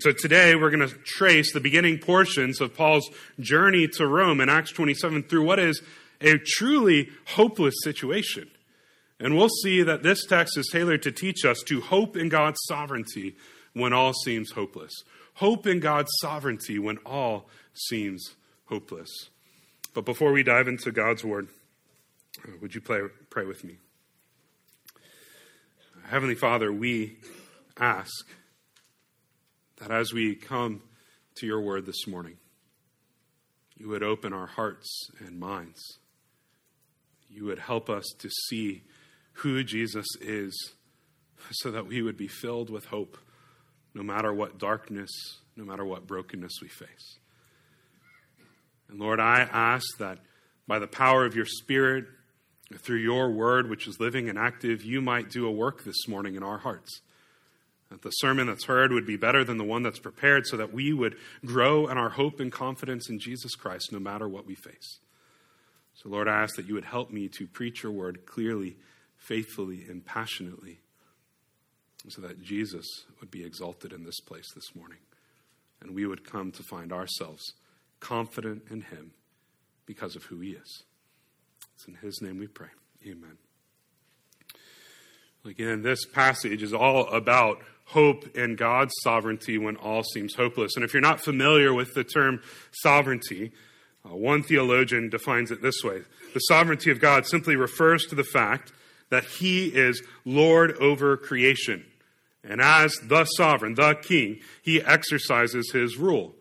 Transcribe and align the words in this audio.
So 0.00 0.12
today 0.12 0.54
we're 0.54 0.70
going 0.70 0.88
to 0.88 0.94
trace 1.04 1.52
the 1.52 1.58
beginning 1.58 1.98
portions 1.98 2.60
of 2.60 2.72
Paul's 2.72 3.10
journey 3.40 3.88
to 3.94 4.06
Rome 4.06 4.40
in 4.40 4.48
Acts 4.48 4.70
27 4.70 5.24
through 5.24 5.42
what 5.42 5.58
is 5.58 5.82
a 6.20 6.38
truly 6.38 7.08
hopeless 7.30 7.74
situation. 7.82 8.48
And 9.18 9.36
we'll 9.36 9.48
see 9.48 9.82
that 9.82 10.04
this 10.04 10.24
text 10.24 10.56
is 10.56 10.68
tailored 10.70 11.02
to 11.02 11.10
teach 11.10 11.44
us 11.44 11.64
to 11.66 11.80
hope 11.80 12.16
in 12.16 12.28
God's 12.28 12.60
sovereignty 12.68 13.34
when 13.72 13.92
all 13.92 14.12
seems 14.12 14.52
hopeless. 14.52 14.92
Hope 15.34 15.66
in 15.66 15.80
God's 15.80 16.12
sovereignty 16.20 16.78
when 16.78 16.98
all 16.98 17.48
seems 17.74 18.36
hopeless. 18.66 19.10
But 19.94 20.04
before 20.04 20.30
we 20.30 20.44
dive 20.44 20.68
into 20.68 20.92
God's 20.92 21.24
word, 21.24 21.48
uh, 22.46 22.52
would 22.60 22.72
you 22.72 22.80
pray, 22.80 23.00
pray 23.30 23.46
with 23.46 23.64
me? 23.64 23.78
Heavenly 26.04 26.36
Father, 26.36 26.72
we 26.72 27.16
ask 27.76 28.28
that 29.78 29.90
as 29.90 30.12
we 30.12 30.34
come 30.34 30.82
to 31.36 31.46
your 31.46 31.60
word 31.60 31.86
this 31.86 32.06
morning, 32.06 32.36
you 33.76 33.88
would 33.88 34.02
open 34.02 34.32
our 34.32 34.46
hearts 34.46 35.10
and 35.20 35.38
minds. 35.38 35.80
You 37.30 37.44
would 37.44 37.60
help 37.60 37.88
us 37.88 38.04
to 38.18 38.28
see 38.48 38.82
who 39.32 39.62
Jesus 39.62 40.06
is 40.20 40.72
so 41.52 41.70
that 41.70 41.86
we 41.86 42.02
would 42.02 42.16
be 42.16 42.28
filled 42.28 42.70
with 42.70 42.86
hope 42.86 43.18
no 43.94 44.02
matter 44.02 44.32
what 44.32 44.58
darkness, 44.58 45.10
no 45.56 45.64
matter 45.64 45.84
what 45.84 46.06
brokenness 46.06 46.60
we 46.60 46.68
face. 46.68 47.18
And 48.88 48.98
Lord, 48.98 49.20
I 49.20 49.40
ask 49.40 49.98
that 49.98 50.18
by 50.66 50.78
the 50.78 50.86
power 50.86 51.24
of 51.24 51.34
your 51.34 51.46
Spirit, 51.46 52.06
through 52.76 52.98
your 52.98 53.30
word, 53.30 53.70
which 53.70 53.86
is 53.86 53.98
living 53.98 54.28
and 54.28 54.38
active, 54.38 54.84
you 54.84 55.00
might 55.00 55.30
do 55.30 55.46
a 55.46 55.50
work 55.50 55.84
this 55.84 56.06
morning 56.06 56.34
in 56.34 56.42
our 56.42 56.58
hearts. 56.58 57.00
That 57.90 58.02
the 58.02 58.10
sermon 58.10 58.48
that's 58.48 58.66
heard 58.66 58.92
would 58.92 59.06
be 59.06 59.16
better 59.16 59.44
than 59.44 59.56
the 59.56 59.64
one 59.64 59.82
that's 59.82 59.98
prepared, 59.98 60.46
so 60.46 60.56
that 60.58 60.72
we 60.72 60.92
would 60.92 61.16
grow 61.44 61.86
in 61.88 61.96
our 61.96 62.10
hope 62.10 62.38
and 62.38 62.52
confidence 62.52 63.08
in 63.08 63.18
Jesus 63.18 63.54
Christ 63.54 63.92
no 63.92 63.98
matter 63.98 64.28
what 64.28 64.46
we 64.46 64.54
face. 64.54 64.98
So, 65.94 66.10
Lord, 66.10 66.28
I 66.28 66.42
ask 66.42 66.54
that 66.56 66.68
you 66.68 66.74
would 66.74 66.84
help 66.84 67.10
me 67.10 67.28
to 67.38 67.46
preach 67.46 67.82
your 67.82 67.92
word 67.92 68.26
clearly, 68.26 68.76
faithfully, 69.16 69.86
and 69.88 70.04
passionately, 70.04 70.80
so 72.08 72.20
that 72.20 72.42
Jesus 72.42 72.86
would 73.20 73.30
be 73.30 73.44
exalted 73.44 73.92
in 73.92 74.04
this 74.04 74.20
place 74.20 74.52
this 74.54 74.76
morning, 74.76 74.98
and 75.80 75.94
we 75.94 76.06
would 76.06 76.28
come 76.30 76.52
to 76.52 76.62
find 76.62 76.92
ourselves 76.92 77.54
confident 78.00 78.62
in 78.70 78.82
him 78.82 79.12
because 79.86 80.14
of 80.14 80.24
who 80.24 80.38
he 80.40 80.50
is. 80.50 80.84
It's 81.74 81.88
in 81.88 81.94
his 81.94 82.20
name 82.20 82.38
we 82.38 82.46
pray. 82.46 82.68
Amen. 83.06 83.38
Again, 85.44 85.82
this 85.82 86.04
passage 86.04 86.62
is 86.62 86.74
all 86.74 87.08
about 87.08 87.62
hope 87.86 88.36
and 88.36 88.58
God's 88.58 88.92
sovereignty 89.02 89.56
when 89.56 89.76
all 89.76 90.02
seems 90.02 90.34
hopeless. 90.34 90.72
And 90.76 90.84
if 90.84 90.92
you're 90.92 91.00
not 91.00 91.20
familiar 91.20 91.72
with 91.72 91.94
the 91.94 92.04
term 92.04 92.42
sovereignty, 92.72 93.52
uh, 94.04 94.14
one 94.14 94.42
theologian 94.42 95.08
defines 95.08 95.50
it 95.50 95.62
this 95.62 95.82
way 95.82 96.02
The 96.34 96.40
sovereignty 96.40 96.90
of 96.90 97.00
God 97.00 97.26
simply 97.26 97.56
refers 97.56 98.04
to 98.06 98.14
the 98.14 98.24
fact 98.24 98.72
that 99.10 99.24
he 99.24 99.68
is 99.68 100.02
Lord 100.24 100.72
over 100.78 101.16
creation. 101.16 101.84
And 102.44 102.60
as 102.60 102.94
the 103.02 103.24
sovereign, 103.24 103.74
the 103.74 103.94
king, 103.94 104.40
he 104.62 104.82
exercises 104.82 105.70
his 105.72 105.96
rule. 105.96 106.34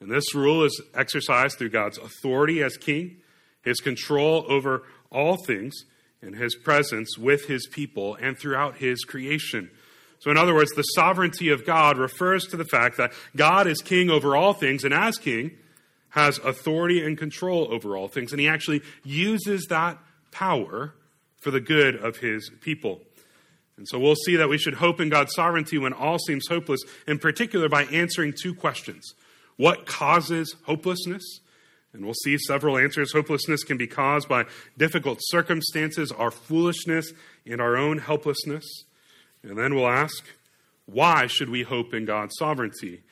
And 0.00 0.10
this 0.10 0.34
rule 0.34 0.64
is 0.64 0.80
exercised 0.94 1.58
through 1.58 1.70
God's 1.70 1.98
authority 1.98 2.62
as 2.62 2.76
king, 2.76 3.18
his 3.64 3.78
control 3.78 4.44
over 4.48 4.84
all 5.10 5.36
things, 5.36 5.84
and 6.22 6.36
his 6.36 6.54
presence 6.54 7.18
with 7.18 7.46
his 7.46 7.66
people 7.66 8.14
and 8.14 8.38
throughout 8.38 8.76
his 8.76 9.04
creation. 9.04 9.70
So, 10.20 10.30
in 10.30 10.36
other 10.36 10.54
words, 10.54 10.70
the 10.70 10.82
sovereignty 10.82 11.48
of 11.48 11.66
God 11.66 11.98
refers 11.98 12.46
to 12.46 12.56
the 12.56 12.64
fact 12.64 12.96
that 12.96 13.12
God 13.36 13.66
is 13.66 13.82
king 13.82 14.08
over 14.08 14.36
all 14.36 14.54
things, 14.54 14.84
and 14.84 14.94
as 14.94 15.18
king, 15.18 15.50
has 16.10 16.38
authority 16.38 17.04
and 17.04 17.18
control 17.18 17.66
over 17.72 17.96
all 17.96 18.06
things. 18.06 18.32
And 18.32 18.40
he 18.40 18.46
actually 18.46 18.82
uses 19.02 19.66
that 19.66 19.98
power 20.30 20.94
for 21.40 21.50
the 21.50 21.60
good 21.60 21.96
of 21.96 22.18
his 22.18 22.50
people. 22.60 23.00
And 23.76 23.88
so 23.88 23.98
we'll 23.98 24.14
see 24.14 24.36
that 24.36 24.48
we 24.48 24.58
should 24.58 24.74
hope 24.74 25.00
in 25.00 25.08
God's 25.08 25.34
sovereignty 25.34 25.78
when 25.78 25.92
all 25.92 26.18
seems 26.18 26.46
hopeless, 26.48 26.80
in 27.08 27.18
particular 27.18 27.68
by 27.68 27.84
answering 27.84 28.32
two 28.40 28.54
questions 28.54 29.14
What 29.56 29.86
causes 29.86 30.54
hopelessness? 30.64 31.40
And 31.92 32.04
we'll 32.04 32.14
see 32.24 32.38
several 32.38 32.78
answers. 32.78 33.12
Hopelessness 33.12 33.64
can 33.64 33.76
be 33.76 33.86
caused 33.86 34.28
by 34.28 34.46
difficult 34.78 35.18
circumstances, 35.20 36.10
our 36.10 36.30
foolishness, 36.30 37.12
and 37.46 37.60
our 37.60 37.76
own 37.76 37.98
helplessness. 37.98 38.64
And 39.42 39.58
then 39.58 39.74
we'll 39.74 39.88
ask, 39.88 40.24
why 40.86 41.26
should 41.26 41.50
we 41.50 41.62
hope 41.62 41.92
in 41.92 42.04
God's 42.04 42.34
sovereignty? 42.38 43.02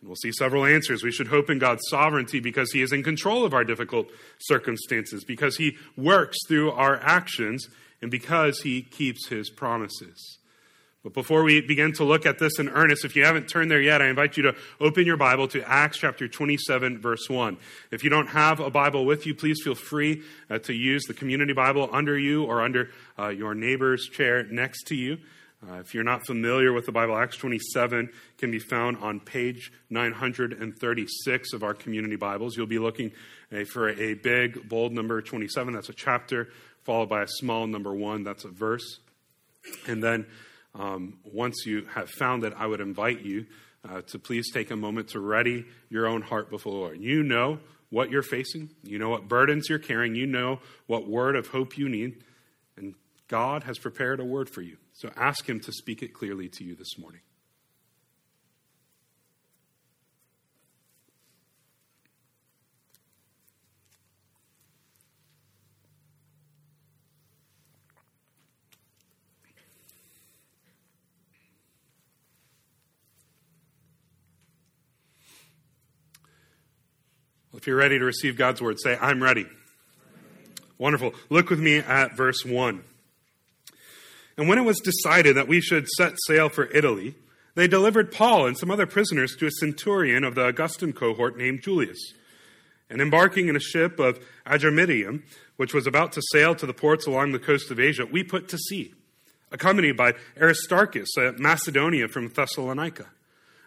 And 0.00 0.08
we'll 0.08 0.16
see 0.16 0.32
several 0.32 0.64
answers. 0.64 1.02
We 1.02 1.12
should 1.12 1.26
hope 1.26 1.50
in 1.50 1.58
God's 1.58 1.82
sovereignty 1.88 2.40
because 2.40 2.72
He 2.72 2.82
is 2.82 2.92
in 2.92 3.02
control 3.02 3.44
of 3.44 3.52
our 3.52 3.64
difficult 3.64 4.08
circumstances, 4.38 5.24
because 5.24 5.56
He 5.56 5.76
works 5.96 6.38
through 6.46 6.70
our 6.70 6.96
actions, 7.02 7.68
and 8.00 8.10
because 8.10 8.60
He 8.60 8.82
keeps 8.82 9.28
His 9.28 9.50
promises. 9.50 10.38
But 11.08 11.14
before 11.14 11.42
we 11.42 11.62
begin 11.62 11.94
to 11.94 12.04
look 12.04 12.26
at 12.26 12.38
this 12.38 12.58
in 12.58 12.68
earnest, 12.68 13.02
if 13.02 13.16
you 13.16 13.24
haven't 13.24 13.48
turned 13.48 13.70
there 13.70 13.80
yet, 13.80 14.02
I 14.02 14.08
invite 14.08 14.36
you 14.36 14.42
to 14.42 14.54
open 14.78 15.06
your 15.06 15.16
Bible 15.16 15.48
to 15.48 15.66
Acts 15.66 15.96
chapter 15.96 16.28
27, 16.28 17.00
verse 17.00 17.30
1. 17.30 17.56
If 17.90 18.04
you 18.04 18.10
don't 18.10 18.26
have 18.26 18.60
a 18.60 18.68
Bible 18.68 19.06
with 19.06 19.24
you, 19.24 19.34
please 19.34 19.58
feel 19.64 19.74
free 19.74 20.22
uh, 20.50 20.58
to 20.58 20.74
use 20.74 21.04
the 21.04 21.14
community 21.14 21.54
Bible 21.54 21.88
under 21.92 22.18
you 22.18 22.44
or 22.44 22.60
under 22.60 22.90
uh, 23.18 23.28
your 23.28 23.54
neighbor's 23.54 24.06
chair 24.10 24.44
next 24.50 24.82
to 24.88 24.94
you. 24.94 25.16
Uh, 25.66 25.76
if 25.76 25.94
you're 25.94 26.04
not 26.04 26.26
familiar 26.26 26.74
with 26.74 26.84
the 26.84 26.92
Bible, 26.92 27.16
Acts 27.16 27.38
27 27.38 28.10
can 28.36 28.50
be 28.50 28.58
found 28.58 28.98
on 28.98 29.18
page 29.18 29.72
936 29.88 31.54
of 31.54 31.62
our 31.62 31.72
community 31.72 32.16
Bibles. 32.16 32.54
You'll 32.54 32.66
be 32.66 32.78
looking 32.78 33.12
uh, 33.50 33.64
for 33.64 33.88
a 33.88 34.12
big, 34.12 34.68
bold 34.68 34.92
number 34.92 35.22
27. 35.22 35.72
That's 35.72 35.88
a 35.88 35.94
chapter, 35.94 36.50
followed 36.84 37.08
by 37.08 37.22
a 37.22 37.28
small 37.28 37.66
number 37.66 37.94
1. 37.94 38.24
That's 38.24 38.44
a 38.44 38.48
verse. 38.48 38.98
And 39.86 40.04
then 40.04 40.26
um, 40.78 41.18
once 41.24 41.66
you 41.66 41.86
have 41.94 42.08
found 42.08 42.44
it, 42.44 42.54
I 42.56 42.66
would 42.66 42.80
invite 42.80 43.20
you 43.20 43.46
uh, 43.88 44.02
to 44.08 44.18
please 44.18 44.50
take 44.52 44.70
a 44.70 44.76
moment 44.76 45.08
to 45.08 45.20
ready 45.20 45.66
your 45.90 46.06
own 46.06 46.22
heart 46.22 46.50
before 46.50 46.72
the 46.72 46.78
Lord. 46.78 47.00
You 47.00 47.22
know 47.22 47.58
what 47.90 48.10
you're 48.10 48.22
facing, 48.22 48.70
you 48.82 48.98
know 48.98 49.08
what 49.08 49.28
burdens 49.28 49.68
you're 49.68 49.78
carrying, 49.78 50.14
you 50.14 50.26
know 50.26 50.60
what 50.86 51.08
word 51.08 51.36
of 51.36 51.48
hope 51.48 51.76
you 51.76 51.88
need, 51.88 52.22
and 52.76 52.94
God 53.28 53.64
has 53.64 53.78
prepared 53.78 54.20
a 54.20 54.24
word 54.24 54.48
for 54.50 54.62
you. 54.62 54.76
So 54.92 55.10
ask 55.16 55.48
Him 55.48 55.60
to 55.60 55.72
speak 55.72 56.02
it 56.02 56.14
clearly 56.14 56.48
to 56.50 56.64
you 56.64 56.74
this 56.74 56.98
morning. 56.98 57.20
You're 77.68 77.76
ready 77.76 77.98
to 77.98 78.04
receive 78.04 78.36
God's 78.36 78.60
word, 78.60 78.80
say, 78.80 78.96
I'm 79.00 79.22
ready. 79.22 79.46
Wonderful. 80.78 81.14
Look 81.28 81.50
with 81.50 81.60
me 81.60 81.76
at 81.76 82.16
verse 82.16 82.44
1. 82.44 82.82
And 84.36 84.48
when 84.48 84.58
it 84.58 84.64
was 84.64 84.80
decided 84.80 85.36
that 85.36 85.48
we 85.48 85.60
should 85.60 85.86
set 85.88 86.14
sail 86.26 86.48
for 86.48 86.64
Italy, 86.66 87.14
they 87.54 87.68
delivered 87.68 88.10
Paul 88.10 88.46
and 88.46 88.56
some 88.56 88.70
other 88.70 88.86
prisoners 88.86 89.36
to 89.36 89.46
a 89.46 89.50
centurion 89.50 90.24
of 90.24 90.34
the 90.34 90.46
Augustan 90.46 90.92
cohort 90.92 91.36
named 91.36 91.62
Julius. 91.62 92.14
And 92.88 93.02
embarking 93.02 93.48
in 93.48 93.56
a 93.56 93.60
ship 93.60 93.98
of 93.98 94.18
Adramyttium, 94.46 95.22
which 95.56 95.74
was 95.74 95.86
about 95.86 96.12
to 96.12 96.22
sail 96.32 96.54
to 96.54 96.64
the 96.64 96.72
ports 96.72 97.06
along 97.06 97.32
the 97.32 97.38
coast 97.38 97.70
of 97.70 97.78
Asia, 97.78 98.06
we 98.06 98.22
put 98.22 98.48
to 98.48 98.58
sea, 98.58 98.94
accompanied 99.52 99.96
by 99.96 100.14
Aristarchus, 100.40 101.16
a 101.18 101.32
Macedonia 101.32 102.08
from 102.08 102.28
Thessalonica. 102.28 103.06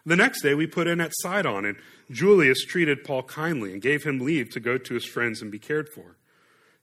The 0.06 0.16
next 0.16 0.42
day 0.42 0.54
we 0.54 0.68
put 0.68 0.88
in 0.88 1.00
at 1.00 1.12
Sidon, 1.22 1.66
and 1.66 1.78
Julius 2.10 2.66
treated 2.66 3.04
Paul 3.04 3.24
kindly 3.24 3.74
and 3.74 3.82
gave 3.82 4.04
him 4.04 4.20
leave 4.20 4.50
to 4.52 4.60
go 4.60 4.78
to 4.78 4.94
his 4.94 5.06
friends 5.06 5.42
and 5.42 5.52
be 5.52 5.60
cared 5.60 5.90
for. 5.90 6.18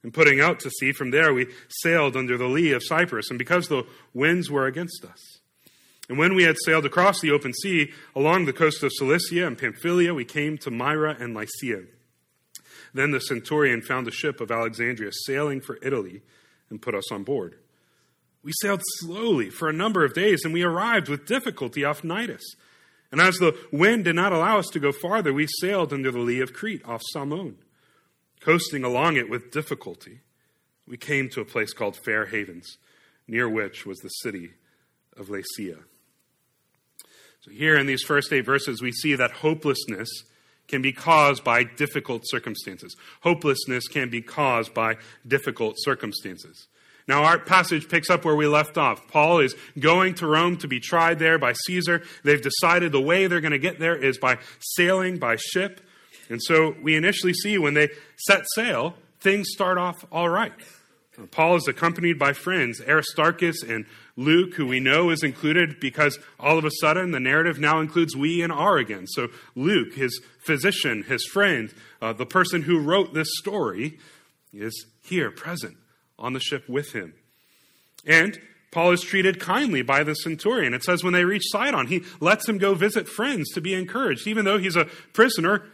And 0.02 0.14
putting 0.14 0.40
out 0.40 0.60
to 0.60 0.70
sea 0.70 0.92
from 0.92 1.10
there, 1.10 1.34
we 1.34 1.48
sailed 1.68 2.16
under 2.16 2.38
the 2.38 2.46
lee 2.46 2.72
of 2.72 2.84
Cyprus, 2.84 3.30
and 3.30 3.38
because 3.38 3.68
the 3.68 3.84
winds 4.14 4.50
were 4.50 4.66
against 4.66 5.04
us. 5.04 5.40
And 6.08 6.16
when 6.16 6.34
we 6.34 6.44
had 6.44 6.56
sailed 6.64 6.86
across 6.86 7.20
the 7.20 7.32
open 7.32 7.52
sea 7.52 7.92
along 8.14 8.44
the 8.44 8.52
coast 8.52 8.82
of 8.82 8.92
Cilicia 8.94 9.46
and 9.46 9.58
Pamphylia, 9.58 10.14
we 10.14 10.24
came 10.24 10.56
to 10.58 10.70
Myra 10.70 11.16
and 11.18 11.34
Lycia. 11.34 11.82
Then 12.94 13.10
the 13.10 13.20
centurion 13.20 13.82
found 13.82 14.08
a 14.08 14.12
ship 14.12 14.40
of 14.40 14.50
Alexandria 14.50 15.10
sailing 15.26 15.60
for 15.60 15.78
Italy 15.82 16.22
and 16.70 16.80
put 16.80 16.94
us 16.94 17.12
on 17.12 17.24
board. 17.24 17.56
We 18.42 18.52
sailed 18.62 18.80
slowly 19.00 19.50
for 19.50 19.68
a 19.68 19.74
number 19.74 20.04
of 20.04 20.14
days, 20.14 20.42
and 20.44 20.54
we 20.54 20.62
arrived 20.62 21.08
with 21.08 21.26
difficulty 21.26 21.84
off 21.84 22.02
Cnidus 22.02 22.42
and 23.10 23.20
as 23.20 23.36
the 23.36 23.56
wind 23.72 24.04
did 24.04 24.16
not 24.16 24.32
allow 24.32 24.58
us 24.58 24.68
to 24.68 24.80
go 24.80 24.92
farther, 24.92 25.32
we 25.32 25.46
sailed 25.60 25.92
under 25.92 26.10
the 26.10 26.18
lee 26.18 26.40
of 26.40 26.52
Crete 26.52 26.84
off 26.84 27.02
Salmone. 27.14 27.56
Coasting 28.40 28.84
along 28.84 29.16
it 29.16 29.28
with 29.28 29.50
difficulty, 29.50 30.20
we 30.86 30.96
came 30.96 31.28
to 31.30 31.40
a 31.40 31.44
place 31.44 31.72
called 31.72 31.96
Fair 31.96 32.26
Havens, 32.26 32.78
near 33.26 33.48
which 33.48 33.84
was 33.84 33.98
the 33.98 34.08
city 34.08 34.52
of 35.16 35.28
Lasea. 35.28 35.82
So 37.40 37.50
here 37.50 37.76
in 37.76 37.86
these 37.86 38.02
first 38.02 38.32
eight 38.32 38.44
verses, 38.44 38.82
we 38.82 38.92
see 38.92 39.14
that 39.14 39.30
hopelessness 39.30 40.08
can 40.66 40.82
be 40.82 40.92
caused 40.92 41.42
by 41.42 41.64
difficult 41.64 42.22
circumstances. 42.26 42.94
Hopelessness 43.22 43.88
can 43.88 44.10
be 44.10 44.20
caused 44.20 44.74
by 44.74 44.96
difficult 45.26 45.76
circumstances. 45.78 46.68
Now, 47.08 47.24
our 47.24 47.38
passage 47.38 47.88
picks 47.88 48.10
up 48.10 48.26
where 48.26 48.36
we 48.36 48.46
left 48.46 48.76
off. 48.76 49.08
Paul 49.08 49.38
is 49.38 49.56
going 49.78 50.14
to 50.16 50.26
Rome 50.26 50.58
to 50.58 50.68
be 50.68 50.78
tried 50.78 51.18
there 51.18 51.38
by 51.38 51.54
Caesar. 51.54 52.02
They've 52.22 52.40
decided 52.40 52.92
the 52.92 53.00
way 53.00 53.26
they're 53.26 53.40
going 53.40 53.52
to 53.52 53.58
get 53.58 53.78
there 53.78 53.96
is 53.96 54.18
by 54.18 54.38
sailing 54.60 55.18
by 55.18 55.36
ship. 55.36 55.80
And 56.28 56.40
so 56.42 56.76
we 56.82 56.94
initially 56.94 57.32
see 57.32 57.56
when 57.56 57.72
they 57.72 57.88
set 58.18 58.42
sail, 58.54 58.94
things 59.20 59.48
start 59.50 59.78
off 59.78 60.04
all 60.12 60.28
right. 60.28 60.52
Paul 61.30 61.56
is 61.56 61.66
accompanied 61.66 62.18
by 62.18 62.34
friends, 62.34 62.80
Aristarchus 62.86 63.62
and 63.62 63.86
Luke, 64.14 64.54
who 64.54 64.66
we 64.66 64.78
know 64.78 65.10
is 65.10 65.24
included 65.24 65.80
because 65.80 66.16
all 66.38 66.58
of 66.58 66.64
a 66.64 66.70
sudden 66.80 67.10
the 67.10 67.18
narrative 67.18 67.58
now 67.58 67.80
includes 67.80 68.14
we 68.14 68.42
and 68.42 68.52
are 68.52 68.76
again. 68.76 69.06
So 69.08 69.28
Luke, 69.56 69.94
his 69.94 70.20
physician, 70.38 71.04
his 71.04 71.24
friend, 71.24 71.72
uh, 72.00 72.12
the 72.12 72.26
person 72.26 72.62
who 72.62 72.78
wrote 72.78 73.14
this 73.14 73.28
story, 73.38 73.98
is 74.52 74.86
here, 75.02 75.30
present 75.30 75.76
on 76.18 76.32
the 76.32 76.40
ship 76.40 76.68
with 76.68 76.92
him. 76.92 77.14
And 78.06 78.38
Paul 78.70 78.92
is 78.92 79.02
treated 79.02 79.40
kindly 79.40 79.82
by 79.82 80.02
the 80.02 80.14
centurion. 80.14 80.74
It 80.74 80.84
says 80.84 81.02
when 81.02 81.14
they 81.14 81.24
reach 81.24 81.44
Sidon, 81.46 81.86
he 81.86 82.04
lets 82.20 82.48
him 82.48 82.58
go 82.58 82.74
visit 82.74 83.08
friends 83.08 83.50
to 83.52 83.60
be 83.60 83.74
encouraged. 83.74 84.26
Even 84.26 84.44
though 84.44 84.58
he's 84.58 84.76
a 84.76 84.86
prisoner, 85.12 85.64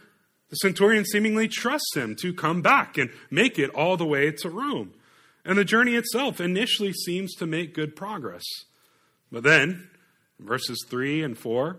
the 0.49 0.55
centurion 0.57 1.03
seemingly 1.05 1.47
trusts 1.47 1.95
him 1.95 2.15
to 2.21 2.33
come 2.33 2.61
back 2.61 2.97
and 2.97 3.09
make 3.29 3.59
it 3.59 3.69
all 3.71 3.97
the 3.97 4.05
way 4.05 4.31
to 4.31 4.49
Rome. 4.49 4.93
And 5.43 5.57
the 5.57 5.65
journey 5.65 5.95
itself 5.95 6.39
initially 6.39 6.93
seems 6.93 7.35
to 7.35 7.45
make 7.45 7.73
good 7.73 7.95
progress. 7.95 8.43
But 9.31 9.43
then, 9.43 9.89
verses 10.39 10.83
3 10.87 11.23
and 11.23 11.37
4, 11.37 11.69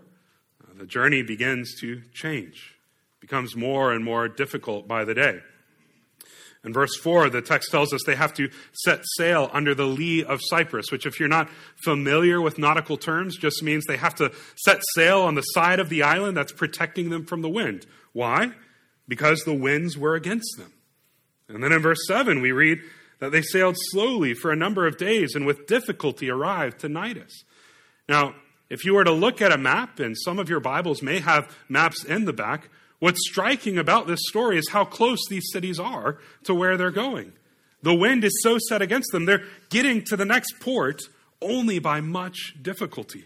uh, 0.63 0.73
the 0.77 0.85
journey 0.85 1.23
begins 1.23 1.75
to 1.81 2.01
change, 2.13 2.75
becomes 3.19 3.55
more 3.55 3.91
and 3.91 4.05
more 4.05 4.27
difficult 4.27 4.87
by 4.87 5.03
the 5.03 5.15
day. 5.15 5.39
In 6.63 6.73
verse 6.73 6.95
4, 6.97 7.29
the 7.29 7.41
text 7.41 7.71
tells 7.71 7.93
us 7.93 8.01
they 8.05 8.15
have 8.15 8.33
to 8.35 8.49
set 8.73 9.01
sail 9.15 9.49
under 9.53 9.73
the 9.73 9.85
lee 9.85 10.23
of 10.23 10.41
Cyprus, 10.43 10.91
which, 10.91 11.05
if 11.05 11.19
you're 11.19 11.29
not 11.29 11.49
familiar 11.83 12.41
with 12.41 12.57
nautical 12.57 12.97
terms, 12.97 13.37
just 13.37 13.63
means 13.63 13.85
they 13.85 13.97
have 13.97 14.15
to 14.15 14.31
set 14.57 14.81
sail 14.95 15.21
on 15.21 15.35
the 15.35 15.41
side 15.41 15.79
of 15.79 15.89
the 15.89 16.03
island 16.03 16.35
that's 16.35 16.51
protecting 16.51 17.09
them 17.09 17.25
from 17.25 17.41
the 17.41 17.49
wind. 17.49 17.85
Why? 18.13 18.51
Because 19.07 19.41
the 19.41 19.53
winds 19.53 19.97
were 19.97 20.15
against 20.15 20.57
them. 20.57 20.73
And 21.47 21.63
then 21.63 21.71
in 21.71 21.81
verse 21.81 22.05
7, 22.07 22.41
we 22.41 22.51
read 22.51 22.79
that 23.19 23.31
they 23.31 23.41
sailed 23.41 23.75
slowly 23.77 24.33
for 24.33 24.51
a 24.51 24.55
number 24.55 24.85
of 24.85 24.97
days 24.97 25.35
and 25.35 25.45
with 25.45 25.67
difficulty 25.67 26.29
arrived 26.29 26.79
to 26.79 26.89
Cnidus. 26.89 27.31
Now, 28.09 28.35
if 28.69 28.83
you 28.83 28.93
were 28.93 29.03
to 29.03 29.11
look 29.11 29.41
at 29.41 29.53
a 29.53 29.57
map, 29.57 29.99
and 29.99 30.15
some 30.17 30.39
of 30.39 30.49
your 30.49 30.59
Bibles 30.59 31.01
may 31.01 31.19
have 31.19 31.55
maps 31.69 32.03
in 32.03 32.25
the 32.25 32.33
back, 32.33 32.69
What's 32.99 33.27
striking 33.29 33.77
about 33.77 34.07
this 34.07 34.21
story 34.27 34.57
is 34.57 34.69
how 34.69 34.85
close 34.85 35.19
these 35.29 35.51
cities 35.51 35.79
are 35.79 36.17
to 36.45 36.55
where 36.55 36.77
they're 36.77 36.91
going. 36.91 37.33
The 37.83 37.93
wind 37.93 38.23
is 38.23 38.39
so 38.41 38.57
set 38.69 38.81
against 38.81 39.11
them, 39.11 39.25
they're 39.25 39.45
getting 39.69 40.03
to 40.05 40.17
the 40.17 40.25
next 40.25 40.59
port 40.59 41.01
only 41.41 41.79
by 41.79 42.01
much 42.01 42.55
difficulty. 42.61 43.25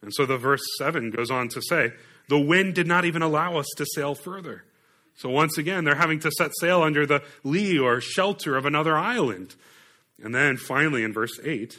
And 0.00 0.12
so 0.14 0.26
the 0.26 0.38
verse 0.38 0.62
7 0.78 1.10
goes 1.10 1.30
on 1.30 1.48
to 1.48 1.62
say, 1.62 1.92
The 2.28 2.38
wind 2.38 2.74
did 2.74 2.86
not 2.86 3.04
even 3.04 3.22
allow 3.22 3.56
us 3.56 3.66
to 3.76 3.86
sail 3.94 4.14
further. 4.14 4.64
So 5.16 5.28
once 5.28 5.58
again, 5.58 5.84
they're 5.84 5.94
having 5.94 6.20
to 6.20 6.30
set 6.30 6.50
sail 6.58 6.82
under 6.82 7.06
the 7.06 7.22
lee 7.42 7.78
or 7.78 8.00
shelter 8.00 8.56
of 8.56 8.66
another 8.66 8.96
island. 8.96 9.54
And 10.22 10.34
then 10.34 10.56
finally, 10.56 11.04
in 11.04 11.12
verse 11.12 11.38
8, 11.42 11.78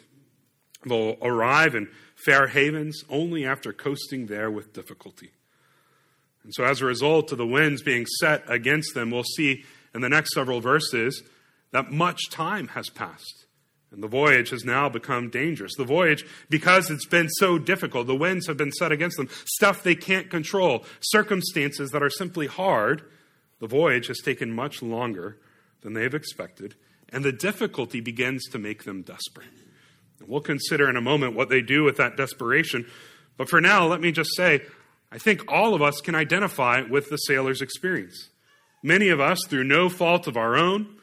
they'll 0.85 1.17
arrive 1.21 1.75
in 1.75 1.89
fair 2.15 2.47
havens 2.47 3.03
only 3.09 3.45
after 3.45 3.73
coasting 3.73 4.27
there 4.27 4.49
with 4.49 4.73
difficulty. 4.73 5.31
And 6.45 6.53
so, 6.53 6.63
as 6.63 6.79
a 6.79 6.85
result 6.85 7.31
of 7.31 7.39
the 7.39 7.47
winds 7.47 7.81
being 7.81 8.05
set 8.19 8.43
against 8.47 8.93
them, 8.93 9.09
we'll 9.09 9.23
see 9.23 9.65
in 9.95 10.01
the 10.01 10.09
next 10.09 10.33
several 10.33 10.61
verses 10.61 11.23
that 11.71 11.91
much 11.91 12.29
time 12.29 12.69
has 12.69 12.87
passed. 12.89 13.45
And 13.91 14.03
the 14.03 14.07
voyage 14.07 14.51
has 14.51 14.63
now 14.63 14.87
become 14.87 15.31
dangerous. 15.31 15.73
The 15.75 15.85
voyage, 15.85 16.23
because 16.49 16.91
it's 16.91 17.07
been 17.07 17.29
so 17.29 17.57
difficult, 17.57 18.05
the 18.05 18.15
winds 18.15 18.45
have 18.45 18.57
been 18.57 18.71
set 18.71 18.91
against 18.91 19.17
them, 19.17 19.29
stuff 19.45 19.81
they 19.81 19.95
can't 19.95 20.29
control, 20.29 20.85
circumstances 20.99 21.89
that 21.89 22.03
are 22.03 22.09
simply 22.11 22.45
hard, 22.45 23.01
the 23.59 23.67
voyage 23.67 24.07
has 24.07 24.19
taken 24.19 24.51
much 24.51 24.83
longer 24.83 25.39
than 25.81 25.93
they've 25.93 26.13
expected, 26.13 26.75
and 27.09 27.25
the 27.25 27.31
difficulty 27.31 28.01
begins 28.01 28.43
to 28.51 28.59
make 28.59 28.83
them 28.83 29.01
desperate. 29.01 29.47
And 30.19 30.29
we'll 30.29 30.41
consider 30.41 30.89
in 30.89 30.95
a 30.95 31.01
moment 31.01 31.35
what 31.35 31.49
they 31.49 31.61
do 31.61 31.83
with 31.83 31.97
that 31.97 32.17
desperation. 32.17 32.85
But 33.37 33.49
for 33.49 33.61
now, 33.61 33.87
let 33.87 34.01
me 34.01 34.11
just 34.11 34.35
say 34.35 34.61
I 35.15 35.17
think 35.17 35.45
all 35.47 35.73
of 35.73 35.81
us 35.81 36.01
can 36.01 36.13
identify 36.13 36.81
with 36.81 37.09
the 37.09 37.15
sailor's 37.15 37.61
experience. 37.61 38.31
Many 38.83 39.07
of 39.07 39.21
us, 39.21 39.39
through 39.47 39.63
no 39.63 39.87
fault 39.87 40.27
of 40.27 40.35
our 40.35 40.57
own, 40.57 40.97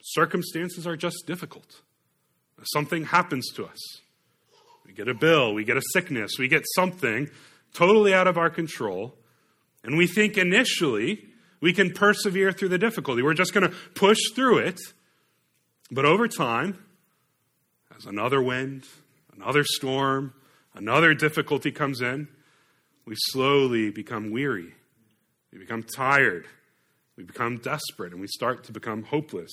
circumstances 0.00 0.86
are 0.86 0.96
just 0.96 1.26
difficult. 1.26 1.82
Something 2.64 3.04
happens 3.04 3.52
to 3.56 3.66
us. 3.66 3.78
We 4.86 4.94
get 4.94 5.06
a 5.06 5.12
bill, 5.12 5.52
we 5.52 5.64
get 5.64 5.76
a 5.76 5.82
sickness, 5.92 6.38
we 6.38 6.48
get 6.48 6.64
something 6.74 7.28
totally 7.74 8.14
out 8.14 8.26
of 8.26 8.38
our 8.38 8.48
control, 8.48 9.14
and 9.84 9.98
we 9.98 10.06
think 10.06 10.38
initially 10.38 11.22
we 11.60 11.74
can 11.74 11.92
persevere 11.92 12.52
through 12.52 12.70
the 12.70 12.78
difficulty. 12.78 13.20
We're 13.20 13.34
just 13.34 13.52
going 13.52 13.70
to 13.70 13.76
push 13.94 14.18
through 14.34 14.60
it. 14.60 14.80
But 15.90 16.06
over 16.06 16.26
time, 16.26 16.82
as 17.94 18.06
another 18.06 18.42
wind, 18.42 18.86
another 19.36 19.62
storm, 19.64 20.32
another 20.74 21.12
difficulty 21.12 21.70
comes 21.70 22.00
in, 22.00 22.28
we 23.10 23.16
slowly 23.18 23.90
become 23.90 24.30
weary. 24.30 24.72
We 25.52 25.58
become 25.58 25.82
tired. 25.82 26.46
We 27.16 27.24
become 27.24 27.58
desperate 27.58 28.12
and 28.12 28.20
we 28.20 28.28
start 28.28 28.62
to 28.64 28.72
become 28.72 29.02
hopeless. 29.02 29.50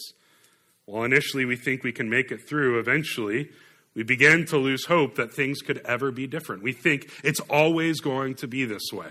While 0.86 1.06
initially 1.06 1.44
we 1.44 1.56
think 1.56 1.84
we 1.84 1.92
can 1.92 2.08
make 2.08 2.32
it 2.32 2.48
through, 2.48 2.78
eventually 2.78 3.50
we 3.96 4.04
begin 4.04 4.46
to 4.46 4.58
lose 4.58 4.86
hope 4.86 5.16
that 5.16 5.34
things 5.34 5.62
could 5.62 5.80
ever 5.80 6.12
be 6.12 6.28
different. 6.28 6.62
We 6.62 6.72
think 6.72 7.10
it's 7.24 7.40
always 7.50 8.00
going 8.00 8.36
to 8.36 8.48
be 8.48 8.64
this 8.64 8.94
way. 8.94 9.10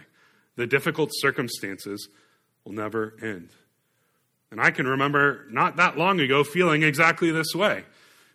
The 0.54 0.68
difficult 0.68 1.10
circumstances 1.14 2.08
will 2.64 2.72
never 2.72 3.14
end. 3.20 3.48
And 4.52 4.60
I 4.60 4.70
can 4.70 4.86
remember 4.86 5.44
not 5.50 5.74
that 5.74 5.98
long 5.98 6.20
ago 6.20 6.44
feeling 6.44 6.84
exactly 6.84 7.32
this 7.32 7.52
way. 7.52 7.82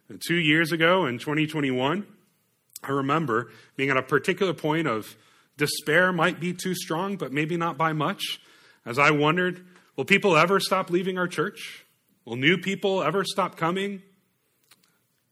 And 0.10 0.22
two 0.22 0.36
years 0.36 0.74
ago 0.74 1.06
in 1.06 1.20
2021, 1.20 2.06
I 2.84 2.92
remember 2.92 3.50
being 3.78 3.90
at 3.90 3.96
a 3.96 4.04
particular 4.04 4.54
point 4.54 4.88
of 4.88 5.16
Despair 5.62 6.12
might 6.12 6.40
be 6.40 6.54
too 6.54 6.74
strong, 6.74 7.18
but 7.18 7.32
maybe 7.32 7.56
not 7.56 7.78
by 7.78 7.94
much. 7.94 8.42
As 8.84 8.98
I 8.98 9.12
wondered, 9.12 9.64
will 9.96 10.06
people 10.06 10.36
ever 10.36 10.60
stop 10.60 10.90
leaving 10.90 11.20
our 11.20 11.28
church? 11.28 11.86
Will 12.26 12.36
new 12.36 12.58
people 12.58 13.04
ever 13.04 13.24
stop 13.24 13.58
coming? 13.58 14.02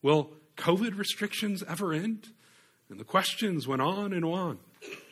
Will 0.04 0.30
COVID 0.56 1.00
restrictions 1.00 1.64
ever 1.68 1.94
end? 1.94 2.28
And 2.92 3.00
the 3.00 3.06
questions 3.06 3.68
went 3.68 3.82
on 3.82 4.14
and 4.14 4.24
on. 4.24 4.60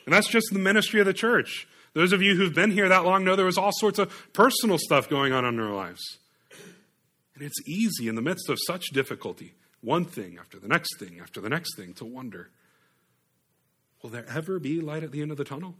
And 0.06 0.14
that's 0.14 0.28
just 0.28 0.52
the 0.52 0.60
ministry 0.60 1.00
of 1.00 1.06
the 1.06 1.12
church. 1.12 1.66
Those 1.94 2.12
of 2.12 2.22
you 2.22 2.36
who've 2.36 2.54
been 2.54 2.70
here 2.70 2.88
that 2.88 3.04
long 3.04 3.24
know 3.24 3.34
there 3.34 3.44
was 3.44 3.58
all 3.58 3.72
sorts 3.72 3.98
of 3.98 4.32
personal 4.32 4.78
stuff 4.78 5.08
going 5.08 5.32
on 5.32 5.44
in 5.44 5.58
our 5.58 5.74
lives. 5.74 6.18
And 7.34 7.42
it's 7.42 7.60
easy 7.66 8.06
in 8.06 8.14
the 8.14 8.22
midst 8.22 8.48
of 8.48 8.58
such 8.68 8.84
difficulty, 8.92 9.54
one 9.80 10.04
thing 10.04 10.38
after 10.38 10.60
the 10.60 10.68
next 10.68 10.96
thing 11.00 11.18
after 11.20 11.40
the 11.40 11.48
next 11.48 11.76
thing, 11.76 11.92
to 11.94 12.04
wonder 12.04 12.50
Will 14.02 14.10
there 14.10 14.26
ever 14.28 14.58
be 14.58 14.80
light 14.80 15.02
at 15.02 15.12
the 15.12 15.22
end 15.22 15.30
of 15.30 15.36
the 15.36 15.44
tunnel? 15.44 15.76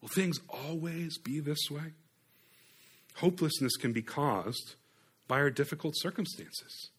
Will 0.00 0.08
things 0.08 0.40
always 0.48 1.18
be 1.18 1.40
this 1.40 1.70
way? 1.70 1.94
Hopelessness 3.16 3.76
can 3.76 3.92
be 3.92 4.02
caused 4.02 4.76
by 5.28 5.38
our 5.38 5.50
difficult 5.50 5.94
circumstances. 5.96 6.90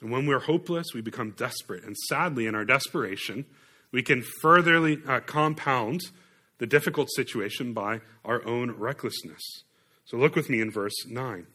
And 0.00 0.10
when 0.10 0.26
we're 0.26 0.40
hopeless, 0.40 0.88
we 0.94 1.00
become 1.00 1.30
desperate. 1.30 1.84
And 1.84 1.96
sadly, 2.08 2.46
in 2.46 2.54
our 2.54 2.64
desperation, 2.64 3.44
we 3.92 4.02
can 4.02 4.22
furtherly 4.40 4.98
uh, 5.06 5.20
compound 5.20 6.00
the 6.58 6.66
difficult 6.66 7.08
situation 7.14 7.72
by 7.72 8.00
our 8.24 8.44
own 8.46 8.72
recklessness. 8.72 9.42
So 10.04 10.16
look 10.16 10.34
with 10.34 10.50
me 10.50 10.60
in 10.60 10.70
verse 10.70 11.06
9. 11.06 11.46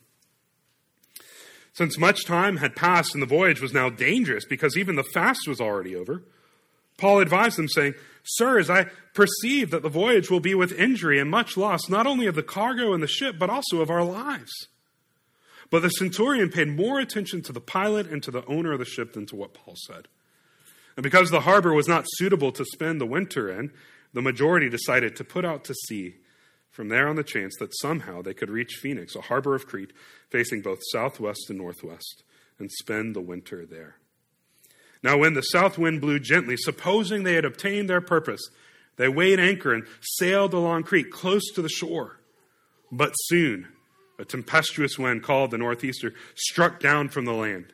Since 1.74 1.98
much 1.98 2.26
time 2.26 2.58
had 2.58 2.76
passed 2.76 3.14
and 3.14 3.22
the 3.22 3.28
voyage 3.28 3.62
was 3.62 3.74
now 3.74 3.90
dangerous 3.90 4.46
because 4.46 4.78
even 4.78 4.96
the 4.96 5.04
fast 5.04 5.48
was 5.48 5.62
already 5.62 5.96
over, 5.96 6.24
Paul 6.98 7.20
advised 7.20 7.58
them, 7.58 7.68
saying, 7.68 7.94
Sirs, 8.24 8.70
I 8.70 8.88
perceive 9.14 9.72
that 9.72 9.84
the 9.84 9.90
voyage 9.90 10.30
will 10.30 10.40
be 10.40 10.54
with 10.54 10.78
injury 10.78 11.20
and 11.20 11.30
much 11.30 11.56
loss, 11.56 11.88
not 11.90 12.08
only 12.08 12.28
of 12.28 12.36
the 12.36 12.44
cargo 12.44 12.94
and 12.94 13.02
the 13.02 13.08
ship, 13.08 13.38
but 13.40 13.50
also 13.50 13.82
of 13.82 13.90
our 13.90 14.04
lives. 14.04 14.52
But 15.70 15.82
the 15.82 15.90
centurion 15.90 16.50
paid 16.50 16.70
more 16.70 17.00
attention 17.00 17.42
to 17.44 17.54
the 17.54 17.62
pilot 17.62 18.08
and 18.08 18.22
to 18.24 18.32
the 18.32 18.46
owner 18.46 18.74
of 18.74 18.80
the 18.80 18.86
ship 18.86 19.14
than 19.14 19.26
to 19.28 19.36
what 19.36 19.54
Paul 19.54 19.76
said. 19.88 20.08
And 20.96 21.04
because 21.04 21.30
the 21.30 21.42
harbor 21.42 21.74
was 21.74 21.88
not 21.88 22.06
suitable 22.08 22.52
to 22.54 22.66
spend 22.66 23.00
the 23.00 23.06
winter 23.06 23.50
in, 23.50 23.72
the 24.14 24.22
majority 24.22 24.70
decided 24.70 25.16
to 25.16 25.24
put 25.24 25.46
out 25.46 25.64
to 25.66 25.74
sea 25.74 26.16
from 26.72 26.90
there 26.90 27.08
on 27.08 27.16
the 27.16 27.24
chance 27.24 27.56
that 27.60 27.78
somehow 27.80 28.22
they 28.22 28.34
could 28.34 28.50
reach 28.50 28.80
Phoenix, 28.82 29.16
a 29.16 29.22
harbor 29.22 29.56
of 29.56 29.68
Crete 29.68 29.94
facing 30.30 30.62
both 30.62 30.80
southwest 30.92 31.50
and 31.50 31.58
northwest, 31.58 32.24
and 32.60 32.72
spend 32.72 33.16
the 33.16 33.22
winter 33.22 33.66
there. 33.66 33.98
Now, 35.04 35.18
when 35.18 35.34
the 35.34 35.42
south 35.42 35.78
wind 35.78 36.02
blew 36.02 36.20
gently, 36.20 36.58
supposing 36.58 37.24
they 37.24 37.36
had 37.36 37.46
obtained 37.46 37.90
their 37.90 38.02
purpose, 38.02 38.42
they 38.98 39.08
weighed 39.08 39.40
anchor 39.40 39.74
and 39.74 39.86
sailed 40.02 40.54
along 40.54 40.84
Crete, 40.84 41.12
close 41.12 41.52
to 41.54 41.62
the 41.62 41.70
shore. 41.70 42.20
But 42.92 43.14
soon, 43.14 43.68
a 44.20 44.26
tempestuous 44.26 44.98
wind 44.98 45.24
called 45.24 45.52
the 45.52 45.58
northeaster 45.58 46.14
struck 46.36 46.80
down 46.80 47.10
from 47.10 47.26
the 47.26 47.34
land. 47.34 47.74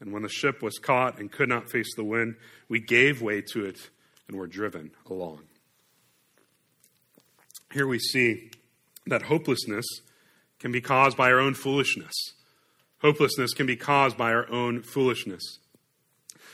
And 0.00 0.12
when 0.12 0.22
the 0.22 0.28
ship 0.28 0.62
was 0.62 0.78
caught 0.78 1.18
and 1.18 1.30
could 1.30 1.48
not 1.48 1.70
face 1.70 1.94
the 1.96 2.04
wind, 2.04 2.36
we 2.68 2.80
gave 2.80 3.22
way 3.22 3.42
to 3.52 3.64
it 3.64 3.90
and 4.26 4.36
were 4.36 4.46
driven 4.46 4.90
along. 5.08 5.42
Here 7.72 7.86
we 7.86 7.98
see 7.98 8.50
that 9.06 9.22
hopelessness 9.22 9.86
can 10.58 10.72
be 10.72 10.80
caused 10.80 11.16
by 11.16 11.30
our 11.30 11.40
own 11.40 11.54
foolishness. 11.54 12.14
Hopelessness 13.00 13.54
can 13.54 13.66
be 13.66 13.76
caused 13.76 14.16
by 14.16 14.32
our 14.32 14.50
own 14.50 14.82
foolishness. 14.82 15.58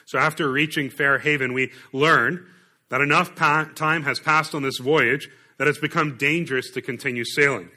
So 0.06 0.18
after 0.18 0.50
reaching 0.50 0.90
Fair 0.90 1.18
Haven, 1.18 1.52
we 1.52 1.73
learn 1.92 2.46
that 2.90 3.00
enough 3.00 3.34
pa- 3.34 3.70
time 3.75 4.02
has 4.02 4.20
passed 4.20 4.54
on 4.54 4.62
this 4.62 4.78
voyage 4.78 5.28
that 5.58 5.68
it's 5.68 5.78
become 5.78 6.16
dangerous 6.16 6.70
to 6.73 6.82
continue 6.82 7.25
sailing. 7.25 7.70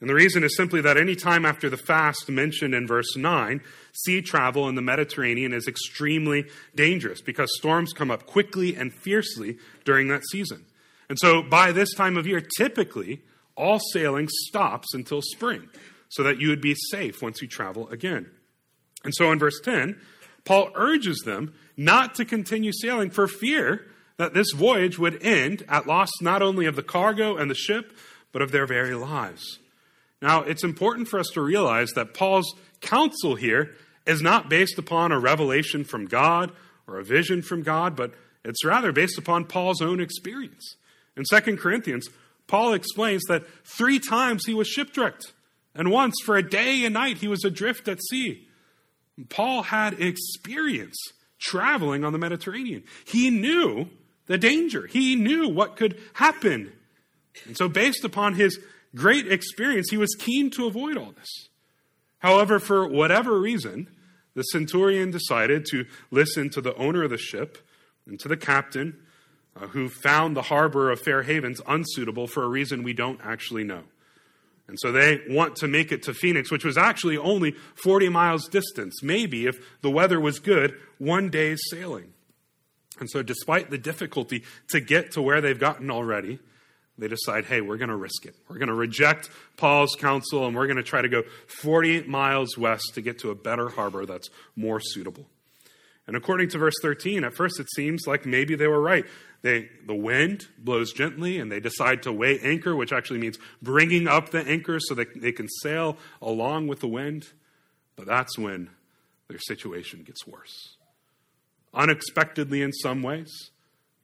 And 0.00 0.10
the 0.10 0.14
reason 0.14 0.44
is 0.44 0.56
simply 0.56 0.82
that 0.82 0.98
any 0.98 1.16
time 1.16 1.46
after 1.46 1.70
the 1.70 1.78
fast 1.78 2.28
mentioned 2.28 2.74
in 2.74 2.86
verse 2.86 3.16
9, 3.16 3.62
sea 3.92 4.20
travel 4.20 4.68
in 4.68 4.74
the 4.74 4.82
Mediterranean 4.82 5.54
is 5.54 5.66
extremely 5.66 6.44
dangerous 6.74 7.22
because 7.22 7.48
storms 7.56 7.94
come 7.94 8.10
up 8.10 8.26
quickly 8.26 8.76
and 8.76 8.92
fiercely 8.92 9.56
during 9.84 10.08
that 10.08 10.22
season. 10.30 10.66
And 11.08 11.18
so 11.18 11.42
by 11.42 11.72
this 11.72 11.94
time 11.94 12.18
of 12.18 12.26
year, 12.26 12.42
typically, 12.58 13.22
all 13.56 13.78
sailing 13.78 14.28
stops 14.28 14.92
until 14.92 15.22
spring 15.22 15.68
so 16.08 16.22
that 16.22 16.40
you 16.40 16.48
would 16.48 16.60
be 16.60 16.74
safe 16.90 17.22
once 17.22 17.40
you 17.40 17.48
travel 17.48 17.88
again. 17.88 18.30
And 19.02 19.14
so 19.14 19.32
in 19.32 19.38
verse 19.38 19.60
10, 19.64 19.98
Paul 20.46 20.70
urges 20.74 21.22
them 21.26 21.52
not 21.76 22.14
to 22.14 22.24
continue 22.24 22.72
sailing 22.72 23.10
for 23.10 23.28
fear 23.28 23.84
that 24.16 24.32
this 24.32 24.52
voyage 24.52 24.98
would 24.98 25.22
end 25.22 25.62
at 25.68 25.86
loss 25.86 26.08
not 26.22 26.40
only 26.40 26.64
of 26.64 26.76
the 26.76 26.82
cargo 26.82 27.36
and 27.36 27.50
the 27.50 27.54
ship, 27.54 27.94
but 28.32 28.40
of 28.40 28.52
their 28.52 28.66
very 28.66 28.94
lives. 28.94 29.58
Now, 30.22 30.42
it's 30.42 30.64
important 30.64 31.08
for 31.08 31.18
us 31.18 31.28
to 31.34 31.42
realize 31.42 31.90
that 31.90 32.14
Paul's 32.14 32.54
counsel 32.80 33.34
here 33.34 33.74
is 34.06 34.22
not 34.22 34.48
based 34.48 34.78
upon 34.78 35.12
a 35.12 35.18
revelation 35.18 35.84
from 35.84 36.06
God 36.06 36.52
or 36.86 36.98
a 36.98 37.04
vision 37.04 37.42
from 37.42 37.62
God, 37.62 37.94
but 37.96 38.14
it's 38.44 38.64
rather 38.64 38.92
based 38.92 39.18
upon 39.18 39.44
Paul's 39.44 39.82
own 39.82 40.00
experience. 40.00 40.76
In 41.16 41.24
2 41.28 41.56
Corinthians, 41.56 42.08
Paul 42.46 42.72
explains 42.72 43.22
that 43.24 43.44
three 43.64 43.98
times 43.98 44.44
he 44.46 44.54
was 44.54 44.68
shipwrecked, 44.68 45.32
and 45.74 45.90
once 45.90 46.14
for 46.24 46.36
a 46.36 46.48
day 46.48 46.84
and 46.84 46.94
night 46.94 47.18
he 47.18 47.28
was 47.28 47.44
adrift 47.44 47.88
at 47.88 48.02
sea. 48.10 48.45
Paul 49.28 49.62
had 49.62 50.00
experience 50.00 50.96
traveling 51.38 52.04
on 52.04 52.12
the 52.12 52.18
Mediterranean. 52.18 52.84
He 53.06 53.30
knew 53.30 53.88
the 54.26 54.38
danger, 54.38 54.86
he 54.86 55.16
knew 55.16 55.48
what 55.48 55.76
could 55.76 56.00
happen. 56.14 56.72
And 57.46 57.56
so, 57.56 57.68
based 57.68 58.04
upon 58.04 58.34
his 58.34 58.58
great 58.94 59.30
experience, 59.30 59.90
he 59.90 59.96
was 59.96 60.14
keen 60.18 60.50
to 60.50 60.66
avoid 60.66 60.96
all 60.96 61.12
this. 61.12 61.48
However, 62.18 62.58
for 62.58 62.88
whatever 62.88 63.38
reason, 63.38 63.88
the 64.34 64.42
centurion 64.42 65.10
decided 65.10 65.66
to 65.70 65.86
listen 66.10 66.50
to 66.50 66.60
the 66.60 66.74
owner 66.76 67.04
of 67.04 67.10
the 67.10 67.18
ship 67.18 67.58
and 68.06 68.18
to 68.20 68.28
the 68.28 68.36
captain, 68.36 68.98
uh, 69.54 69.68
who 69.68 69.88
found 69.88 70.36
the 70.36 70.42
harbor 70.42 70.90
of 70.90 71.00
Fair 71.00 71.22
Havens 71.22 71.60
unsuitable 71.66 72.26
for 72.26 72.42
a 72.42 72.48
reason 72.48 72.82
we 72.82 72.92
don't 72.92 73.20
actually 73.22 73.64
know. 73.64 73.84
And 74.68 74.78
so 74.80 74.90
they 74.90 75.20
want 75.28 75.56
to 75.56 75.68
make 75.68 75.92
it 75.92 76.02
to 76.04 76.14
Phoenix, 76.14 76.50
which 76.50 76.64
was 76.64 76.76
actually 76.76 77.16
only 77.16 77.52
40 77.76 78.08
miles 78.08 78.48
distance, 78.48 79.02
maybe 79.02 79.46
if 79.46 79.80
the 79.80 79.90
weather 79.90 80.18
was 80.18 80.40
good, 80.40 80.76
one 80.98 81.28
day's 81.30 81.60
sailing. 81.70 82.12
And 82.98 83.10
so, 83.10 83.22
despite 83.22 83.70
the 83.70 83.78
difficulty 83.78 84.42
to 84.70 84.80
get 84.80 85.12
to 85.12 85.22
where 85.22 85.40
they've 85.40 85.58
gotten 85.58 85.90
already, 85.90 86.38
they 86.98 87.08
decide, 87.08 87.44
hey, 87.44 87.60
we're 87.60 87.76
going 87.76 87.90
to 87.90 87.96
risk 87.96 88.24
it. 88.24 88.34
We're 88.48 88.56
going 88.58 88.68
to 88.68 88.74
reject 88.74 89.28
Paul's 89.56 89.94
counsel 89.98 90.46
and 90.46 90.56
we're 90.56 90.66
going 90.66 90.78
to 90.78 90.82
try 90.82 91.02
to 91.02 91.08
go 91.08 91.24
48 91.62 92.08
miles 92.08 92.56
west 92.56 92.92
to 92.94 93.02
get 93.02 93.18
to 93.18 93.30
a 93.30 93.34
better 93.34 93.68
harbor 93.68 94.06
that's 94.06 94.30
more 94.56 94.80
suitable. 94.80 95.26
And 96.06 96.16
according 96.16 96.48
to 96.50 96.58
verse 96.58 96.76
13, 96.80 97.24
at 97.24 97.34
first 97.34 97.60
it 97.60 97.66
seems 97.74 98.06
like 98.06 98.24
maybe 98.24 98.54
they 98.54 98.68
were 98.68 98.80
right. 98.80 99.04
They, 99.46 99.68
the 99.86 99.94
wind 99.94 100.48
blows 100.58 100.92
gently 100.92 101.38
and 101.38 101.52
they 101.52 101.60
decide 101.60 102.02
to 102.02 102.12
weigh 102.12 102.40
anchor, 102.40 102.74
which 102.74 102.92
actually 102.92 103.20
means 103.20 103.38
bringing 103.62 104.08
up 104.08 104.30
the 104.30 104.44
anchor 104.44 104.80
so 104.80 104.96
that 104.96 105.20
they 105.20 105.30
can 105.30 105.46
sail 105.62 105.98
along 106.20 106.66
with 106.66 106.80
the 106.80 106.88
wind. 106.88 107.28
But 107.94 108.06
that's 108.06 108.36
when 108.36 108.70
their 109.28 109.38
situation 109.38 110.02
gets 110.02 110.26
worse. 110.26 110.74
Unexpectedly, 111.72 112.60
in 112.60 112.72
some 112.72 113.04
ways, 113.04 113.52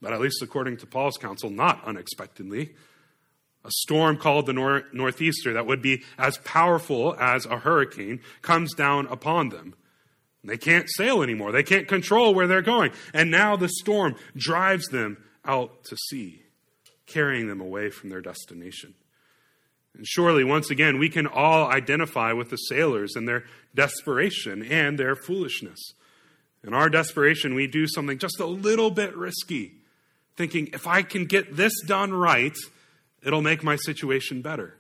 but 0.01 0.13
at 0.13 0.21
least 0.21 0.43
according 0.43 0.77
to 0.77 0.87
Paul's 0.87 1.17
counsel, 1.17 1.51
not 1.51 1.83
unexpectedly, 1.85 2.77
a 3.65 3.71
storm 3.79 4.19
called 4.19 4.47
the 4.47 4.53
nor- 4.53 4.85
Northeaster 4.93 5.55
that 5.55 5.67
would 5.67 5.83
be 5.83 6.05
as 6.19 6.39
powerful 6.45 7.17
as 7.19 7.47
a 7.47 7.59
hurricane 7.59 8.21
comes 8.43 8.75
down 8.75 9.09
upon 9.09 9.49
them. 9.49 9.75
They 10.45 10.57
can't 10.57 10.89
sail 10.89 11.21
anymore. 11.21 11.51
They 11.51 11.65
can't 11.65 11.89
control 11.89 12.33
where 12.33 12.47
they're 12.47 12.63
going. 12.63 12.93
And 13.13 13.29
now 13.33 13.57
the 13.57 13.69
storm 13.69 14.15
drives 14.37 14.87
them 14.87 15.17
out 15.45 15.85
to 15.85 15.97
sea, 15.97 16.43
carrying 17.07 17.49
them 17.49 17.61
away 17.61 17.91
from 17.91 18.11
their 18.11 18.21
destination. 18.21 18.95
And 19.95 20.07
surely, 20.07 20.45
once 20.45 20.71
again, 20.71 20.99
we 20.99 21.09
can 21.09 21.27
all 21.27 21.71
identify 21.71 22.33
with 22.33 22.51
the 22.51 22.57
sailors 22.57 23.15
and 23.15 23.29
their 23.29 23.45
desperation 23.75 24.63
and 24.63 24.99
their 24.99 25.15
foolishness. 25.15 25.79
In 26.65 26.73
our 26.73 26.89
desperation, 26.89 27.55
we 27.55 27.67
do 27.67 27.87
something 27.87 28.19
just 28.19 28.41
a 28.41 28.47
little 28.47 28.91
bit 28.91 29.17
risky 29.17 29.75
thinking, 30.37 30.71
if 30.73 30.87
I 30.87 31.03
can 31.03 31.27
get 31.27 31.57
this 31.57 31.73
done 31.87 32.13
right, 32.13 32.57
it'll 33.23 33.43
make 33.43 33.63
my 33.63 33.77
situation 33.77 34.43
better. 34.43 34.77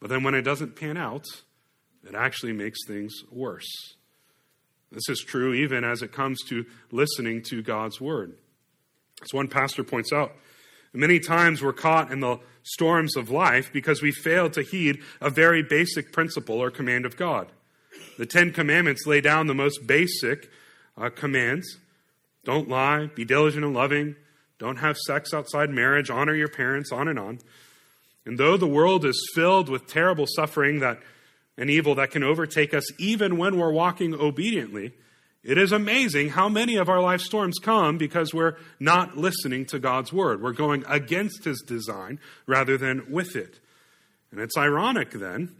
But 0.00 0.08
then 0.08 0.22
when 0.22 0.34
it 0.34 0.42
doesn't 0.42 0.76
pan 0.76 0.96
out, 0.96 1.26
it 2.08 2.14
actually 2.14 2.52
makes 2.52 2.78
things 2.86 3.12
worse. 3.30 3.94
This 4.90 5.08
is 5.08 5.20
true 5.20 5.54
even 5.54 5.84
as 5.84 6.02
it 6.02 6.12
comes 6.12 6.42
to 6.48 6.66
listening 6.90 7.42
to 7.50 7.62
God's 7.62 8.00
word. 8.00 8.34
As 9.22 9.32
one 9.32 9.48
pastor 9.48 9.84
points 9.84 10.12
out, 10.12 10.32
many 10.92 11.18
times 11.20 11.62
we're 11.62 11.72
caught 11.72 12.10
in 12.10 12.20
the 12.20 12.38
storms 12.62 13.16
of 13.16 13.30
life 13.30 13.72
because 13.72 14.02
we 14.02 14.12
fail 14.12 14.50
to 14.50 14.62
heed 14.62 15.00
a 15.20 15.30
very 15.30 15.62
basic 15.62 16.12
principle 16.12 16.60
or 16.60 16.70
command 16.70 17.06
of 17.06 17.16
God. 17.16 17.48
The 18.18 18.26
Ten 18.26 18.52
Commandments 18.52 19.06
lay 19.06 19.20
down 19.20 19.46
the 19.46 19.54
most 19.54 19.86
basic 19.86 20.50
uh, 20.96 21.10
commands 21.10 21.78
don't 22.44 22.68
lie, 22.68 23.06
be 23.06 23.24
diligent 23.24 23.64
and 23.64 23.74
loving, 23.74 24.16
don't 24.58 24.78
have 24.78 24.96
sex 24.96 25.32
outside 25.32 25.70
marriage. 25.70 26.10
Honor 26.10 26.34
your 26.34 26.48
parents, 26.48 26.92
on 26.92 27.08
and 27.08 27.18
on. 27.18 27.38
And 28.24 28.38
though 28.38 28.56
the 28.56 28.66
world 28.66 29.04
is 29.04 29.30
filled 29.34 29.68
with 29.68 29.86
terrible 29.86 30.26
suffering 30.26 30.80
that 30.80 31.00
and 31.58 31.68
evil 31.68 31.94
that 31.96 32.10
can 32.10 32.22
overtake 32.22 32.72
us 32.72 32.84
even 32.98 33.36
when 33.36 33.58
we're 33.58 33.72
walking 33.72 34.14
obediently, 34.14 34.92
it 35.44 35.58
is 35.58 35.72
amazing 35.72 36.30
how 36.30 36.48
many 36.48 36.76
of 36.76 36.88
our 36.88 37.00
life 37.00 37.20
storms 37.20 37.58
come 37.60 37.98
because 37.98 38.32
we're 38.32 38.56
not 38.78 39.16
listening 39.16 39.66
to 39.66 39.78
God's 39.78 40.12
word. 40.12 40.40
We're 40.40 40.52
going 40.52 40.84
against 40.88 41.44
his 41.44 41.62
design 41.66 42.20
rather 42.46 42.78
than 42.78 43.10
with 43.10 43.34
it. 43.34 43.58
And 44.30 44.40
it's 44.40 44.56
ironic 44.56 45.10
then 45.10 45.54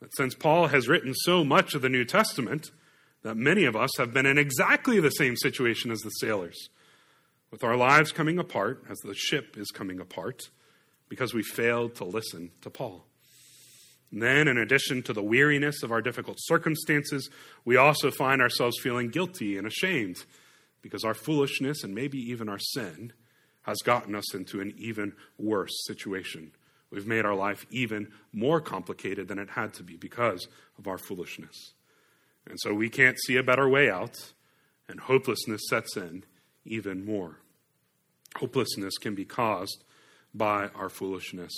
that 0.00 0.14
since 0.16 0.34
Paul 0.34 0.68
has 0.68 0.88
written 0.88 1.14
so 1.14 1.44
much 1.44 1.74
of 1.74 1.82
the 1.82 1.88
New 1.88 2.04
Testament, 2.04 2.70
that 3.22 3.36
many 3.36 3.64
of 3.64 3.76
us 3.76 3.90
have 3.98 4.12
been 4.12 4.26
in 4.26 4.38
exactly 4.38 5.00
the 5.00 5.10
same 5.10 5.36
situation 5.36 5.90
as 5.90 6.00
the 6.00 6.10
sailors 6.10 6.68
with 7.50 7.64
our 7.64 7.76
lives 7.76 8.12
coming 8.12 8.38
apart 8.38 8.84
as 8.88 8.98
the 8.98 9.14
ship 9.14 9.56
is 9.56 9.70
coming 9.70 10.00
apart 10.00 10.50
because 11.08 11.32
we 11.32 11.42
failed 11.42 11.94
to 11.96 12.04
listen 12.04 12.50
to 12.60 12.70
Paul. 12.70 13.07
And 14.10 14.22
then, 14.22 14.48
in 14.48 14.56
addition 14.56 15.02
to 15.02 15.12
the 15.12 15.22
weariness 15.22 15.82
of 15.82 15.92
our 15.92 16.00
difficult 16.00 16.38
circumstances, 16.40 17.28
we 17.64 17.76
also 17.76 18.10
find 18.10 18.40
ourselves 18.40 18.78
feeling 18.80 19.10
guilty 19.10 19.58
and 19.58 19.66
ashamed 19.66 20.24
because 20.80 21.04
our 21.04 21.14
foolishness 21.14 21.84
and 21.84 21.94
maybe 21.94 22.18
even 22.18 22.48
our 22.48 22.58
sin 22.58 23.12
has 23.62 23.78
gotten 23.78 24.14
us 24.14 24.34
into 24.34 24.60
an 24.60 24.72
even 24.78 25.12
worse 25.38 25.72
situation. 25.86 26.52
We've 26.90 27.06
made 27.06 27.26
our 27.26 27.34
life 27.34 27.66
even 27.70 28.08
more 28.32 28.60
complicated 28.62 29.28
than 29.28 29.38
it 29.38 29.50
had 29.50 29.74
to 29.74 29.82
be 29.82 29.96
because 29.96 30.48
of 30.78 30.86
our 30.86 30.96
foolishness. 30.96 31.74
And 32.48 32.58
so 32.60 32.72
we 32.72 32.88
can't 32.88 33.18
see 33.26 33.36
a 33.36 33.42
better 33.42 33.68
way 33.68 33.90
out, 33.90 34.16
and 34.88 35.00
hopelessness 35.00 35.60
sets 35.68 35.98
in 35.98 36.24
even 36.64 37.04
more. 37.04 37.40
Hopelessness 38.36 38.96
can 38.96 39.14
be 39.14 39.26
caused 39.26 39.84
by 40.32 40.68
our 40.68 40.88
foolishness. 40.88 41.52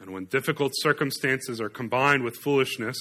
And 0.00 0.12
when 0.12 0.24
difficult 0.24 0.72
circumstances 0.76 1.60
are 1.60 1.68
combined 1.68 2.24
with 2.24 2.36
foolishness, 2.36 2.96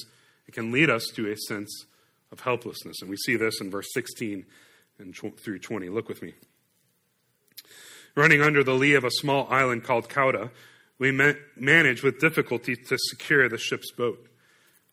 it 0.48 0.54
can 0.54 0.72
lead 0.72 0.90
us 0.90 1.08
to 1.16 1.32
a 1.32 1.38
sense 1.38 1.86
of 2.32 2.42
helplessness. 2.42 3.02
And 3.02 3.10
we 3.10 3.18
see 3.18 3.36
this 3.36 3.62
in 3.62 3.72
verse 3.72 3.88
16 3.94 4.46
and 5.00 5.16
through 5.16 5.60
20. 5.60 5.90
Look 5.90 6.10
with 6.10 6.22
me. 6.22 6.34
Running 8.16 8.42
under 8.42 8.64
the 8.64 8.74
lee 8.74 8.96
of 8.96 9.06
a 9.06 9.12
small 9.12 9.48
island 9.50 9.84
called 9.84 10.10
Cauda, 10.10 10.52
we 10.98 11.12
ma- 11.12 11.34
managed 11.56 12.04
with 12.04 12.20
difficulty 12.20 12.76
to 12.76 12.98
secure 12.98 13.48
the 13.48 13.58
ship's 13.58 13.92
boat. 13.92 14.28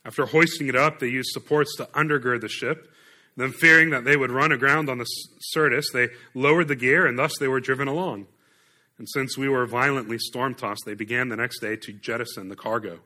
After 0.05 0.27
hoisting 0.27 0.69
it 0.69 0.77
up, 0.77 1.01
they 1.01 1.09
used 1.09 1.31
supports 1.33 1.75
to 1.77 1.87
undergird 1.87 2.41
the 2.41 2.49
ship 2.49 2.89
Then, 3.37 3.53
fearing 3.53 3.91
that 3.91 4.05
they 4.05 4.17
would 4.17 4.31
run 4.31 4.51
aground 4.51 4.89
on 4.89 4.99
the 4.99 5.05
Syrtis, 5.41 5.91
they 5.93 6.09
lowered 6.33 6.69
the 6.69 6.77
gear, 6.77 7.07
and 7.07 7.19
thus 7.19 7.33
they 7.39 7.49
were 7.49 7.61
driven 7.61 7.87
along. 7.87 8.29
And 8.99 9.09
since 9.09 9.37
we 9.37 9.49
were 9.49 9.67
violently 9.67 10.19
storm 10.19 10.55
tossed, 10.55 10.85
they 10.87 10.95
began 10.95 11.29
the 11.29 11.37
next 11.37 11.61
day 11.61 11.77
to 11.77 11.93
jettison 11.93 12.49
the 12.49 12.57
cargo. 12.57 13.01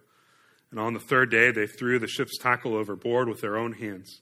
And 0.70 0.78
on 0.78 0.94
the 0.94 1.00
third 1.00 1.30
day, 1.30 1.50
they 1.50 1.66
threw 1.66 1.98
the 1.98 2.06
ship's 2.06 2.38
tackle 2.38 2.74
overboard 2.74 3.28
with 3.28 3.40
their 3.40 3.56
own 3.56 3.72
hands. 3.72 4.20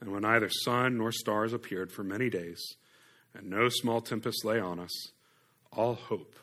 And 0.00 0.12
when 0.12 0.22
neither 0.22 0.48
sun 0.48 0.98
nor 0.98 1.10
stars 1.10 1.52
appeared 1.52 1.90
for 1.90 2.04
many 2.04 2.30
days, 2.30 2.62
and 3.34 3.50
no 3.50 3.68
small 3.68 4.00
tempest 4.00 4.44
lay 4.44 4.60
on 4.60 4.78
us, 4.78 5.10
all 5.72 5.94
hope 5.94 6.36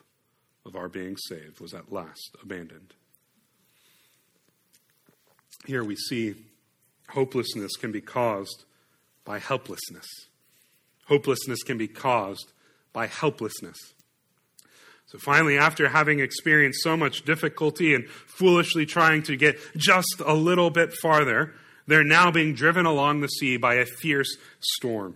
of 0.65 0.75
our 0.75 0.89
being 0.89 1.15
saved 1.15 1.61
was 1.61 1.73
at 1.73 1.91
last 1.91 2.35
abandoned. 2.43 2.93
Here 5.65 5.83
we 5.83 5.95
see 5.95 6.35
hopelessness 7.09 7.75
can 7.77 7.91
be 7.91 8.01
caused 8.01 8.65
by 9.23 9.39
helplessness. 9.39 10.05
Hopelessness 11.07 11.63
can 11.63 11.77
be 11.77 11.87
caused 11.87 12.51
by 12.93 13.07
helplessness. 13.07 13.77
So 15.15 15.19
finally, 15.19 15.57
after 15.57 15.87
having 15.87 16.19
experienced 16.19 16.83
so 16.83 16.97
much 16.97 17.21
difficulty 17.23 17.95
and 17.95 18.05
foolishly 18.09 18.85
trying 18.85 19.23
to 19.23 19.37
get 19.37 19.57
just 19.77 20.21
a 20.25 20.33
little 20.33 20.69
bit 20.69 20.91
farther, 21.01 21.53
they're 21.87 22.03
now 22.03 22.31
being 22.31 22.53
driven 22.53 22.85
along 22.85 23.21
the 23.21 23.29
sea 23.29 23.55
by 23.55 23.75
a 23.75 23.85
fierce 23.85 24.35
storm. 24.59 25.15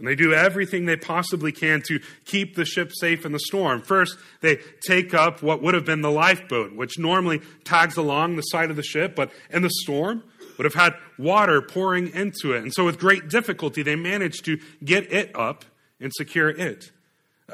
And 0.00 0.08
they 0.08 0.16
do 0.16 0.34
everything 0.34 0.86
they 0.86 0.96
possibly 0.96 1.52
can 1.52 1.80
to 1.82 2.00
keep 2.24 2.56
the 2.56 2.64
ship 2.64 2.90
safe 2.92 3.24
in 3.24 3.30
the 3.30 3.38
storm. 3.38 3.82
First, 3.82 4.18
they 4.40 4.58
take 4.84 5.14
up 5.14 5.44
what 5.44 5.62
would 5.62 5.74
have 5.74 5.84
been 5.84 6.00
the 6.00 6.10
lifeboat, 6.10 6.74
which 6.74 6.98
normally 6.98 7.40
tags 7.62 7.96
along 7.96 8.34
the 8.34 8.42
side 8.42 8.70
of 8.70 8.76
the 8.76 8.82
ship, 8.82 9.14
but 9.14 9.30
in 9.50 9.62
the 9.62 9.70
storm 9.70 10.24
would 10.58 10.64
have 10.64 10.74
had 10.74 10.94
water 11.18 11.62
pouring 11.62 12.08
into 12.14 12.52
it. 12.52 12.64
And 12.64 12.74
so, 12.74 12.84
with 12.84 12.98
great 12.98 13.28
difficulty, 13.28 13.84
they 13.84 13.94
manage 13.94 14.38
to 14.42 14.58
get 14.84 15.12
it 15.12 15.30
up 15.36 15.64
and 16.00 16.10
secure 16.12 16.48
it. 16.48 16.90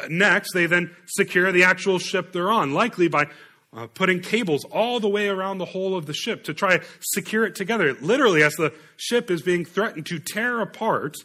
Next, 0.08 0.52
they 0.52 0.66
then 0.66 0.94
secure 1.06 1.52
the 1.52 1.64
actual 1.64 1.98
ship 1.98 2.32
they're 2.32 2.50
on, 2.50 2.72
likely 2.72 3.08
by 3.08 3.28
uh, 3.72 3.86
putting 3.88 4.20
cables 4.20 4.64
all 4.64 5.00
the 5.00 5.08
way 5.08 5.28
around 5.28 5.58
the 5.58 5.64
whole 5.64 5.96
of 5.96 6.06
the 6.06 6.14
ship 6.14 6.44
to 6.44 6.54
try 6.54 6.78
to 6.78 6.84
secure 7.00 7.44
it 7.44 7.54
together. 7.54 7.94
Literally, 7.94 8.42
as 8.42 8.54
the 8.54 8.72
ship 8.96 9.30
is 9.30 9.42
being 9.42 9.64
threatened 9.64 10.06
to 10.06 10.18
tear 10.18 10.60
apart 10.60 11.16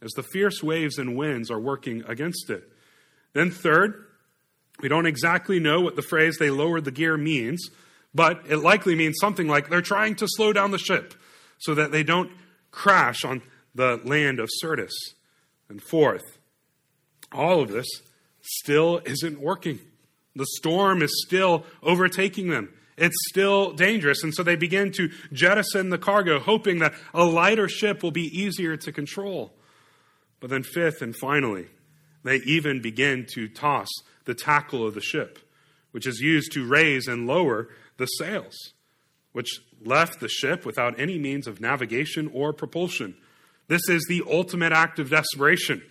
as 0.00 0.12
the 0.12 0.22
fierce 0.22 0.62
waves 0.62 0.98
and 0.98 1.16
winds 1.16 1.50
are 1.50 1.60
working 1.60 2.04
against 2.06 2.50
it. 2.50 2.70
Then, 3.34 3.50
third, 3.50 4.06
we 4.80 4.88
don't 4.88 5.06
exactly 5.06 5.58
know 5.58 5.80
what 5.80 5.96
the 5.96 6.02
phrase 6.02 6.36
they 6.38 6.50
lowered 6.50 6.84
the 6.84 6.90
gear 6.90 7.16
means, 7.16 7.68
but 8.14 8.42
it 8.48 8.58
likely 8.58 8.94
means 8.94 9.16
something 9.20 9.48
like 9.48 9.68
they're 9.68 9.82
trying 9.82 10.14
to 10.16 10.26
slow 10.28 10.52
down 10.52 10.70
the 10.70 10.78
ship 10.78 11.14
so 11.58 11.74
that 11.74 11.92
they 11.92 12.02
don't 12.02 12.30
crash 12.70 13.24
on 13.24 13.42
the 13.74 14.00
land 14.04 14.38
of 14.38 14.48
Syrtis. 14.60 14.94
And 15.68 15.82
fourth, 15.82 16.38
all 17.32 17.60
of 17.60 17.68
this 17.68 17.86
still 18.48 19.00
isn't 19.04 19.40
working. 19.40 19.80
The 20.34 20.46
storm 20.56 21.02
is 21.02 21.24
still 21.26 21.64
overtaking 21.82 22.50
them. 22.50 22.72
It's 22.96 23.16
still 23.28 23.72
dangerous. 23.72 24.22
And 24.22 24.34
so 24.34 24.42
they 24.42 24.56
begin 24.56 24.92
to 24.92 25.10
jettison 25.32 25.90
the 25.90 25.98
cargo, 25.98 26.38
hoping 26.40 26.80
that 26.80 26.94
a 27.14 27.24
lighter 27.24 27.68
ship 27.68 28.02
will 28.02 28.10
be 28.10 28.26
easier 28.38 28.76
to 28.76 28.92
control. 28.92 29.52
But 30.40 30.50
then, 30.50 30.62
fifth 30.62 31.02
and 31.02 31.16
finally, 31.16 31.66
they 32.24 32.36
even 32.36 32.80
begin 32.80 33.26
to 33.34 33.48
toss 33.48 33.88
the 34.24 34.34
tackle 34.34 34.86
of 34.86 34.94
the 34.94 35.00
ship, 35.00 35.38
which 35.90 36.06
is 36.06 36.20
used 36.20 36.52
to 36.52 36.66
raise 36.66 37.06
and 37.08 37.26
lower 37.26 37.68
the 37.96 38.06
sails, 38.06 38.54
which 39.32 39.48
left 39.84 40.20
the 40.20 40.28
ship 40.28 40.64
without 40.64 40.98
any 40.98 41.18
means 41.18 41.46
of 41.46 41.60
navigation 41.60 42.30
or 42.32 42.52
propulsion. 42.52 43.16
This 43.68 43.88
is 43.88 44.04
the 44.08 44.22
ultimate 44.30 44.72
act 44.72 44.98
of 44.98 45.10
desperation. 45.10 45.82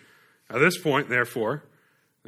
At 0.49 0.59
this 0.59 0.77
point, 0.77 1.09
therefore, 1.09 1.63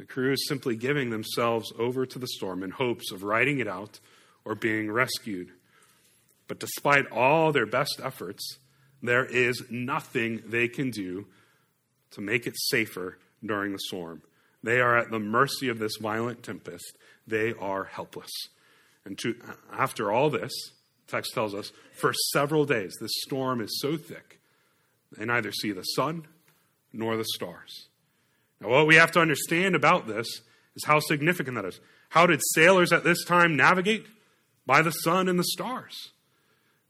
the 0.00 0.06
crew 0.06 0.32
is 0.32 0.48
simply 0.48 0.76
giving 0.76 1.10
themselves 1.10 1.74
over 1.78 2.06
to 2.06 2.18
the 2.18 2.26
storm 2.26 2.62
in 2.62 2.70
hopes 2.70 3.12
of 3.12 3.22
riding 3.22 3.58
it 3.58 3.68
out 3.68 4.00
or 4.46 4.54
being 4.54 4.90
rescued. 4.90 5.50
But 6.48 6.58
despite 6.58 7.12
all 7.12 7.52
their 7.52 7.66
best 7.66 8.00
efforts, 8.02 8.56
there 9.02 9.26
is 9.26 9.62
nothing 9.68 10.42
they 10.46 10.68
can 10.68 10.90
do 10.90 11.26
to 12.12 12.22
make 12.22 12.46
it 12.46 12.54
safer 12.56 13.18
during 13.44 13.72
the 13.72 13.78
storm. 13.88 14.22
They 14.62 14.80
are 14.80 14.96
at 14.96 15.10
the 15.10 15.18
mercy 15.18 15.68
of 15.68 15.78
this 15.78 15.98
violent 16.00 16.42
tempest. 16.42 16.96
They 17.26 17.52
are 17.52 17.84
helpless. 17.84 18.30
And 19.04 19.18
to, 19.18 19.36
after 19.70 20.10
all 20.10 20.30
this, 20.30 20.52
text 21.08 21.34
tells 21.34 21.54
us, 21.54 21.72
for 21.92 22.14
several 22.32 22.64
days, 22.64 22.96
this 23.02 23.12
storm 23.26 23.60
is 23.60 23.78
so 23.82 23.98
thick, 23.98 24.40
they 25.14 25.26
neither 25.26 25.52
see 25.52 25.72
the 25.72 25.82
sun 25.82 26.26
nor 26.90 27.18
the 27.18 27.26
stars. 27.34 27.89
Now, 28.60 28.68
what 28.68 28.86
we 28.86 28.96
have 28.96 29.12
to 29.12 29.20
understand 29.20 29.74
about 29.74 30.06
this 30.06 30.26
is 30.76 30.84
how 30.84 31.00
significant 31.00 31.56
that 31.56 31.64
is. 31.64 31.80
How 32.10 32.26
did 32.26 32.40
sailors 32.54 32.92
at 32.92 33.04
this 33.04 33.24
time 33.24 33.56
navigate? 33.56 34.06
By 34.66 34.82
the 34.82 34.90
sun 34.90 35.28
and 35.28 35.38
the 35.38 35.44
stars. 35.44 36.10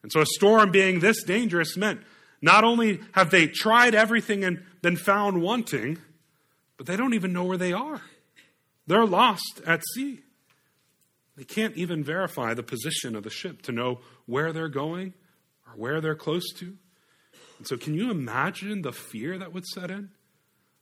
And 0.03 0.11
so, 0.11 0.21
a 0.21 0.27
storm 0.27 0.71
being 0.71 1.01
this 1.01 1.23
dangerous 1.23 1.77
meant 1.77 2.01
not 2.43 2.65
only 2.65 3.01
have 3.13 3.31
they 3.31 3.47
tried 3.47 3.95
everything 3.95 4.45
and 4.45 4.63
been 4.83 4.97
found 4.97 5.43
wanting, 5.43 5.99
but 6.77 6.87
they 6.87 6.97
don't 6.97 7.15
even 7.15 7.33
know 7.33 7.45
where 7.45 7.59
they 7.59 7.73
are. 7.73 8.01
They're 8.87 9.07
lost 9.07 9.61
at 9.67 9.83
sea. 9.95 10.21
They 11.37 11.45
can't 11.45 11.77
even 11.77 12.03
verify 12.03 12.55
the 12.55 12.63
position 12.63 13.15
of 13.15 13.23
the 13.23 13.31
ship 13.31 13.63
to 13.63 13.73
know 13.73 14.01
where 14.27 14.53
they're 14.53 14.69
going 14.69 15.15
or 15.67 15.75
where 15.75 16.01
they're 16.01 16.15
close 16.15 16.53
to. 16.55 16.77
And 17.59 17.67
so, 17.67 17.77
can 17.77 17.95
you 17.95 18.11
imagine 18.11 18.83
the 18.83 18.93
fear 18.93 19.39
that 19.39 19.53
would 19.53 19.67
set 19.67 19.91
in? 19.91 20.11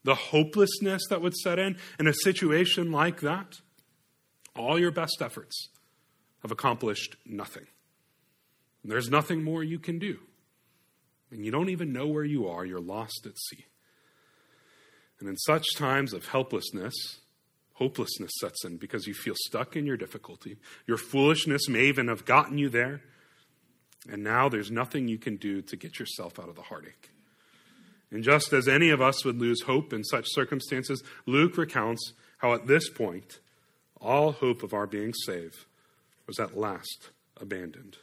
The 0.09 0.14
hopelessness 0.14 1.03
that 1.11 1.21
would 1.21 1.35
set 1.35 1.59
in 1.59 1.77
in 2.01 2.07
a 2.07 2.14
situation 2.14 2.90
like 2.90 3.21
that? 3.21 3.61
All 4.57 4.79
your 4.79 4.90
best 4.90 5.21
efforts 5.21 5.68
have 6.40 6.51
accomplished 6.51 7.16
nothing. 7.27 7.66
There's 8.83 9.11
nothing 9.11 9.44
more 9.44 9.62
you 9.62 9.79
can 9.79 9.99
do. 9.99 10.21
And 11.31 11.44
you 11.44 11.51
don't 11.51 11.68
even 11.68 11.92
know 11.92 12.07
where 12.07 12.25
you 12.25 12.49
are, 12.49 12.64
you're 12.64 12.81
lost 12.81 13.27
at 13.27 13.38
sea. 13.38 13.66
And 15.21 15.29
in 15.29 15.37
such 15.37 15.66
times 15.77 16.14
of 16.14 16.29
helplessness, 16.29 16.94
hopelessness 17.75 18.31
sets 18.40 18.64
in 18.64 18.79
because 18.79 19.07
you 19.07 19.12
feel 19.12 19.35
stuck 19.37 19.77
in 19.77 19.85
your 19.85 19.99
difficulty. 19.99 20.57
Your 20.87 20.97
foolishness 20.97 21.68
may 21.68 21.85
even 21.85 22.09
have 22.09 22.25
gotten 22.25 22.57
you 22.57 22.71
there. 22.71 23.03
And 24.09 24.25
now 24.25 24.49
there's 24.49 24.71
nothing 24.71 25.07
you 25.07 25.18
can 25.18 25.37
do 25.37 25.61
to 25.61 25.77
get 25.77 25.99
yourself 25.99 26.40
out 26.40 26.49
of 26.49 26.57
the 26.57 26.62
heartache. 26.62 27.11
And 28.11 28.23
just 28.23 28.53
as 28.53 28.68
any 28.68 28.90
of 28.90 29.03
us 29.03 29.25
would 29.25 29.38
lose 29.38 29.62
hope 29.62 29.92
in 29.92 30.03
such 30.05 30.27
circumstances, 30.29 31.03
Luke 31.27 31.59
recounts 31.59 32.12
how 32.38 32.55
at 32.55 32.66
this 32.66 32.88
point, 32.88 33.40
all 34.01 34.33
hope 34.33 34.62
of 34.62 34.73
our 34.73 34.87
being 34.87 35.12
saved 35.12 35.66
was 36.27 36.38
at 36.38 36.57
last 36.57 37.11
abandoned. 37.40 37.97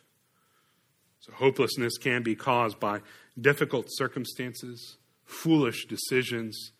So, 1.21 1.31
hopelessness 1.33 1.97
can 1.97 2.21
be 2.21 2.35
caused 2.35 2.79
by 2.79 3.01
difficult 3.39 3.87
circumstances, 3.89 4.97
foolish 5.25 5.85
decisions, 5.87 6.71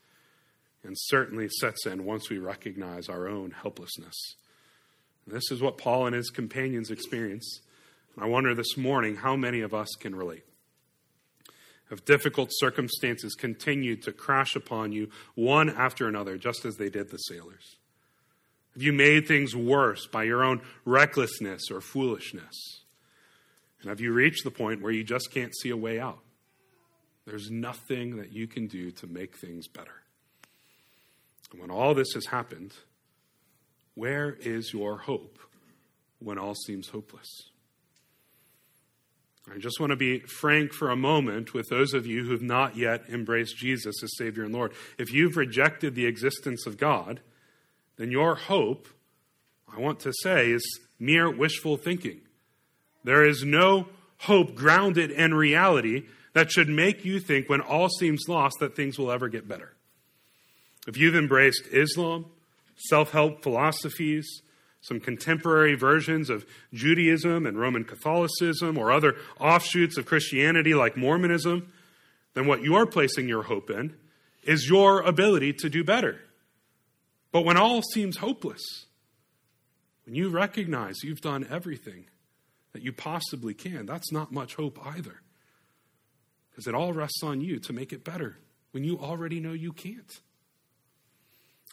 and 0.84 0.94
certainly 0.96 1.48
sets 1.48 1.84
in 1.86 2.04
once 2.04 2.30
we 2.30 2.38
recognize 2.38 3.08
our 3.08 3.26
own 3.26 3.50
helplessness. 3.50 4.14
And 5.24 5.34
this 5.34 5.50
is 5.50 5.60
what 5.60 5.78
Paul 5.78 6.06
and 6.06 6.14
his 6.14 6.30
companions 6.30 6.90
experience. 6.90 7.60
And 8.14 8.24
I 8.24 8.28
wonder 8.28 8.54
this 8.54 8.76
morning 8.76 9.16
how 9.16 9.34
many 9.34 9.62
of 9.62 9.74
us 9.74 9.88
can 9.98 10.14
relate. 10.14 10.44
Have 11.90 12.04
difficult 12.04 12.50
circumstances 12.52 13.34
continued 13.34 14.02
to 14.02 14.12
crash 14.12 14.56
upon 14.56 14.92
you 14.92 15.08
one 15.34 15.70
after 15.70 16.08
another, 16.08 16.36
just 16.36 16.64
as 16.64 16.76
they 16.76 16.90
did 16.90 17.10
the 17.10 17.18
sailors? 17.18 17.76
Have 18.74 18.82
you 18.82 18.92
made 18.92 19.26
things 19.26 19.54
worse 19.54 20.06
by 20.06 20.24
your 20.24 20.42
own 20.42 20.60
recklessness 20.84 21.70
or 21.70 21.80
foolishness? 21.80 22.82
And 23.80 23.88
have 23.88 24.00
you 24.00 24.12
reached 24.12 24.44
the 24.44 24.50
point 24.50 24.82
where 24.82 24.92
you 24.92 25.04
just 25.04 25.30
can't 25.30 25.56
see 25.56 25.70
a 25.70 25.76
way 25.76 26.00
out? 26.00 26.18
There's 27.24 27.50
nothing 27.50 28.16
that 28.16 28.32
you 28.32 28.46
can 28.46 28.66
do 28.66 28.90
to 28.92 29.06
make 29.06 29.36
things 29.36 29.68
better. 29.68 30.02
And 31.52 31.60
when 31.60 31.70
all 31.70 31.94
this 31.94 32.12
has 32.14 32.26
happened, 32.26 32.72
where 33.94 34.36
is 34.40 34.72
your 34.72 34.98
hope 34.98 35.38
when 36.18 36.38
all 36.38 36.54
seems 36.54 36.88
hopeless? 36.88 37.28
I 39.52 39.58
just 39.58 39.78
want 39.78 39.90
to 39.90 39.96
be 39.96 40.18
frank 40.20 40.72
for 40.72 40.90
a 40.90 40.96
moment 40.96 41.54
with 41.54 41.68
those 41.68 41.94
of 41.94 42.06
you 42.06 42.24
who 42.24 42.32
have 42.32 42.42
not 42.42 42.76
yet 42.76 43.04
embraced 43.08 43.56
Jesus 43.56 44.02
as 44.02 44.16
Savior 44.16 44.44
and 44.44 44.52
Lord. 44.52 44.72
If 44.98 45.12
you've 45.12 45.36
rejected 45.36 45.94
the 45.94 46.06
existence 46.06 46.66
of 46.66 46.76
God, 46.76 47.20
then 47.96 48.10
your 48.10 48.34
hope, 48.34 48.88
I 49.72 49.80
want 49.80 50.00
to 50.00 50.12
say, 50.22 50.50
is 50.50 50.80
mere 50.98 51.30
wishful 51.30 51.76
thinking. 51.76 52.20
There 53.04 53.24
is 53.24 53.44
no 53.44 53.86
hope 54.18 54.54
grounded 54.54 55.10
in 55.10 55.34
reality 55.34 56.06
that 56.32 56.50
should 56.50 56.68
make 56.68 57.04
you 57.04 57.20
think, 57.20 57.48
when 57.48 57.60
all 57.60 57.88
seems 57.88 58.28
lost, 58.28 58.56
that 58.60 58.76
things 58.76 58.98
will 58.98 59.10
ever 59.10 59.28
get 59.28 59.48
better. 59.48 59.72
If 60.86 60.96
you've 60.96 61.16
embraced 61.16 61.62
Islam, 61.72 62.26
self 62.76 63.12
help 63.12 63.42
philosophies, 63.42 64.42
some 64.80 65.00
contemporary 65.00 65.74
versions 65.74 66.30
of 66.30 66.46
Judaism 66.72 67.46
and 67.46 67.58
Roman 67.58 67.84
Catholicism, 67.84 68.78
or 68.78 68.92
other 68.92 69.16
offshoots 69.40 69.96
of 69.98 70.06
Christianity 70.06 70.74
like 70.74 70.96
Mormonism, 70.96 71.72
then 72.34 72.46
what 72.46 72.62
you're 72.62 72.86
placing 72.86 73.28
your 73.28 73.42
hope 73.44 73.70
in 73.70 73.96
is 74.44 74.68
your 74.68 75.00
ability 75.00 75.52
to 75.54 75.68
do 75.68 75.82
better. 75.82 76.20
But 77.32 77.44
when 77.44 77.56
all 77.56 77.82
seems 77.82 78.18
hopeless, 78.18 78.62
when 80.04 80.14
you 80.14 80.28
recognize 80.28 81.02
you've 81.02 81.20
done 81.20 81.46
everything 81.50 82.06
that 82.72 82.82
you 82.82 82.92
possibly 82.92 83.54
can, 83.54 83.86
that's 83.86 84.12
not 84.12 84.32
much 84.32 84.54
hope 84.54 84.78
either. 84.86 85.20
Because 86.50 86.66
it 86.66 86.74
all 86.74 86.92
rests 86.92 87.22
on 87.22 87.40
you 87.40 87.58
to 87.60 87.72
make 87.72 87.92
it 87.92 88.04
better 88.04 88.38
when 88.70 88.84
you 88.84 88.98
already 88.98 89.40
know 89.40 89.52
you 89.52 89.72
can't. 89.72 90.20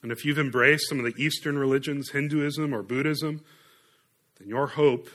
And 0.03 0.11
if 0.11 0.25
you've 0.25 0.37
embraced 0.37 0.89
some 0.89 0.99
of 0.99 1.05
the 1.05 1.19
Eastern 1.21 1.57
religions, 1.57 2.11
Hinduism 2.11 2.73
or 2.73 2.83
Buddhism, 2.83 3.41
then 4.37 4.49
your 4.49 4.67
hope 4.67 5.09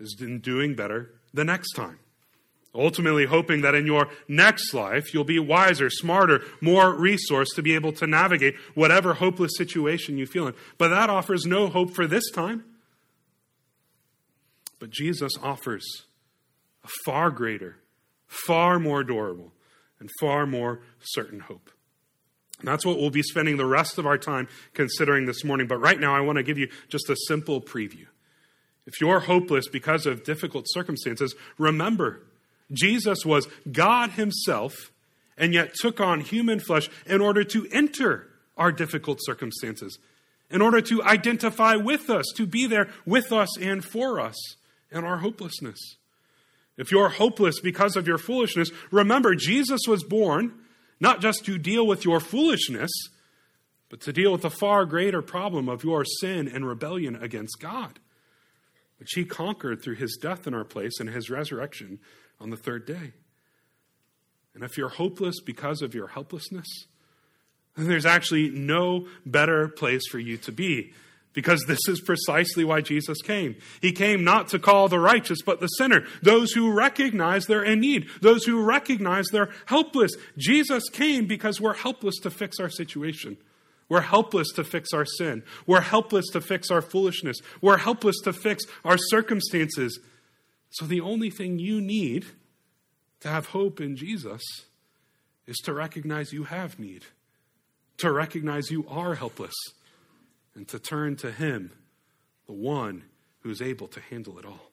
is 0.00 0.16
in 0.18 0.40
doing 0.40 0.74
better 0.74 1.10
the 1.34 1.44
next 1.44 1.74
time. 1.74 1.98
Ultimately, 2.74 3.26
hoping 3.26 3.62
that 3.62 3.74
in 3.74 3.86
your 3.86 4.08
next 4.26 4.72
life 4.72 5.12
you'll 5.12 5.24
be 5.24 5.38
wiser, 5.38 5.90
smarter, 5.90 6.42
more 6.60 6.94
resourced 6.94 7.54
to 7.56 7.62
be 7.62 7.74
able 7.74 7.92
to 7.92 8.06
navigate 8.06 8.54
whatever 8.74 9.14
hopeless 9.14 9.52
situation 9.56 10.16
you 10.16 10.26
feel 10.26 10.46
in. 10.46 10.54
But 10.78 10.88
that 10.88 11.10
offers 11.10 11.44
no 11.44 11.68
hope 11.68 11.94
for 11.94 12.06
this 12.06 12.30
time. 12.30 12.64
But 14.78 14.90
Jesus 14.90 15.32
offers 15.42 15.84
a 16.84 16.88
far 17.04 17.30
greater, 17.30 17.76
far 18.26 18.78
more 18.78 19.02
durable, 19.02 19.52
and 19.98 20.08
far 20.20 20.46
more 20.46 20.80
certain 21.00 21.40
hope. 21.40 21.70
And 22.58 22.68
that's 22.68 22.84
what 22.84 22.98
we'll 22.98 23.10
be 23.10 23.22
spending 23.22 23.56
the 23.56 23.66
rest 23.66 23.98
of 23.98 24.06
our 24.06 24.18
time 24.18 24.48
considering 24.74 25.26
this 25.26 25.44
morning. 25.44 25.66
But 25.66 25.78
right 25.78 25.98
now, 25.98 26.14
I 26.14 26.20
want 26.20 26.36
to 26.36 26.42
give 26.42 26.58
you 26.58 26.68
just 26.88 27.08
a 27.08 27.16
simple 27.26 27.60
preview. 27.60 28.06
If 28.86 29.00
you're 29.00 29.20
hopeless 29.20 29.68
because 29.68 30.06
of 30.06 30.24
difficult 30.24 30.64
circumstances, 30.68 31.34
remember, 31.58 32.22
Jesus 32.72 33.24
was 33.24 33.46
God 33.70 34.12
Himself 34.12 34.90
and 35.36 35.54
yet 35.54 35.74
took 35.74 36.00
on 36.00 36.20
human 36.20 36.58
flesh 36.58 36.88
in 37.06 37.20
order 37.20 37.44
to 37.44 37.68
enter 37.70 38.28
our 38.56 38.72
difficult 38.72 39.18
circumstances, 39.22 39.98
in 40.50 40.60
order 40.60 40.80
to 40.80 41.02
identify 41.02 41.76
with 41.76 42.10
us, 42.10 42.24
to 42.36 42.46
be 42.46 42.66
there 42.66 42.88
with 43.06 43.32
us 43.32 43.56
and 43.58 43.84
for 43.84 44.18
us 44.18 44.36
in 44.90 45.04
our 45.04 45.18
hopelessness. 45.18 45.78
If 46.76 46.90
you're 46.90 47.08
hopeless 47.08 47.60
because 47.60 47.96
of 47.96 48.06
your 48.06 48.18
foolishness, 48.18 48.70
remember, 48.90 49.34
Jesus 49.34 49.82
was 49.86 50.02
born 50.02 50.54
not 51.00 51.20
just 51.20 51.44
to 51.44 51.58
deal 51.58 51.86
with 51.86 52.04
your 52.04 52.20
foolishness, 52.20 52.90
but 53.88 54.00
to 54.00 54.12
deal 54.12 54.32
with 54.32 54.42
the 54.42 54.50
far 54.50 54.84
greater 54.84 55.22
problem 55.22 55.68
of 55.68 55.84
your 55.84 56.04
sin 56.04 56.48
and 56.48 56.66
rebellion 56.66 57.16
against 57.16 57.58
God, 57.60 57.98
which 58.98 59.12
he 59.14 59.24
conquered 59.24 59.82
through 59.82 59.96
his 59.96 60.18
death 60.20 60.46
in 60.46 60.54
our 60.54 60.64
place 60.64 61.00
and 61.00 61.08
his 61.08 61.30
resurrection 61.30 61.98
on 62.40 62.50
the 62.50 62.56
third 62.56 62.86
day. 62.86 63.12
And 64.54 64.64
if 64.64 64.76
you're 64.76 64.88
hopeless 64.88 65.40
because 65.40 65.82
of 65.82 65.94
your 65.94 66.08
helplessness, 66.08 66.66
then 67.76 67.86
there's 67.86 68.06
actually 68.06 68.50
no 68.50 69.06
better 69.24 69.68
place 69.68 70.02
for 70.10 70.18
you 70.18 70.36
to 70.38 70.52
be 70.52 70.92
because 71.32 71.64
this 71.66 71.80
is 71.88 72.00
precisely 72.00 72.64
why 72.64 72.80
Jesus 72.80 73.20
came. 73.22 73.56
He 73.80 73.92
came 73.92 74.24
not 74.24 74.48
to 74.48 74.58
call 74.58 74.88
the 74.88 74.98
righteous, 74.98 75.38
but 75.44 75.60
the 75.60 75.66
sinner, 75.66 76.04
those 76.22 76.52
who 76.52 76.72
recognize 76.72 77.46
they're 77.46 77.62
in 77.62 77.80
need, 77.80 78.08
those 78.20 78.44
who 78.44 78.62
recognize 78.62 79.26
they're 79.30 79.50
helpless. 79.66 80.12
Jesus 80.36 80.88
came 80.88 81.26
because 81.26 81.60
we're 81.60 81.74
helpless 81.74 82.16
to 82.22 82.30
fix 82.30 82.58
our 82.58 82.70
situation. 82.70 83.36
We're 83.88 84.02
helpless 84.02 84.48
to 84.56 84.64
fix 84.64 84.92
our 84.92 85.04
sin. 85.04 85.42
We're 85.66 85.80
helpless 85.80 86.26
to 86.32 86.40
fix 86.40 86.70
our 86.70 86.82
foolishness. 86.82 87.38
We're 87.62 87.78
helpless 87.78 88.16
to 88.24 88.32
fix 88.32 88.64
our 88.84 88.98
circumstances. 88.98 89.98
So 90.70 90.84
the 90.84 91.00
only 91.00 91.30
thing 91.30 91.58
you 91.58 91.80
need 91.80 92.26
to 93.20 93.28
have 93.28 93.46
hope 93.46 93.80
in 93.80 93.96
Jesus 93.96 94.42
is 95.46 95.56
to 95.64 95.72
recognize 95.72 96.32
you 96.32 96.44
have 96.44 96.78
need, 96.78 97.04
to 97.98 98.12
recognize 98.12 98.70
you 98.70 98.86
are 98.88 99.14
helpless 99.14 99.54
and 100.58 100.66
to 100.66 100.78
turn 100.80 101.14
to 101.14 101.30
Him, 101.30 101.70
the 102.48 102.52
one 102.52 103.04
who's 103.42 103.62
able 103.62 103.86
to 103.86 104.00
handle 104.00 104.40
it 104.40 104.44
all. 104.44 104.72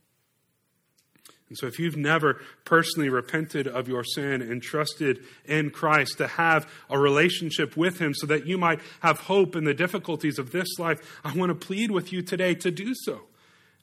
And 1.47 1.55
so, 1.55 1.67
if 1.67 1.77
you've 1.77 1.95
never 1.95 2.41
personally 2.65 3.07
repented 3.07 3.67
of 3.67 3.87
your 3.87 4.03
sin 4.03 4.41
and 4.41 4.63
trusted 4.63 5.19
in 5.45 5.69
Christ 5.69 6.17
to 6.17 6.25
have 6.25 6.67
a 6.89 6.97
relationship 6.97 7.77
with 7.77 7.99
Him 7.99 8.15
so 8.15 8.25
that 8.25 8.47
you 8.47 8.57
might 8.57 8.79
have 9.01 9.19
hope 9.19 9.55
in 9.55 9.63
the 9.63 9.75
difficulties 9.75 10.39
of 10.39 10.51
this 10.51 10.79
life, 10.79 11.21
I 11.23 11.35
want 11.35 11.49
to 11.49 11.67
plead 11.67 11.91
with 11.91 12.11
you 12.11 12.23
today 12.23 12.55
to 12.55 12.71
do 12.71 12.93
so. 13.03 13.21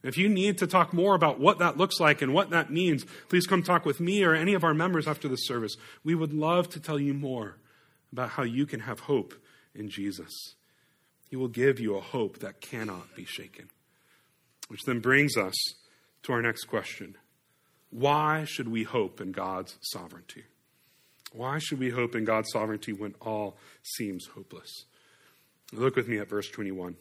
If 0.02 0.18
you 0.18 0.28
need 0.28 0.58
to 0.58 0.66
talk 0.66 0.92
more 0.92 1.14
about 1.14 1.38
what 1.38 1.60
that 1.60 1.76
looks 1.76 2.00
like 2.00 2.20
and 2.20 2.34
what 2.34 2.50
that 2.50 2.72
means, 2.72 3.06
please 3.28 3.46
come 3.46 3.62
talk 3.62 3.86
with 3.86 4.00
me 4.00 4.24
or 4.24 4.34
any 4.34 4.54
of 4.54 4.64
our 4.64 4.74
members 4.74 5.06
after 5.06 5.28
the 5.28 5.36
service. 5.36 5.76
We 6.02 6.16
would 6.16 6.32
love 6.32 6.68
to 6.70 6.80
tell 6.80 6.98
you 6.98 7.14
more 7.14 7.58
about 8.12 8.30
how 8.30 8.42
you 8.42 8.66
can 8.66 8.80
have 8.80 8.98
hope 8.98 9.34
in 9.72 9.88
Jesus. 9.88 10.56
He 11.32 11.36
will 11.36 11.48
give 11.48 11.80
you 11.80 11.96
a 11.96 12.00
hope 12.02 12.40
that 12.40 12.60
cannot 12.60 13.16
be 13.16 13.24
shaken. 13.24 13.70
Which 14.68 14.82
then 14.84 15.00
brings 15.00 15.34
us 15.38 15.54
to 16.24 16.32
our 16.34 16.42
next 16.42 16.64
question 16.64 17.16
Why 17.88 18.44
should 18.44 18.68
we 18.68 18.82
hope 18.82 19.18
in 19.18 19.32
God's 19.32 19.78
sovereignty? 19.80 20.44
Why 21.32 21.58
should 21.58 21.78
we 21.78 21.88
hope 21.88 22.14
in 22.14 22.26
God's 22.26 22.50
sovereignty 22.52 22.92
when 22.92 23.14
all 23.18 23.56
seems 23.82 24.26
hopeless? 24.34 24.84
Look 25.72 25.96
with 25.96 26.06
me 26.06 26.18
at 26.18 26.28
verse 26.28 26.50
21. 26.50 26.96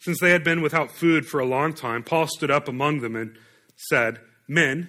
Since 0.00 0.18
they 0.18 0.30
had 0.30 0.42
been 0.42 0.62
without 0.62 0.90
food 0.90 1.26
for 1.26 1.38
a 1.38 1.46
long 1.46 1.74
time, 1.74 2.02
Paul 2.02 2.26
stood 2.26 2.50
up 2.50 2.66
among 2.66 3.02
them 3.02 3.14
and 3.14 3.38
said, 3.76 4.18
Men, 4.48 4.88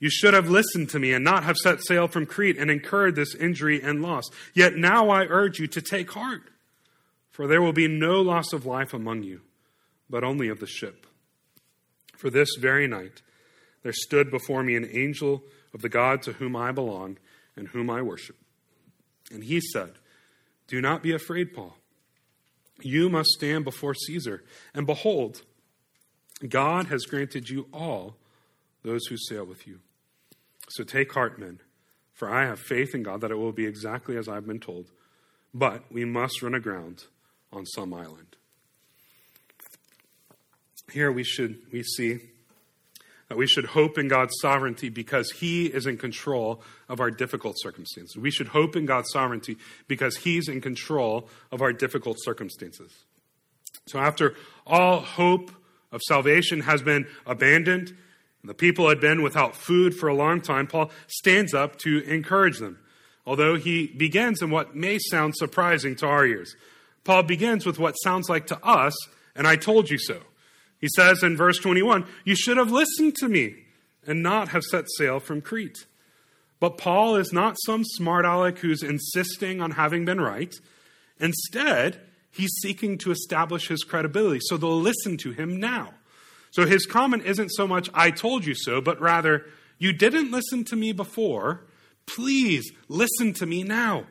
you 0.00 0.10
should 0.10 0.34
have 0.34 0.48
listened 0.48 0.90
to 0.90 0.98
me 0.98 1.12
and 1.12 1.24
not 1.24 1.44
have 1.44 1.56
set 1.56 1.84
sail 1.84 2.06
from 2.06 2.26
Crete 2.26 2.56
and 2.56 2.70
incurred 2.70 3.16
this 3.16 3.34
injury 3.34 3.82
and 3.82 4.00
loss. 4.00 4.24
Yet 4.54 4.76
now 4.76 5.10
I 5.10 5.24
urge 5.24 5.58
you 5.58 5.66
to 5.68 5.82
take 5.82 6.12
heart, 6.12 6.42
for 7.30 7.46
there 7.46 7.62
will 7.62 7.72
be 7.72 7.88
no 7.88 8.20
loss 8.20 8.52
of 8.52 8.64
life 8.64 8.94
among 8.94 9.24
you, 9.24 9.40
but 10.08 10.22
only 10.22 10.48
of 10.48 10.60
the 10.60 10.66
ship. 10.66 11.06
For 12.16 12.30
this 12.30 12.48
very 12.58 12.86
night 12.86 13.22
there 13.82 13.92
stood 13.92 14.30
before 14.30 14.62
me 14.62 14.76
an 14.76 14.88
angel 14.92 15.42
of 15.74 15.82
the 15.82 15.88
God 15.88 16.22
to 16.22 16.34
whom 16.34 16.54
I 16.54 16.72
belong 16.72 17.18
and 17.56 17.68
whom 17.68 17.90
I 17.90 18.02
worship. 18.02 18.36
And 19.32 19.44
he 19.44 19.60
said, 19.60 19.94
Do 20.68 20.80
not 20.80 21.02
be 21.02 21.12
afraid, 21.12 21.52
Paul. 21.54 21.76
You 22.80 23.08
must 23.08 23.30
stand 23.30 23.64
before 23.64 23.94
Caesar. 23.94 24.44
And 24.72 24.86
behold, 24.86 25.42
God 26.48 26.86
has 26.86 27.04
granted 27.04 27.48
you 27.48 27.66
all 27.72 28.14
those 28.84 29.06
who 29.06 29.16
sail 29.16 29.44
with 29.44 29.66
you. 29.66 29.80
So 30.70 30.84
take 30.84 31.12
heart, 31.12 31.38
men, 31.38 31.60
for 32.12 32.30
I 32.30 32.46
have 32.46 32.60
faith 32.60 32.94
in 32.94 33.02
God 33.02 33.20
that 33.22 33.30
it 33.30 33.36
will 33.36 33.52
be 33.52 33.66
exactly 33.66 34.16
as 34.16 34.28
I've 34.28 34.46
been 34.46 34.60
told. 34.60 34.86
But 35.54 35.84
we 35.90 36.04
must 36.04 36.42
run 36.42 36.54
aground 36.54 37.04
on 37.52 37.64
some 37.66 37.94
island. 37.94 38.36
Here 40.92 41.10
we 41.10 41.24
should 41.24 41.58
we 41.72 41.82
see 41.82 42.20
that 43.28 43.36
we 43.36 43.46
should 43.46 43.66
hope 43.66 43.98
in 43.98 44.08
God's 44.08 44.32
sovereignty 44.40 44.88
because 44.88 45.30
He 45.32 45.66
is 45.66 45.86
in 45.86 45.98
control 45.98 46.62
of 46.88 47.00
our 47.00 47.10
difficult 47.10 47.56
circumstances. 47.58 48.16
We 48.16 48.30
should 48.30 48.48
hope 48.48 48.74
in 48.74 48.86
God's 48.86 49.10
sovereignty 49.12 49.58
because 49.86 50.16
He's 50.16 50.48
in 50.48 50.60
control 50.60 51.28
of 51.52 51.60
our 51.60 51.72
difficult 51.72 52.16
circumstances. 52.20 53.04
So, 53.86 53.98
after 53.98 54.34
all 54.66 55.00
hope 55.00 55.50
of 55.92 56.00
salvation 56.02 56.60
has 56.60 56.82
been 56.82 57.06
abandoned, 57.26 57.94
the 58.48 58.54
people 58.54 58.88
had 58.88 59.00
been 59.00 59.22
without 59.22 59.54
food 59.54 59.94
for 59.94 60.08
a 60.08 60.14
long 60.14 60.40
time. 60.40 60.66
Paul 60.66 60.90
stands 61.06 61.52
up 61.52 61.76
to 61.80 62.02
encourage 62.04 62.58
them, 62.58 62.78
although 63.26 63.56
he 63.56 63.88
begins 63.88 64.40
in 64.40 64.50
what 64.50 64.74
may 64.74 64.98
sound 64.98 65.36
surprising 65.36 65.94
to 65.96 66.06
our 66.06 66.24
ears. 66.24 66.56
Paul 67.04 67.24
begins 67.24 67.66
with 67.66 67.78
what 67.78 67.92
sounds 67.92 68.28
like 68.28 68.46
to 68.46 68.58
us, 68.64 68.94
and 69.36 69.46
I 69.46 69.56
told 69.56 69.90
you 69.90 69.98
so. 69.98 70.20
He 70.80 70.88
says 70.96 71.22
in 71.22 71.36
verse 71.36 71.58
21, 71.58 72.06
You 72.24 72.34
should 72.34 72.56
have 72.56 72.70
listened 72.70 73.16
to 73.16 73.28
me 73.28 73.64
and 74.06 74.22
not 74.22 74.48
have 74.48 74.62
set 74.62 74.86
sail 74.96 75.20
from 75.20 75.42
Crete. 75.42 75.86
But 76.60 76.78
Paul 76.78 77.16
is 77.16 77.32
not 77.32 77.56
some 77.66 77.84
smart 77.84 78.24
aleck 78.24 78.58
who's 78.58 78.82
insisting 78.82 79.60
on 79.60 79.72
having 79.72 80.04
been 80.04 80.20
right. 80.20 80.54
Instead, 81.20 82.00
he's 82.30 82.50
seeking 82.62 82.98
to 82.98 83.10
establish 83.10 83.68
his 83.68 83.84
credibility, 83.84 84.40
so 84.42 84.56
they'll 84.56 84.80
listen 84.80 85.16
to 85.18 85.32
him 85.32 85.60
now. 85.60 85.94
So 86.50 86.66
his 86.66 86.86
comment 86.86 87.24
isn't 87.24 87.50
so 87.50 87.66
much, 87.66 87.90
I 87.94 88.10
told 88.10 88.46
you 88.46 88.54
so, 88.54 88.80
but 88.80 89.00
rather, 89.00 89.46
you 89.78 89.92
didn't 89.92 90.30
listen 90.30 90.64
to 90.64 90.76
me 90.76 90.92
before. 90.92 91.66
Please 92.06 92.70
listen 92.88 93.32
to 93.34 93.46
me 93.46 93.62
now. 93.62 94.06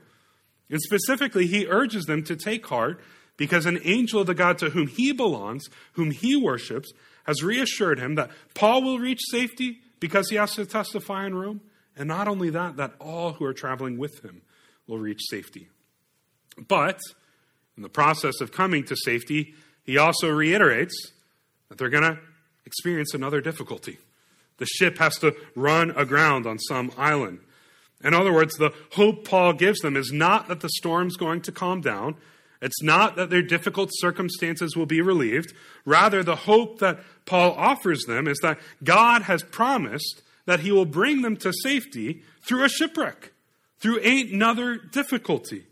And 0.70 0.82
specifically, 0.82 1.48
he 1.48 1.68
urges 1.68 2.06
them 2.06 2.24
to 2.26 2.36
take 2.36 2.66
heart 2.68 3.02
because 3.38 3.66
an 3.66 3.80
angel 3.84 4.22
of 4.22 4.28
the 4.28 4.34
God 4.34 4.58
to 4.60 4.72
whom 4.72 4.88
he 4.88 5.12
belongs, 5.12 5.66
whom 5.94 6.12
he 6.12 6.36
worships, 6.36 6.92
has 7.26 7.44
reassured 7.44 8.00
him 8.00 8.16
that 8.16 8.32
Paul 8.54 8.84
will 8.84 9.00
reach 9.00 9.22
safety 9.30 9.80
because 10.00 10.30
he 10.30 10.36
has 10.36 10.54
to 10.56 10.66
testify 10.66 11.26
in 11.26 11.36
Rome. 11.36 11.62
And 11.96 12.08
not 12.08 12.28
only 12.28 12.50
that, 12.52 12.78
that 12.78 12.94
all 13.00 13.34
who 13.34 13.46
are 13.46 13.54
traveling 13.54 13.98
with 13.98 14.24
him 14.24 14.42
will 14.88 15.00
reach 15.00 15.22
safety. 15.30 15.70
But 16.68 17.00
in 17.76 17.84
the 17.84 17.90
process 17.90 18.42
of 18.42 18.52
coming 18.52 18.84
to 18.86 18.96
safety, 18.96 19.54
he 19.84 19.98
also 19.98 20.30
reiterates 20.30 21.12
that 21.70 21.78
they're 21.78 21.90
going 21.90 22.04
to 22.04 22.20
experience 22.66 23.14
another 23.14 23.42
difficulty. 23.42 23.98
The 24.58 24.66
ship 24.66 24.98
has 24.98 25.18
to 25.20 25.36
run 25.56 25.92
aground 25.92 26.46
on 26.46 26.60
some 26.60 26.92
island. 26.98 27.40
In 28.04 28.14
other 28.14 28.34
words, 28.34 28.56
the 28.56 28.74
hope 28.92 29.28
Paul 29.28 29.54
gives 29.54 29.80
them 29.80 29.96
is 29.96 30.12
not 30.12 30.48
that 30.48 30.62
the 30.62 30.70
storm's 30.70 31.18
going 31.18 31.42
to 31.42 31.52
calm 31.52 31.82
down. 31.82 32.16
It's 32.62 32.82
not 32.82 33.16
that 33.16 33.30
their 33.30 33.42
difficult 33.42 33.90
circumstances 33.94 34.76
will 34.76 34.86
be 34.86 35.02
relieved. 35.02 35.54
Rather, 35.86 36.24
the 36.24 36.36
hope 36.36 36.80
that 36.80 37.00
Paul 37.26 37.54
offers 37.54 38.04
them 38.06 38.28
is 38.28 38.40
that 38.42 38.60
God 38.84 39.24
has 39.24 39.44
promised 39.44 40.22
that 40.46 40.62
he 40.62 40.72
will 40.72 40.86
bring 40.86 41.22
them 41.22 41.38
to 41.38 41.54
safety 41.64 42.24
through 42.42 42.64
a 42.64 42.70
shipwreck, 42.70 43.32
through 43.80 44.00
another 44.00 44.78
difficulty. 44.78 45.66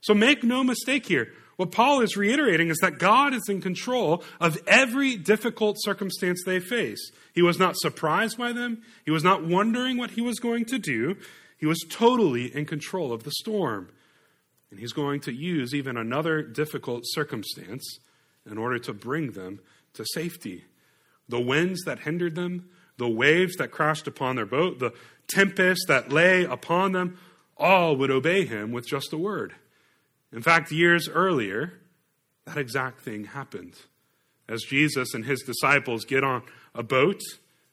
So 0.00 0.14
make 0.14 0.42
no 0.42 0.64
mistake 0.64 1.06
here. 1.06 1.32
What 1.60 1.72
Paul 1.72 2.00
is 2.00 2.16
reiterating 2.16 2.70
is 2.70 2.78
that 2.78 2.98
God 2.98 3.34
is 3.34 3.46
in 3.50 3.60
control 3.60 4.24
of 4.40 4.56
every 4.66 5.16
difficult 5.16 5.76
circumstance 5.80 6.42
they 6.42 6.58
face. 6.58 7.10
He 7.34 7.42
was 7.42 7.58
not 7.58 7.76
surprised 7.76 8.38
by 8.38 8.54
them. 8.54 8.80
He 9.04 9.10
was 9.10 9.22
not 9.22 9.44
wondering 9.44 9.98
what 9.98 10.12
he 10.12 10.22
was 10.22 10.40
going 10.40 10.64
to 10.64 10.78
do. 10.78 11.18
He 11.58 11.66
was 11.66 11.84
totally 11.86 12.46
in 12.46 12.64
control 12.64 13.12
of 13.12 13.24
the 13.24 13.32
storm. 13.40 13.90
And 14.70 14.80
he's 14.80 14.94
going 14.94 15.20
to 15.20 15.34
use 15.34 15.74
even 15.74 15.98
another 15.98 16.40
difficult 16.40 17.02
circumstance 17.04 17.98
in 18.50 18.56
order 18.56 18.78
to 18.78 18.94
bring 18.94 19.32
them 19.32 19.60
to 19.92 20.06
safety. 20.14 20.64
The 21.28 21.42
winds 21.42 21.82
that 21.82 21.98
hindered 21.98 22.36
them, 22.36 22.70
the 22.96 23.06
waves 23.06 23.56
that 23.56 23.70
crashed 23.70 24.06
upon 24.06 24.36
their 24.36 24.46
boat, 24.46 24.78
the 24.78 24.94
tempest 25.28 25.88
that 25.88 26.10
lay 26.10 26.42
upon 26.44 26.92
them, 26.92 27.18
all 27.58 27.96
would 27.96 28.10
obey 28.10 28.46
him 28.46 28.72
with 28.72 28.88
just 28.88 29.12
a 29.12 29.18
word. 29.18 29.56
In 30.32 30.42
fact, 30.42 30.70
years 30.70 31.08
earlier, 31.08 31.80
that 32.46 32.56
exact 32.56 33.00
thing 33.00 33.24
happened. 33.24 33.74
As 34.48 34.62
Jesus 34.62 35.14
and 35.14 35.24
his 35.24 35.42
disciples 35.42 36.04
get 36.04 36.24
on 36.24 36.42
a 36.74 36.82
boat 36.82 37.20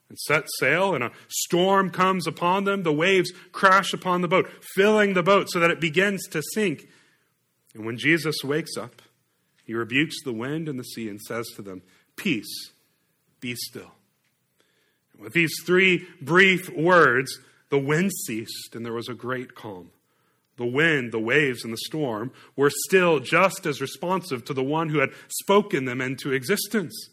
and 0.10 0.18
set 0.20 0.46
sail, 0.60 0.96
and 0.96 1.04
a 1.04 1.12
storm 1.28 1.90
comes 1.90 2.28
upon 2.28 2.64
them, 2.64 2.84
the 2.84 2.94
waves 2.94 3.32
crash 3.52 3.94
upon 3.94 4.22
the 4.22 4.28
boat, 4.28 4.50
filling 4.76 5.14
the 5.14 5.24
boat 5.24 5.50
so 5.50 5.60
that 5.60 5.72
it 5.72 5.82
begins 5.82 6.26
to 6.30 6.42
sink. 6.54 6.88
And 7.74 7.86
when 7.86 7.98
Jesus 7.98 8.36
wakes 8.44 8.78
up, 8.78 9.02
he 9.66 9.74
rebukes 9.74 10.16
the 10.24 10.34
wind 10.34 10.70
and 10.70 10.80
the 10.80 10.84
sea 10.84 11.10
and 11.10 11.22
says 11.22 11.48
to 11.56 11.62
them, 11.62 11.82
Peace, 12.16 12.72
be 13.42 13.54
still. 13.56 13.92
And 15.14 15.22
with 15.22 15.34
these 15.34 15.54
three 15.66 16.08
brief 16.22 16.70
words, 16.70 17.40
the 17.70 17.78
wind 17.78 18.12
ceased 18.26 18.76
and 18.76 18.86
there 18.86 18.94
was 18.94 19.10
a 19.10 19.14
great 19.14 19.56
calm. 19.56 19.92
The 20.58 20.66
wind, 20.66 21.12
the 21.12 21.20
waves, 21.20 21.64
and 21.64 21.72
the 21.72 21.78
storm 21.78 22.32
were 22.56 22.72
still 22.72 23.20
just 23.20 23.66
as 23.66 23.80
responsive 23.80 24.44
to 24.46 24.54
the 24.54 24.64
one 24.64 24.90
who 24.90 25.00
had 25.00 25.12
spoken 25.28 25.86
them 25.86 26.02
into 26.02 26.34
existence. 26.34 27.10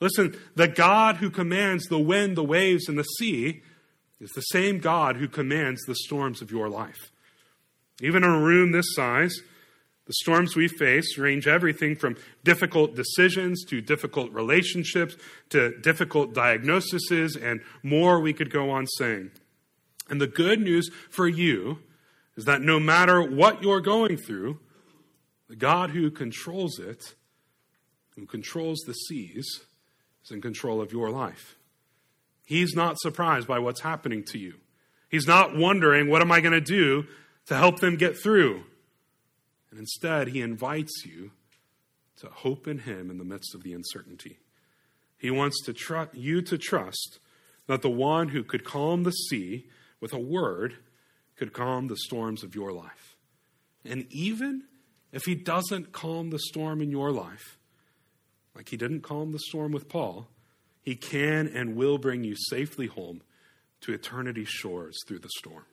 Listen, 0.00 0.38
the 0.54 0.68
God 0.68 1.16
who 1.16 1.30
commands 1.30 1.86
the 1.86 1.98
wind, 1.98 2.36
the 2.36 2.44
waves, 2.44 2.88
and 2.88 2.98
the 2.98 3.04
sea 3.04 3.62
is 4.20 4.30
the 4.30 4.42
same 4.42 4.78
God 4.78 5.16
who 5.16 5.28
commands 5.28 5.82
the 5.82 5.94
storms 5.94 6.42
of 6.42 6.50
your 6.50 6.68
life. 6.68 7.10
Even 8.02 8.22
in 8.22 8.30
a 8.30 8.40
room 8.40 8.72
this 8.72 8.94
size, 8.94 9.34
the 10.06 10.12
storms 10.12 10.54
we 10.54 10.68
face 10.68 11.16
range 11.16 11.46
everything 11.46 11.96
from 11.96 12.16
difficult 12.42 12.94
decisions 12.94 13.64
to 13.64 13.80
difficult 13.80 14.30
relationships 14.32 15.16
to 15.48 15.78
difficult 15.80 16.34
diagnoses 16.34 17.36
and 17.40 17.60
more 17.82 18.20
we 18.20 18.34
could 18.34 18.50
go 18.50 18.70
on 18.70 18.86
saying. 18.98 19.30
And 20.10 20.20
the 20.20 20.26
good 20.26 20.60
news 20.60 20.90
for 21.08 21.26
you 21.26 21.78
is 22.36 22.44
that 22.44 22.60
no 22.60 22.80
matter 22.80 23.22
what 23.22 23.62
you're 23.62 23.80
going 23.80 24.16
through, 24.16 24.58
the 25.48 25.56
God 25.56 25.90
who 25.90 26.10
controls 26.10 26.78
it, 26.78 27.14
who 28.16 28.26
controls 28.26 28.80
the 28.86 28.92
seas, 28.92 29.62
is 30.24 30.30
in 30.30 30.40
control 30.40 30.80
of 30.80 30.92
your 30.92 31.10
life. 31.10 31.56
He's 32.44 32.74
not 32.74 32.98
surprised 32.98 33.46
by 33.46 33.58
what's 33.58 33.80
happening 33.80 34.24
to 34.24 34.38
you. 34.38 34.54
He's 35.08 35.26
not 35.26 35.56
wondering, 35.56 36.08
what 36.08 36.22
am 36.22 36.32
I 36.32 36.40
going 36.40 36.52
to 36.52 36.60
do 36.60 37.06
to 37.46 37.56
help 37.56 37.80
them 37.80 37.96
get 37.96 38.18
through? 38.18 38.64
And 39.70 39.78
instead, 39.78 40.28
he 40.28 40.40
invites 40.40 41.04
you 41.04 41.32
to 42.16 42.28
hope 42.28 42.66
in 42.66 42.80
him 42.80 43.10
in 43.10 43.18
the 43.18 43.24
midst 43.24 43.54
of 43.54 43.62
the 43.62 43.72
uncertainty. 43.72 44.38
He 45.18 45.30
wants 45.30 45.62
to 45.64 45.72
tr- 45.72 46.12
you 46.12 46.42
to 46.42 46.58
trust 46.58 47.18
that 47.66 47.82
the 47.82 47.90
one 47.90 48.28
who 48.28 48.44
could 48.44 48.64
calm 48.64 49.04
the 49.04 49.10
sea 49.10 49.66
with 50.00 50.12
a 50.12 50.18
word 50.18 50.76
could 51.36 51.52
calm 51.52 51.88
the 51.88 51.96
storms 51.96 52.42
of 52.42 52.54
your 52.54 52.72
life. 52.72 53.16
And 53.84 54.06
even 54.10 54.64
if 55.12 55.24
he 55.24 55.34
doesn't 55.34 55.92
calm 55.92 56.30
the 56.30 56.38
storm 56.38 56.80
in 56.80 56.90
your 56.90 57.10
life, 57.10 57.58
like 58.54 58.68
he 58.68 58.76
didn't 58.76 59.02
calm 59.02 59.32
the 59.32 59.38
storm 59.38 59.72
with 59.72 59.88
Paul, 59.88 60.28
he 60.82 60.96
can 60.96 61.46
and 61.46 61.76
will 61.76 61.98
bring 61.98 62.24
you 62.24 62.36
safely 62.36 62.86
home 62.86 63.22
to 63.80 63.92
eternity's 63.92 64.48
shores 64.48 64.96
through 65.06 65.18
the 65.18 65.30
storm. 65.38 65.64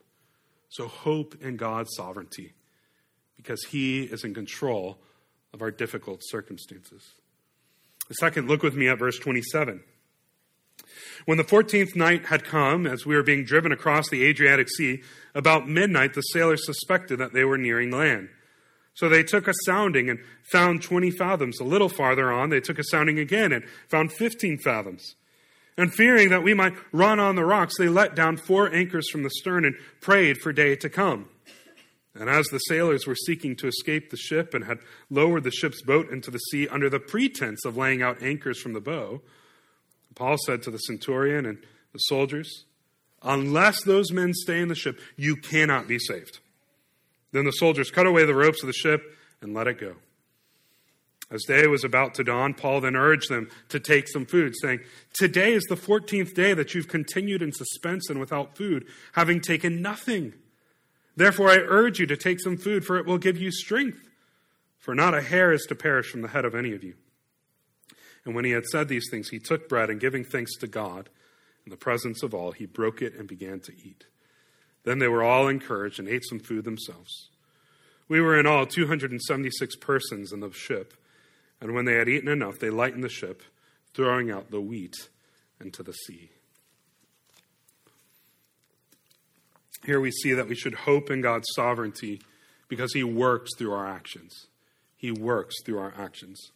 So 0.69 0.87
hope 0.87 1.35
in 1.41 1.57
God's 1.57 1.89
sovereignty 1.95 2.53
because 3.35 3.63
he 3.65 4.03
is 4.03 4.23
in 4.23 4.33
control 4.33 4.99
of 5.53 5.61
our 5.61 5.71
difficult 5.71 6.21
circumstances. 6.23 7.13
The 8.07 8.15
second, 8.15 8.47
look 8.47 8.63
with 8.63 8.75
me 8.75 8.87
at 8.87 8.99
verse 8.99 9.17
27. 9.19 9.81
When 11.25 11.37
the 11.37 11.43
fourteenth 11.43 11.95
night 11.95 12.25
had 12.25 12.43
come, 12.43 12.85
as 12.87 13.05
we 13.05 13.15
were 13.15 13.23
being 13.23 13.45
driven 13.45 13.71
across 13.71 14.09
the 14.09 14.23
Adriatic 14.23 14.69
Sea, 14.69 15.01
about 15.35 15.69
midnight 15.69 16.13
the 16.13 16.21
sailors 16.21 16.65
suspected 16.65 17.19
that 17.19 17.33
they 17.33 17.43
were 17.43 17.57
nearing 17.57 17.91
land. 17.91 18.29
So 18.93 19.07
they 19.07 19.23
took 19.23 19.47
a 19.47 19.53
sounding 19.65 20.09
and 20.09 20.19
found 20.51 20.83
20 20.83 21.11
fathoms. 21.11 21.59
A 21.59 21.63
little 21.63 21.89
farther 21.89 22.31
on, 22.31 22.49
they 22.49 22.59
took 22.59 22.79
a 22.79 22.83
sounding 22.83 23.19
again 23.19 23.51
and 23.51 23.63
found 23.87 24.11
15 24.11 24.59
fathoms. 24.59 25.15
And 25.77 25.93
fearing 25.93 26.29
that 26.29 26.43
we 26.43 26.53
might 26.53 26.75
run 26.91 27.19
on 27.19 27.35
the 27.35 27.45
rocks, 27.45 27.77
they 27.77 27.87
let 27.87 28.15
down 28.15 28.37
four 28.37 28.73
anchors 28.73 29.09
from 29.09 29.23
the 29.23 29.29
stern 29.29 29.65
and 29.65 29.75
prayed 30.01 30.37
for 30.37 30.51
day 30.51 30.75
to 30.75 30.89
come. 30.89 31.29
And 32.13 32.29
as 32.29 32.45
the 32.47 32.59
sailors 32.59 33.07
were 33.07 33.15
seeking 33.15 33.55
to 33.57 33.67
escape 33.67 34.09
the 34.09 34.17
ship 34.17 34.53
and 34.53 34.65
had 34.65 34.79
lowered 35.09 35.43
the 35.43 35.51
ship's 35.51 35.81
boat 35.81 36.11
into 36.11 36.29
the 36.29 36.39
sea 36.39 36.67
under 36.67 36.89
the 36.89 36.99
pretense 36.99 37.63
of 37.65 37.77
laying 37.77 38.01
out 38.01 38.21
anchors 38.21 38.59
from 38.59 38.73
the 38.73 38.81
bow, 38.81 39.21
Paul 40.15 40.37
said 40.45 40.63
to 40.63 40.71
the 40.71 40.77
centurion 40.77 41.45
and 41.45 41.57
the 41.93 41.99
soldiers, 41.99 42.65
Unless 43.23 43.83
those 43.83 44.11
men 44.11 44.33
stay 44.33 44.59
in 44.59 44.67
the 44.67 44.75
ship, 44.75 44.99
you 45.15 45.35
cannot 45.35 45.87
be 45.87 45.99
saved. 45.99 46.39
Then 47.31 47.45
the 47.45 47.51
soldiers 47.51 47.91
cut 47.91 48.07
away 48.07 48.25
the 48.25 48.35
ropes 48.35 48.63
of 48.63 48.67
the 48.67 48.73
ship 48.73 49.03
and 49.41 49.53
let 49.53 49.67
it 49.67 49.79
go. 49.79 49.95
As 51.29 51.43
day 51.43 51.65
was 51.67 51.85
about 51.85 52.13
to 52.15 52.25
dawn, 52.25 52.53
Paul 52.53 52.81
then 52.81 52.97
urged 52.97 53.29
them 53.29 53.49
to 53.69 53.79
take 53.79 54.09
some 54.09 54.25
food, 54.25 54.53
saying, 54.61 54.81
Today 55.13 55.53
is 55.53 55.63
the 55.63 55.75
14th 55.75 56.33
day 56.33 56.53
that 56.53 56.75
you've 56.75 56.89
continued 56.89 57.41
in 57.41 57.53
suspense 57.53 58.09
and 58.09 58.19
without 58.19 58.57
food, 58.57 58.85
having 59.13 59.39
taken 59.39 59.81
nothing. 59.81 60.33
Therefore, 61.15 61.49
I 61.49 61.57
urge 61.57 61.99
you 61.99 62.05
to 62.07 62.17
take 62.17 62.41
some 62.41 62.57
food, 62.57 62.83
for 62.83 62.97
it 62.97 63.05
will 63.05 63.17
give 63.17 63.37
you 63.37 63.49
strength. 63.49 64.09
For 64.77 64.93
not 64.93 65.13
a 65.13 65.21
hair 65.21 65.53
is 65.53 65.65
to 65.69 65.75
perish 65.75 66.09
from 66.09 66.21
the 66.21 66.27
head 66.27 66.43
of 66.43 66.53
any 66.53 66.73
of 66.73 66.83
you. 66.83 66.95
And 68.25 68.35
when 68.35 68.45
he 68.45 68.51
had 68.51 68.65
said 68.65 68.87
these 68.87 69.07
things, 69.09 69.29
he 69.29 69.39
took 69.39 69.67
bread 69.67 69.89
and 69.89 69.99
giving 69.99 70.23
thanks 70.23 70.55
to 70.57 70.67
God, 70.67 71.09
in 71.65 71.69
the 71.69 71.77
presence 71.77 72.23
of 72.23 72.33
all, 72.33 72.51
he 72.51 72.65
broke 72.65 73.01
it 73.01 73.13
and 73.15 73.27
began 73.27 73.59
to 73.61 73.71
eat. 73.71 74.05
Then 74.83 74.99
they 74.99 75.07
were 75.07 75.23
all 75.23 75.47
encouraged 75.47 75.99
and 75.99 76.07
ate 76.07 76.23
some 76.27 76.39
food 76.39 76.65
themselves. 76.65 77.29
We 78.07 78.19
were 78.19 78.39
in 78.39 78.47
all 78.47 78.65
276 78.65 79.75
persons 79.77 80.31
in 80.33 80.39
the 80.39 80.51
ship, 80.51 80.93
and 81.59 81.73
when 81.73 81.85
they 81.85 81.95
had 81.95 82.09
eaten 82.09 82.29
enough, 82.29 82.59
they 82.59 82.69
lightened 82.69 83.03
the 83.03 83.09
ship, 83.09 83.43
throwing 83.93 84.31
out 84.31 84.51
the 84.51 84.59
wheat 84.61 84.95
into 85.59 85.83
the 85.83 85.93
sea. 85.93 86.31
Here 89.85 89.99
we 89.99 90.11
see 90.11 90.33
that 90.33 90.47
we 90.47 90.55
should 90.55 90.75
hope 90.75 91.09
in 91.09 91.21
God's 91.21 91.47
sovereignty 91.55 92.21
because 92.67 92.93
he 92.93 93.03
works 93.03 93.51
through 93.57 93.73
our 93.73 93.87
actions. 93.87 94.47
He 94.95 95.11
works 95.11 95.55
through 95.63 95.79
our 95.79 95.93
actions. 95.97 96.51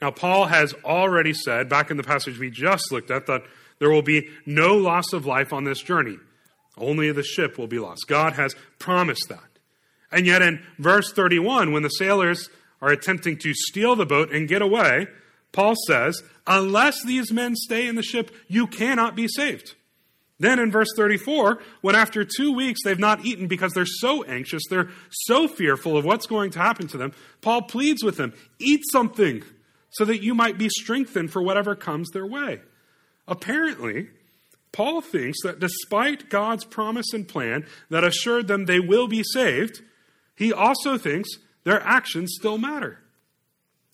Now, 0.00 0.10
Paul 0.10 0.46
has 0.46 0.74
already 0.84 1.34
said, 1.34 1.68
back 1.68 1.90
in 1.90 1.96
the 1.96 2.02
passage 2.02 2.38
we 2.38 2.50
just 2.50 2.90
looked 2.90 3.10
at, 3.10 3.26
that 3.26 3.42
there 3.78 3.90
will 3.90 4.02
be 4.02 4.28
no 4.46 4.76
loss 4.76 5.12
of 5.12 5.26
life 5.26 5.52
on 5.52 5.64
this 5.64 5.80
journey. 5.80 6.18
Only 6.76 7.12
the 7.12 7.22
ship 7.22 7.58
will 7.58 7.66
be 7.66 7.78
lost. 7.78 8.06
God 8.08 8.34
has 8.34 8.54
promised 8.78 9.28
that. 9.28 9.44
And 10.10 10.26
yet, 10.26 10.42
in 10.42 10.62
verse 10.78 11.12
31, 11.12 11.72
when 11.72 11.82
the 11.82 11.88
sailors 11.88 12.48
are 12.80 12.90
attempting 12.90 13.36
to 13.38 13.52
steal 13.54 13.94
the 13.94 14.06
boat 14.06 14.32
and 14.32 14.48
get 14.48 14.62
away, 14.62 15.06
Paul 15.52 15.74
says, 15.86 16.22
Unless 16.46 17.04
these 17.04 17.32
men 17.32 17.54
stay 17.54 17.86
in 17.86 17.96
the 17.96 18.02
ship, 18.02 18.30
you 18.48 18.66
cannot 18.66 19.14
be 19.14 19.28
saved. 19.28 19.74
Then 20.38 20.58
in 20.58 20.70
verse 20.70 20.88
34, 20.96 21.60
when 21.82 21.94
after 21.94 22.24
two 22.24 22.54
weeks 22.54 22.80
they've 22.82 22.98
not 22.98 23.26
eaten 23.26 23.46
because 23.46 23.74
they're 23.74 23.84
so 23.84 24.24
anxious, 24.24 24.62
they're 24.70 24.88
so 25.10 25.46
fearful 25.46 25.98
of 25.98 26.06
what's 26.06 26.26
going 26.26 26.50
to 26.52 26.58
happen 26.58 26.88
to 26.88 26.96
them, 26.96 27.12
Paul 27.42 27.62
pleads 27.62 28.02
with 28.02 28.16
them 28.16 28.32
eat 28.58 28.80
something 28.90 29.44
so 29.90 30.04
that 30.04 30.22
you 30.22 30.34
might 30.34 30.58
be 30.58 30.68
strengthened 30.68 31.32
for 31.32 31.42
whatever 31.42 31.74
comes 31.74 32.10
their 32.10 32.26
way. 32.26 32.60
Apparently, 33.26 34.08
Paul 34.72 35.00
thinks 35.00 35.38
that 35.42 35.60
despite 35.60 36.30
God's 36.30 36.64
promise 36.64 37.12
and 37.12 37.26
plan 37.26 37.66
that 37.88 38.04
assured 38.04 38.46
them 38.46 38.66
they 38.66 38.80
will 38.80 39.08
be 39.08 39.22
saved, 39.22 39.82
he 40.36 40.52
also 40.52 40.96
thinks 40.96 41.28
their 41.64 41.82
actions 41.82 42.34
still 42.38 42.58
matter. 42.58 42.98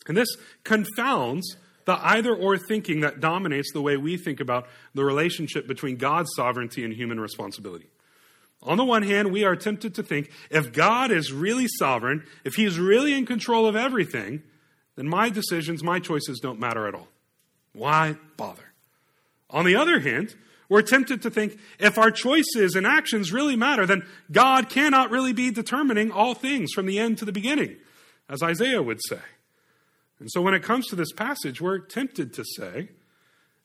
And 0.06 0.16
this 0.16 0.36
confounds 0.64 1.56
the 1.86 1.98
either 2.04 2.34
or 2.34 2.58
thinking 2.58 3.00
that 3.00 3.20
dominates 3.20 3.72
the 3.72 3.80
way 3.80 3.96
we 3.96 4.16
think 4.16 4.40
about 4.40 4.68
the 4.94 5.04
relationship 5.04 5.66
between 5.66 5.96
God's 5.96 6.30
sovereignty 6.36 6.84
and 6.84 6.92
human 6.92 7.18
responsibility. 7.18 7.86
On 8.62 8.76
the 8.76 8.84
one 8.84 9.02
hand, 9.02 9.32
we 9.32 9.44
are 9.44 9.56
tempted 9.56 9.94
to 9.94 10.02
think 10.02 10.30
if 10.50 10.72
God 10.72 11.10
is 11.10 11.32
really 11.32 11.66
sovereign, 11.78 12.24
if 12.44 12.54
He's 12.54 12.78
really 12.78 13.12
in 13.12 13.24
control 13.24 13.66
of 13.66 13.76
everything, 13.76 14.42
then 14.96 15.08
my 15.08 15.28
decisions, 15.28 15.82
my 15.82 16.00
choices 16.00 16.40
don't 16.40 16.58
matter 16.58 16.88
at 16.88 16.94
all. 16.94 17.08
Why 17.72 18.16
bother? 18.36 18.72
On 19.50 19.64
the 19.64 19.76
other 19.76 20.00
hand, 20.00 20.34
we're 20.68 20.82
tempted 20.82 21.22
to 21.22 21.30
think 21.30 21.58
if 21.78 21.98
our 21.98 22.10
choices 22.10 22.74
and 22.74 22.86
actions 22.86 23.32
really 23.32 23.56
matter, 23.56 23.86
then 23.86 24.04
God 24.32 24.68
cannot 24.68 25.10
really 25.10 25.32
be 25.32 25.50
determining 25.50 26.10
all 26.10 26.34
things 26.34 26.72
from 26.72 26.86
the 26.86 26.98
end 26.98 27.18
to 27.18 27.24
the 27.24 27.32
beginning, 27.32 27.76
as 28.28 28.42
Isaiah 28.42 28.82
would 28.82 29.00
say. 29.06 29.20
And 30.18 30.30
so 30.30 30.40
when 30.40 30.54
it 30.54 30.62
comes 30.62 30.86
to 30.88 30.96
this 30.96 31.12
passage, 31.12 31.60
we're 31.60 31.78
tempted 31.78 32.32
to 32.34 32.44
say, 32.56 32.88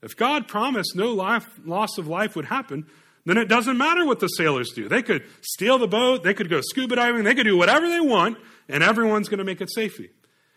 if 0.01 0.17
God 0.17 0.47
promised 0.47 0.95
no 0.95 1.13
life, 1.13 1.59
loss 1.65 1.97
of 1.97 2.07
life 2.07 2.35
would 2.35 2.45
happen, 2.45 2.85
then 3.25 3.37
it 3.37 3.47
doesn't 3.47 3.77
matter 3.77 4.05
what 4.05 4.19
the 4.19 4.27
sailors 4.27 4.71
do. 4.71 4.89
They 4.89 5.01
could 5.01 5.23
steal 5.41 5.77
the 5.77 5.87
boat, 5.87 6.23
they 6.23 6.33
could 6.33 6.49
go 6.49 6.59
scuba 6.61 6.95
diving, 6.95 7.23
they 7.23 7.35
could 7.35 7.45
do 7.45 7.57
whatever 7.57 7.87
they 7.87 8.01
want, 8.01 8.37
and 8.67 8.83
everyone's 8.83 9.29
going 9.29 9.37
to 9.37 9.43
make 9.43 9.61
it 9.61 9.71
safely. 9.71 10.09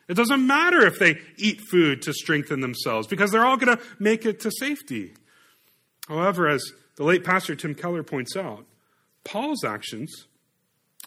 It 0.09 0.14
doesn't 0.14 0.47
matter 0.47 0.87
if 0.87 0.99
they 0.99 1.19
eat 1.37 1.61
food 1.71 2.03
to 2.03 2.12
strengthen 2.12 2.61
themselves 2.61 3.07
because 3.07 3.31
they're 3.31 3.47
all 3.47 3.57
going 3.57 3.77
to 3.77 3.83
make 3.99 4.27
it 4.27 4.40
to 4.40 4.51
safety. 4.51 5.14
However, 6.09 6.49
as 6.49 6.62
the 6.97 7.05
late 7.05 7.25
pastor 7.25 7.55
Tim 7.55 7.75
Keller 7.75 8.03
points 8.03 8.37
out, 8.37 8.67
Paul's 9.25 9.64
actions 9.64 10.27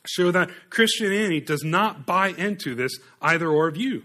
show 0.06 0.32
that 0.32 0.50
Christianity 0.70 1.40
does 1.40 1.64
not 1.64 2.06
buy 2.06 2.30
into 2.30 2.74
this 2.74 2.98
either 3.22 3.50
or 3.50 3.70
view. 3.72 4.04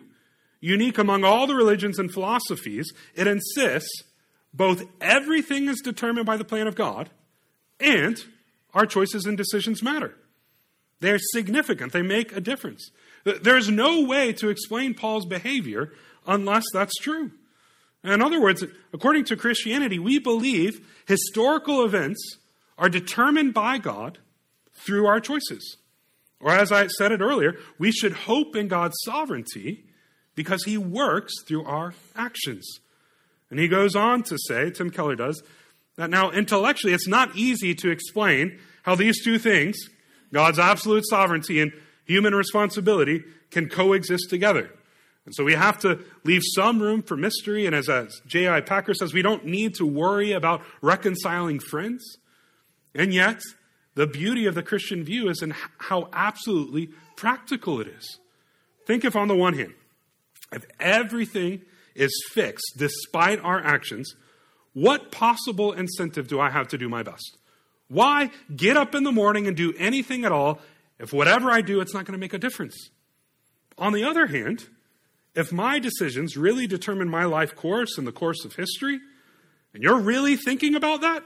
Unique 0.60 0.98
among 0.98 1.24
all 1.24 1.46
the 1.46 1.54
religions 1.54 1.98
and 1.98 2.12
philosophies, 2.12 2.92
it 3.14 3.26
insists 3.26 4.04
both 4.54 4.84
everything 5.00 5.68
is 5.68 5.80
determined 5.80 6.26
by 6.26 6.36
the 6.36 6.44
plan 6.44 6.66
of 6.66 6.74
God 6.74 7.10
and 7.80 8.18
our 8.74 8.86
choices 8.86 9.24
and 9.24 9.36
decisions 9.36 9.82
matter. 9.82 10.14
They're 11.00 11.18
significant, 11.18 11.92
they 11.92 12.02
make 12.02 12.34
a 12.36 12.40
difference. 12.40 12.90
There's 13.24 13.68
no 13.68 14.04
way 14.04 14.32
to 14.34 14.48
explain 14.48 14.94
Paul's 14.94 15.26
behavior 15.26 15.92
unless 16.26 16.64
that's 16.72 16.94
true. 16.96 17.30
In 18.04 18.20
other 18.20 18.40
words, 18.40 18.64
according 18.92 19.24
to 19.26 19.36
Christianity, 19.36 19.98
we 19.98 20.18
believe 20.18 20.86
historical 21.06 21.84
events 21.84 22.38
are 22.76 22.88
determined 22.88 23.54
by 23.54 23.78
God 23.78 24.18
through 24.74 25.06
our 25.06 25.20
choices. 25.20 25.76
Or, 26.40 26.50
as 26.50 26.72
I 26.72 26.88
said 26.88 27.12
it 27.12 27.20
earlier, 27.20 27.56
we 27.78 27.92
should 27.92 28.12
hope 28.12 28.56
in 28.56 28.66
God's 28.66 28.96
sovereignty 29.04 29.84
because 30.34 30.64
he 30.64 30.76
works 30.76 31.32
through 31.46 31.64
our 31.64 31.94
actions. 32.16 32.68
And 33.50 33.60
he 33.60 33.68
goes 33.68 33.94
on 33.94 34.24
to 34.24 34.38
say, 34.48 34.70
Tim 34.70 34.90
Keller 34.90 35.14
does, 35.14 35.42
that 35.96 36.10
now 36.10 36.30
intellectually 36.30 36.94
it's 36.94 37.06
not 37.06 37.36
easy 37.36 37.74
to 37.76 37.90
explain 37.90 38.58
how 38.82 38.96
these 38.96 39.22
two 39.22 39.38
things, 39.38 39.76
God's 40.32 40.58
absolute 40.58 41.04
sovereignty 41.06 41.60
and 41.60 41.72
human 42.04 42.34
responsibility, 42.34 43.24
can 43.50 43.68
coexist 43.68 44.30
together. 44.30 44.70
And 45.24 45.34
so 45.34 45.44
we 45.44 45.54
have 45.54 45.78
to 45.80 46.00
leave 46.24 46.42
some 46.54 46.82
room 46.82 47.02
for 47.02 47.16
mystery. 47.16 47.66
And 47.66 47.74
as, 47.74 47.88
J.I. 48.26 48.60
Packer 48.62 48.94
says, 48.94 49.14
we 49.14 49.22
don't 49.22 49.44
need 49.44 49.74
to 49.76 49.86
worry 49.86 50.32
about 50.32 50.62
reconciling 50.80 51.60
friends. 51.60 52.18
And 52.94 53.14
yet, 53.14 53.40
the 53.94 54.06
beauty 54.06 54.46
of 54.46 54.54
the 54.54 54.62
Christian 54.62 55.04
view 55.04 55.28
is 55.28 55.42
in 55.42 55.54
how 55.78 56.08
absolutely 56.12 56.90
practical 57.16 57.80
it 57.80 57.86
is. 57.86 58.18
Think 58.86 59.04
if, 59.04 59.14
on 59.14 59.28
the 59.28 59.36
one 59.36 59.54
hand, 59.54 59.74
if 60.52 60.64
everything 60.80 61.62
is 61.94 62.12
fixed 62.32 62.74
despite 62.76 63.38
our 63.40 63.62
actions, 63.62 64.14
what 64.72 65.12
possible 65.12 65.72
incentive 65.72 66.26
do 66.26 66.40
I 66.40 66.50
have 66.50 66.68
to 66.68 66.78
do 66.78 66.88
my 66.88 67.02
best? 67.02 67.36
Why 67.88 68.30
get 68.54 68.76
up 68.76 68.94
in 68.94 69.04
the 69.04 69.12
morning 69.12 69.46
and 69.46 69.56
do 69.56 69.74
anything 69.78 70.24
at 70.24 70.32
all 70.32 70.60
if 70.98 71.12
whatever 71.12 71.50
I 71.50 71.60
do, 71.60 71.80
it's 71.80 71.94
not 71.94 72.04
going 72.04 72.12
to 72.12 72.18
make 72.18 72.34
a 72.34 72.38
difference? 72.38 72.90
On 73.78 73.92
the 73.92 74.04
other 74.04 74.26
hand, 74.26 74.68
if 75.34 75.52
my 75.52 75.78
decisions 75.78 76.36
really 76.36 76.66
determine 76.66 77.08
my 77.08 77.24
life 77.24 77.56
course 77.56 77.98
and 77.98 78.06
the 78.06 78.12
course 78.12 78.44
of 78.44 78.54
history, 78.54 79.00
and 79.74 79.82
you're 79.82 79.98
really 79.98 80.36
thinking 80.36 80.74
about 80.74 81.00
that, 81.00 81.24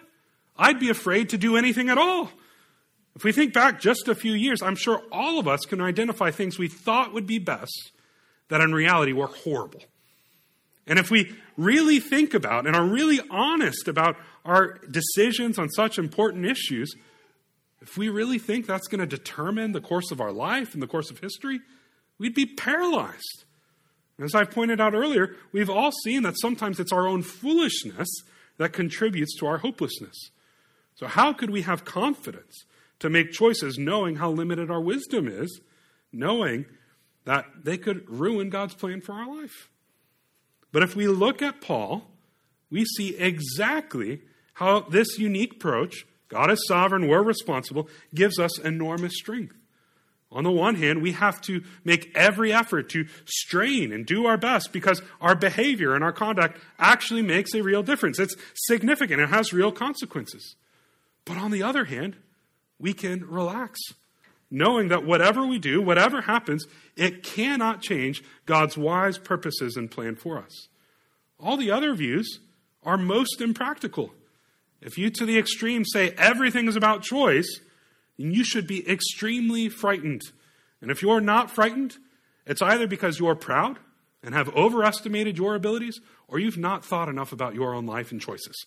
I'd 0.56 0.80
be 0.80 0.90
afraid 0.90 1.30
to 1.30 1.38
do 1.38 1.56
anything 1.56 1.88
at 1.88 1.98
all. 1.98 2.30
If 3.14 3.24
we 3.24 3.32
think 3.32 3.52
back 3.52 3.80
just 3.80 4.08
a 4.08 4.14
few 4.14 4.32
years, 4.32 4.62
I'm 4.62 4.76
sure 4.76 5.02
all 5.10 5.38
of 5.38 5.48
us 5.48 5.60
can 5.62 5.80
identify 5.80 6.30
things 6.30 6.58
we 6.58 6.68
thought 6.68 7.12
would 7.12 7.26
be 7.26 7.38
best 7.38 7.92
that 8.48 8.60
in 8.60 8.72
reality 8.72 9.12
were 9.12 9.26
horrible. 9.26 9.82
And 10.86 10.98
if 10.98 11.10
we 11.10 11.34
really 11.56 11.98
think 11.98 12.34
about 12.34 12.66
and 12.66 12.76
are 12.76 12.84
really 12.84 13.20
honest 13.30 13.88
about 13.88 14.16
our 14.44 14.78
decisions 14.90 15.58
on 15.58 15.68
such 15.70 15.98
important 15.98 16.46
issues, 16.46 16.94
if 17.80 17.96
we 17.96 18.08
really 18.08 18.38
think 18.38 18.66
that's 18.66 18.88
going 18.88 19.00
to 19.00 19.06
determine 19.06 19.72
the 19.72 19.80
course 19.80 20.10
of 20.10 20.20
our 20.20 20.32
life 20.32 20.74
and 20.74 20.82
the 20.82 20.86
course 20.86 21.10
of 21.10 21.18
history, 21.18 21.60
we'd 22.18 22.34
be 22.34 22.46
paralyzed. 22.46 23.44
As 24.18 24.34
I've 24.34 24.50
pointed 24.50 24.80
out 24.80 24.94
earlier, 24.94 25.36
we've 25.52 25.68
all 25.68 25.92
seen 26.04 26.22
that 26.22 26.38
sometimes 26.40 26.80
it's 26.80 26.92
our 26.92 27.06
own 27.06 27.22
foolishness 27.22 28.08
that 28.56 28.72
contributes 28.72 29.36
to 29.38 29.46
our 29.46 29.58
hopelessness. 29.58 30.30
So, 30.94 31.06
how 31.06 31.34
could 31.34 31.50
we 31.50 31.62
have 31.62 31.84
confidence 31.84 32.64
to 33.00 33.10
make 33.10 33.32
choices 33.32 33.76
knowing 33.76 34.16
how 34.16 34.30
limited 34.30 34.70
our 34.70 34.80
wisdom 34.80 35.28
is, 35.28 35.60
knowing 36.12 36.64
that 37.26 37.44
they 37.62 37.76
could 37.76 38.08
ruin 38.08 38.48
God's 38.48 38.74
plan 38.74 39.02
for 39.02 39.12
our 39.12 39.28
life? 39.42 39.68
But 40.72 40.82
if 40.82 40.96
we 40.96 41.06
look 41.06 41.42
at 41.42 41.60
Paul, 41.60 42.10
we 42.70 42.86
see 42.86 43.16
exactly 43.16 44.22
how 44.54 44.80
this 44.80 45.18
unique 45.18 45.54
approach, 45.54 46.06
God 46.28 46.50
is 46.50 46.66
sovereign, 46.66 47.08
we're 47.08 47.22
responsible, 47.22 47.88
gives 48.14 48.38
us 48.38 48.58
enormous 48.58 49.14
strength. 49.16 49.54
On 50.32 50.42
the 50.42 50.50
one 50.50 50.74
hand, 50.74 51.02
we 51.02 51.12
have 51.12 51.40
to 51.42 51.62
make 51.84 52.10
every 52.16 52.52
effort 52.52 52.88
to 52.90 53.06
strain 53.24 53.92
and 53.92 54.04
do 54.04 54.26
our 54.26 54.36
best 54.36 54.72
because 54.72 55.00
our 55.20 55.36
behavior 55.36 55.94
and 55.94 56.02
our 56.02 56.12
conduct 56.12 56.58
actually 56.78 57.22
makes 57.22 57.54
a 57.54 57.62
real 57.62 57.82
difference. 57.82 58.18
It's 58.18 58.34
significant, 58.54 59.20
it 59.20 59.28
has 59.28 59.52
real 59.52 59.70
consequences. 59.70 60.56
But 61.24 61.36
on 61.36 61.52
the 61.52 61.62
other 61.62 61.84
hand, 61.84 62.16
we 62.78 62.92
can 62.92 63.24
relax, 63.24 63.80
knowing 64.50 64.88
that 64.88 65.04
whatever 65.04 65.46
we 65.46 65.58
do, 65.58 65.80
whatever 65.80 66.22
happens, 66.22 66.66
it 66.96 67.22
cannot 67.22 67.80
change 67.80 68.22
God's 68.46 68.76
wise 68.76 69.18
purposes 69.18 69.76
and 69.76 69.90
plan 69.90 70.16
for 70.16 70.38
us. 70.38 70.68
All 71.38 71.56
the 71.56 71.70
other 71.70 71.94
views 71.94 72.40
are 72.82 72.98
most 72.98 73.40
impractical. 73.40 74.12
If 74.80 74.98
you 74.98 75.10
to 75.10 75.26
the 75.26 75.38
extreme 75.38 75.84
say 75.84 76.10
everything 76.18 76.68
is 76.68 76.76
about 76.76 77.02
choice, 77.02 77.60
then 78.18 78.32
you 78.32 78.44
should 78.44 78.66
be 78.66 78.88
extremely 78.88 79.68
frightened. 79.68 80.22
And 80.80 80.90
if 80.90 81.02
you're 81.02 81.20
not 81.20 81.50
frightened, 81.50 81.96
it's 82.46 82.62
either 82.62 82.86
because 82.86 83.18
you're 83.18 83.34
proud 83.34 83.78
and 84.22 84.34
have 84.34 84.54
overestimated 84.54 85.38
your 85.38 85.54
abilities, 85.54 86.00
or 86.26 86.38
you've 86.38 86.58
not 86.58 86.84
thought 86.84 87.08
enough 87.08 87.32
about 87.32 87.54
your 87.54 87.74
own 87.74 87.86
life 87.86 88.10
and 88.10 88.20
choices. 88.20 88.64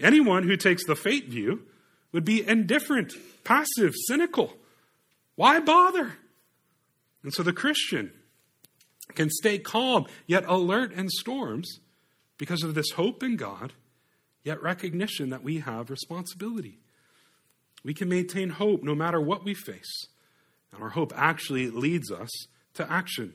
Anyone 0.00 0.42
who 0.42 0.56
takes 0.56 0.84
the 0.86 0.96
fate 0.96 1.28
view 1.28 1.62
would 2.12 2.24
be 2.24 2.46
indifferent, 2.46 3.12
passive, 3.44 3.94
cynical. 4.06 4.54
Why 5.36 5.60
bother? 5.60 6.14
And 7.22 7.32
so 7.32 7.42
the 7.42 7.52
Christian 7.52 8.12
can 9.14 9.30
stay 9.30 9.58
calm, 9.58 10.06
yet 10.26 10.44
alert 10.46 10.92
in 10.92 11.08
storms 11.08 11.80
because 12.38 12.62
of 12.62 12.74
this 12.74 12.90
hope 12.92 13.22
in 13.22 13.36
God, 13.36 13.72
yet 14.48 14.62
recognition 14.62 15.28
that 15.28 15.44
we 15.44 15.58
have 15.58 15.90
responsibility. 15.90 16.78
We 17.84 17.92
can 17.92 18.08
maintain 18.08 18.48
hope 18.48 18.82
no 18.82 18.94
matter 18.94 19.20
what 19.20 19.44
we 19.44 19.52
face. 19.54 20.06
And 20.72 20.82
our 20.82 20.88
hope 20.88 21.12
actually 21.14 21.70
leads 21.70 22.10
us 22.10 22.30
to 22.74 22.90
action. 22.90 23.34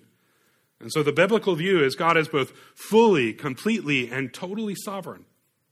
And 0.80 0.91
so 0.91 1.04
the 1.04 1.13
biblical 1.13 1.56
view 1.56 1.84
is 1.84 1.95
God 1.95 2.17
is 2.17 2.28
both 2.28 2.52
fully, 2.76 3.32
completely, 3.32 4.10
and 4.10 4.34
totally 4.34 4.73
sovereign, 4.76 5.26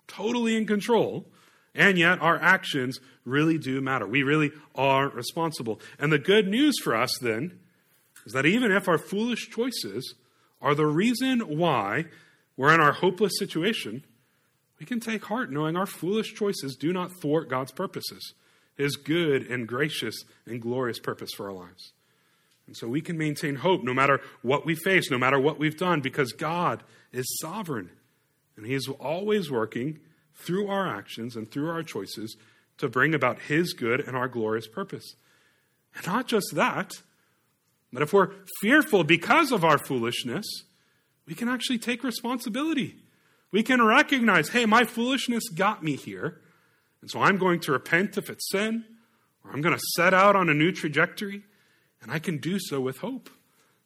totally 0.08 0.56
in 0.56 0.68
control, 0.68 1.26
and 1.74 1.98
yet 1.98 2.22
our 2.22 2.40
actions 2.40 3.00
really 3.26 3.58
do 3.58 3.82
matter. 3.82 4.06
We 4.06 4.22
really 4.22 4.52
are 4.76 5.10
responsible. 5.10 5.82
And 5.98 6.14
the 6.14 6.20
good 6.20 6.48
news 6.48 6.76
for 6.84 6.96
us 6.96 7.18
then 7.20 7.60
is 8.28 8.34
that 8.34 8.46
even 8.46 8.72
if 8.72 8.88
our 8.88 9.00
foolish 9.00 9.50
choices 9.50 10.14
are 10.62 10.76
the 10.76 10.86
reason 10.86 11.58
why 11.58 12.06
we're 12.56 12.74
in 12.74 12.80
our 12.80 12.92
hopeless 12.92 13.34
situation, 13.40 14.04
we 14.82 14.86
can 14.86 15.00
take 15.00 15.24
heart 15.24 15.52
knowing 15.52 15.78
our 15.78 15.86
foolish 15.86 16.34
choices 16.34 16.76
do 16.76 16.92
not 16.92 17.22
thwart 17.22 17.48
God's 17.48 17.72
purposes 17.72 18.34
his 18.76 18.96
good 18.96 19.46
and 19.48 19.68
gracious 19.68 20.24
and 20.48 20.60
glorious 20.60 20.98
purpose 20.98 21.30
for 21.38 21.48
our 21.48 21.54
lives. 21.54 21.94
And 22.66 22.76
so 22.76 22.88
we 22.88 23.02
can 23.02 23.16
maintain 23.16 23.56
hope 23.56 23.84
no 23.84 23.94
matter 23.94 24.22
what 24.42 24.66
we 24.66 24.74
face, 24.74 25.12
no 25.12 25.20
matter 25.20 25.40
what 25.40 25.60
we've 25.60 25.78
done, 25.78 26.02
because 26.02 26.32
God 26.32 26.82
is 27.12 27.26
sovereign. 27.42 27.92
And 28.58 28.66
He 28.66 28.74
is 28.74 28.90
always 29.00 29.52
working 29.52 30.00
through 30.34 30.68
our 30.68 30.88
actions 30.88 31.36
and 31.36 31.52
through 31.52 31.70
our 31.70 31.84
choices 31.84 32.36
to 32.80 32.90
bring 32.90 33.14
about 33.14 33.40
His 33.40 33.74
good 33.74 34.00
and 34.00 34.18
our 34.18 34.28
glorious 34.28 34.68
purpose. 34.68 35.16
And 35.96 36.08
not 36.08 36.28
just 36.28 36.56
that, 36.56 36.94
but 37.94 38.02
if 38.02 38.14
we're 38.14 38.32
fearful 38.62 39.04
because 39.04 39.52
of 39.52 39.64
our 39.64 39.78
foolishness, 39.78 40.46
we 41.28 41.36
can 41.36 41.50
actually 41.50 41.78
take 41.78 42.04
responsibility. 42.04 42.96
We 43.52 43.64
can 43.64 43.82
recognize, 43.86 44.50
hey, 44.50 44.66
my 44.66 44.86
foolishness 44.86 45.50
got 45.50 45.84
me 45.84 45.96
here. 45.96 46.42
And 47.02 47.10
so 47.10 47.22
I'm 47.22 47.38
going 47.38 47.60
to 47.62 47.72
repent 47.72 48.18
if 48.18 48.30
it's 48.30 48.50
sin, 48.50 48.86
or 49.44 49.52
I'm 49.52 49.62
going 49.62 49.76
to 49.76 49.82
set 49.96 50.14
out 50.14 50.36
on 50.36 50.50
a 50.50 50.54
new 50.54 50.72
trajectory. 50.72 51.44
And 52.02 52.12
I 52.12 52.20
can 52.20 52.38
do 52.38 52.58
so 52.60 52.80
with 52.82 53.00
hope 53.00 53.30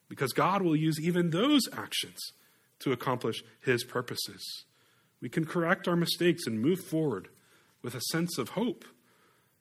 because 0.07 0.32
God 0.34 0.61
will 0.61 0.76
use 0.76 0.99
even 1.01 1.32
those 1.32 1.61
actions 1.74 2.20
to 2.80 2.91
accomplish 2.91 3.43
his 3.61 3.84
purposes. 3.84 4.66
We 5.22 5.30
can 5.30 5.45
correct 5.45 5.88
our 5.88 5.95
mistakes 5.95 6.45
and 6.45 6.61
move 6.61 6.80
forward 6.80 7.30
with 7.82 7.95
a 7.95 8.01
sense 8.11 8.38
of 8.38 8.49
hope 8.49 8.86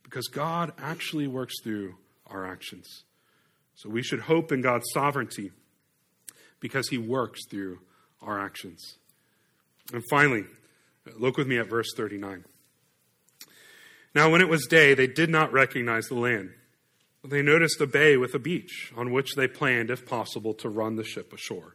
because 0.02 0.28
God 0.28 0.72
actually 0.78 1.26
works 1.26 1.54
through 1.62 1.96
our 2.26 2.46
actions. 2.46 3.04
So 3.74 3.88
we 3.88 4.02
should 4.02 4.20
hope 4.20 4.52
in 4.52 4.60
God's 4.60 4.86
sovereignty 4.92 5.52
because 6.60 6.88
he 6.88 6.98
works 6.98 7.40
through 7.50 7.80
our 8.22 8.38
actions. 8.38 8.98
And 9.92 10.02
finally, 10.10 10.44
look 11.18 11.36
with 11.36 11.46
me 11.46 11.58
at 11.58 11.68
verse 11.68 11.88
39. 11.96 12.44
Now, 14.14 14.30
when 14.30 14.40
it 14.40 14.48
was 14.48 14.66
day, 14.66 14.94
they 14.94 15.06
did 15.06 15.28
not 15.28 15.52
recognize 15.52 16.06
the 16.06 16.14
land. 16.14 16.50
They 17.24 17.42
noticed 17.42 17.80
a 17.80 17.86
bay 17.86 18.16
with 18.16 18.34
a 18.34 18.38
beach 18.38 18.92
on 18.96 19.10
which 19.10 19.34
they 19.34 19.48
planned, 19.48 19.90
if 19.90 20.06
possible, 20.06 20.54
to 20.54 20.68
run 20.68 20.96
the 20.96 21.04
ship 21.04 21.32
ashore. 21.32 21.74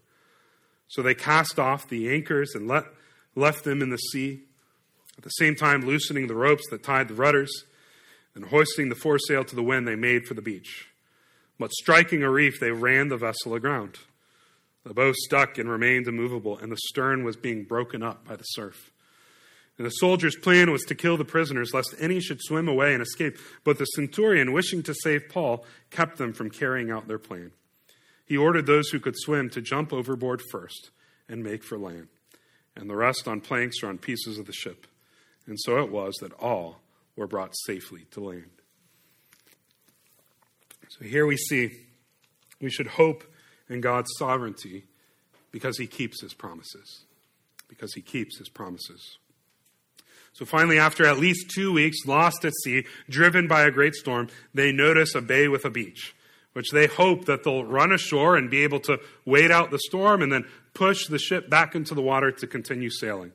So 0.87 1.01
they 1.01 1.15
cast 1.15 1.59
off 1.59 1.89
the 1.89 2.09
anchors 2.09 2.53
and 2.55 2.67
let, 2.67 2.85
left 3.35 3.63
them 3.63 3.81
in 3.81 3.89
the 3.89 3.97
sea, 3.97 4.41
at 5.17 5.23
the 5.23 5.29
same 5.31 5.55
time 5.55 5.81
loosening 5.81 6.27
the 6.27 6.35
ropes 6.35 6.63
that 6.69 6.83
tied 6.83 7.09
the 7.09 7.13
rudders, 7.13 7.51
and 8.35 8.45
hoisting 8.45 8.89
the 8.89 8.95
foresail 8.95 9.43
to 9.43 9.55
the 9.55 9.63
wind, 9.63 9.87
they 9.87 9.95
made 9.95 10.25
for 10.25 10.33
the 10.33 10.41
beach. 10.41 10.87
But 11.59 11.71
striking 11.73 12.23
a 12.23 12.29
reef, 12.29 12.59
they 12.59 12.71
ran 12.71 13.09
the 13.09 13.17
vessel 13.17 13.53
aground. 13.53 13.97
The 14.89 14.95
bow 14.95 15.13
stuck 15.15 15.59
and 15.59 15.69
remained 15.69 16.07
immovable, 16.07 16.57
and 16.57 16.71
the 16.71 16.77
stern 16.87 17.23
was 17.23 17.35
being 17.35 17.63
broken 17.63 18.01
up 18.01 18.27
by 18.27 18.35
the 18.35 18.43
surf. 18.43 18.91
And 19.77 19.85
the 19.85 19.91
soldiers' 19.91 20.35
plan 20.35 20.71
was 20.71 20.81
to 20.85 20.95
kill 20.95 21.15
the 21.15 21.23
prisoners, 21.23 21.75
lest 21.75 21.93
any 21.99 22.19
should 22.19 22.41
swim 22.41 22.67
away 22.67 22.95
and 22.95 23.03
escape. 23.03 23.37
But 23.63 23.77
the 23.77 23.85
centurion, 23.85 24.51
wishing 24.51 24.81
to 24.81 24.95
save 24.95 25.29
Paul, 25.29 25.63
kept 25.91 26.17
them 26.17 26.33
from 26.33 26.49
carrying 26.49 26.89
out 26.89 27.07
their 27.07 27.19
plan. 27.19 27.51
He 28.25 28.35
ordered 28.35 28.65
those 28.65 28.89
who 28.89 28.99
could 28.99 29.13
swim 29.15 29.51
to 29.51 29.61
jump 29.61 29.93
overboard 29.93 30.41
first 30.49 30.89
and 31.27 31.43
make 31.43 31.63
for 31.63 31.77
land, 31.77 32.07
and 32.75 32.89
the 32.89 32.95
rest 32.95 33.27
on 33.27 33.41
planks 33.41 33.83
or 33.83 33.89
on 33.89 33.99
pieces 33.99 34.39
of 34.39 34.47
the 34.47 34.53
ship. 34.53 34.87
And 35.45 35.59
so 35.59 35.77
it 35.83 35.91
was 35.91 36.15
that 36.21 36.33
all 36.33 36.81
were 37.15 37.27
brought 37.27 37.55
safely 37.55 38.07
to 38.09 38.21
land. 38.21 38.49
So 40.87 41.05
here 41.05 41.27
we 41.27 41.37
see 41.37 41.85
we 42.59 42.71
should 42.71 42.87
hope 42.87 43.23
in 43.69 43.81
God's 43.81 44.11
sovereignty 44.17 44.85
because 45.51 45.77
he 45.77 45.87
keeps 45.87 46.21
his 46.21 46.33
promises. 46.33 47.03
Because 47.67 47.93
he 47.93 48.01
keeps 48.01 48.37
his 48.37 48.49
promises. 48.49 49.17
So 50.33 50.45
finally, 50.45 50.79
after 50.79 51.05
at 51.05 51.19
least 51.19 51.51
two 51.53 51.73
weeks 51.73 52.05
lost 52.05 52.45
at 52.45 52.53
sea, 52.63 52.85
driven 53.09 53.47
by 53.47 53.63
a 53.63 53.71
great 53.71 53.93
storm, 53.93 54.29
they 54.53 54.71
notice 54.71 55.15
a 55.15 55.21
bay 55.21 55.47
with 55.47 55.65
a 55.65 55.69
beach, 55.69 56.15
which 56.53 56.71
they 56.71 56.87
hope 56.87 57.25
that 57.25 57.43
they'll 57.43 57.65
run 57.65 57.91
ashore 57.91 58.35
and 58.35 58.49
be 58.49 58.63
able 58.63 58.79
to 58.81 58.99
wait 59.25 59.51
out 59.51 59.71
the 59.71 59.79
storm 59.79 60.21
and 60.21 60.31
then 60.31 60.45
push 60.73 61.07
the 61.07 61.19
ship 61.19 61.49
back 61.49 61.75
into 61.75 61.93
the 61.93 62.01
water 62.01 62.31
to 62.31 62.47
continue 62.47 62.89
sailing. 62.89 63.31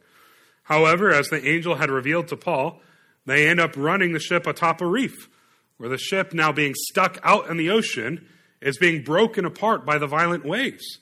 However, 0.65 1.11
as 1.11 1.29
the 1.29 1.47
angel 1.47 1.75
had 1.75 1.91
revealed 1.91 2.29
to 2.29 2.37
Paul, 2.37 2.81
they 3.27 3.49
end 3.49 3.61
up 3.61 3.77
running 3.77 4.13
the 4.13 4.21
ship 4.21 4.47
atop 4.47 4.81
a 4.81 4.87
reef, 4.87 5.29
where 5.77 5.89
the 5.89 5.99
ship, 5.99 6.33
now 6.33 6.53
being 6.53 6.75
stuck 6.89 7.19
out 7.23 7.49
in 7.49 7.57
the 7.57 7.71
ocean, 7.71 8.27
is 8.65 8.79
being 8.79 9.05
broken 9.05 9.45
apart 9.45 9.87
by 9.87 9.99
the 9.99 10.07
violent 10.07 10.45
waves. 10.45 10.99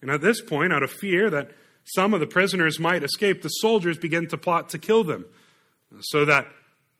And 0.00 0.10
at 0.10 0.22
this 0.22 0.40
point, 0.40 0.72
out 0.72 0.82
of 0.82 0.90
fear 0.90 1.28
that 1.28 1.50
some 1.84 2.14
of 2.14 2.20
the 2.20 2.26
prisoners 2.26 2.78
might 2.78 3.02
escape, 3.02 3.42
the 3.42 3.48
soldiers 3.48 3.98
begin 3.98 4.28
to 4.28 4.38
plot 4.38 4.70
to 4.70 4.78
kill 4.78 5.04
them 5.04 5.26
so 6.00 6.24
that 6.24 6.46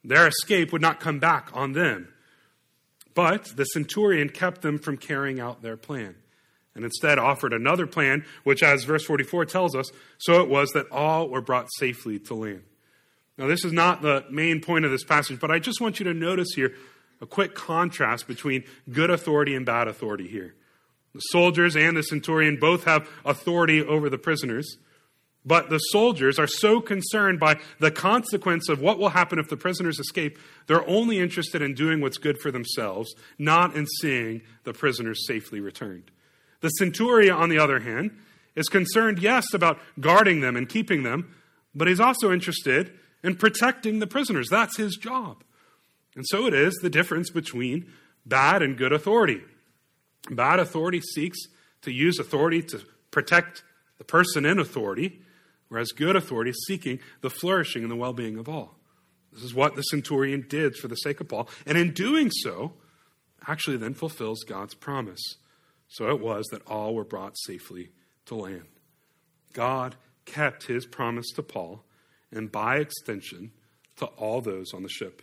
their 0.05 0.27
escape 0.27 0.73
would 0.73 0.83
not 0.83 1.01
come 1.01 1.21
back 1.21 1.49
on 1.55 1.73
them. 1.73 2.09
But 3.15 3.57
the 3.57 3.65
centurion 3.65 4.29
kept 4.29 4.63
them 4.63 4.79
from 4.79 4.97
carrying 4.97 5.39
out 5.39 5.63
their 5.63 5.77
plan 5.77 6.17
and 6.75 6.85
instead 6.85 7.19
offered 7.19 7.53
another 7.53 7.87
plan, 7.87 8.25
which, 8.45 8.63
as 8.63 8.85
verse 8.85 9.05
44 9.05 9.45
tells 9.45 9.77
us, 9.77 9.91
so 10.19 10.41
it 10.41 10.49
was 10.49 10.71
that 10.71 10.91
all 10.91 11.29
were 11.29 11.43
brought 11.43 11.69
safely 11.77 12.19
to 12.21 12.35
land. 12.35 12.63
Now, 13.39 13.47
this 13.47 13.65
is 13.65 13.73
not 13.73 14.03
the 14.03 14.25
main 14.31 14.61
point 14.61 14.85
of 14.85 14.91
this 14.91 15.05
passage, 15.05 15.39
but 15.39 15.51
I 15.51 15.59
just 15.59 15.81
want 15.81 15.99
you 15.99 16.05
to 16.05 16.15
notice 16.15 16.49
here 16.55 16.75
a 17.23 17.27
quick 17.27 17.55
contrast 17.55 18.27
between 18.27 18.65
good 18.91 19.09
authority 19.09 19.55
and 19.55 19.65
bad 19.65 19.89
authority 19.89 20.29
here. 20.29 20.55
The 21.15 21.21
soldiers 21.21 21.77
and 21.77 21.97
the 21.97 22.03
centurion 22.03 22.57
both 22.57 22.85
have 22.85 23.09
authority 23.25 23.81
over 23.83 24.11
the 24.11 24.19
prisoners, 24.19 24.77
but 25.45 25.71
the 25.71 25.79
soldiers 25.79 26.39
are 26.39 26.47
so 26.47 26.81
concerned 26.81 27.39
by 27.39 27.61
the 27.79 27.91
consequence 27.91 28.69
of 28.69 28.81
what 28.81 28.99
will 28.99 29.11
happen 29.11 29.39
if 29.39 29.49
the 29.49 29.57
prisoners 29.57 29.99
escape, 29.99 30.39
they're 30.67 30.89
only 30.89 31.21
interested 31.21 31.63
in 31.63 31.75
doing 31.75 32.01
what's 32.01 32.19
good 32.19 32.39
for 32.39 32.51
themselves, 32.51 33.15
not 33.39 33.77
in 33.77 33.87
seeing 34.01 34.43
the 34.65 34.73
prisoners 34.73 35.27
safely 35.27 35.61
returned. 35.61 36.11
The 36.61 36.71
centurion, 36.71 37.35
on 37.35 37.49
the 37.49 37.59
other 37.59 37.81
hand, 37.81 38.17
is 38.55 38.69
concerned, 38.69 39.19
yes, 39.19 39.53
about 39.55 39.79
guarding 40.01 40.41
them 40.41 40.57
and 40.57 40.69
keeping 40.69 41.03
them, 41.03 41.35
but 41.75 41.89
he's 41.89 42.01
also 42.01 42.33
interested 42.33 42.93
in 43.23 43.37
protecting 43.37 43.99
the 43.99 44.07
prisoners. 44.07 44.49
That's 44.49 44.77
his 44.77 44.97
job. 44.97 45.43
And 46.15 46.25
so 46.29 46.47
it 46.47 46.55
is 46.55 46.75
the 46.83 46.91
difference 46.91 47.31
between 47.31 47.91
bad 48.27 48.63
and 48.63 48.77
good 48.77 48.93
authority. 48.93 49.41
Bad 50.31 50.59
authority 50.59 51.01
seeks 51.01 51.39
to 51.83 51.91
use 51.91 52.19
authority 52.19 52.63
to 52.63 52.81
protect 53.11 53.63
the 53.99 54.05
person 54.05 54.45
in 54.45 54.59
authority, 54.59 55.21
whereas 55.69 55.93
good 55.93 56.17
authority 56.17 56.51
is 56.51 56.65
seeking 56.67 57.01
the 57.21 57.31
flourishing 57.31 57.83
and 57.83 57.91
the 57.91 57.97
well 57.97 58.13
being 58.13 58.39
of 58.39 58.49
all. 58.49 58.77
This 59.33 59.43
is 59.43 59.55
what 59.55 59.77
the 59.77 59.83
centurion 59.83 60.45
did 60.49 60.77
for 60.77 60.89
the 60.89 60.97
sake 60.97 61.21
of 61.21 61.29
Paul, 61.29 61.49
and 61.67 61.79
in 61.79 61.93
doing 61.93 62.31
so, 62.31 62.75
actually 63.47 63.79
then 63.79 63.95
fulfills 63.95 64.45
God's 64.45 64.75
promise. 64.75 65.23
So 65.89 66.11
it 66.11 66.21
was 66.21 66.47
that 66.53 66.67
all 66.67 66.95
were 66.95 67.05
brought 67.05 67.35
safely 67.45 67.91
to 68.27 68.35
land. 68.35 68.67
God 69.53 69.97
kept 70.25 70.67
his 70.67 70.87
promise 70.87 71.31
to 71.35 71.43
Paul, 71.43 71.85
and 72.31 72.53
by 72.53 72.77
extension, 72.77 73.53
to 73.97 74.07
all 74.07 74.41
those 74.41 74.73
on 74.73 74.83
the 74.83 74.89
ship. 74.89 75.23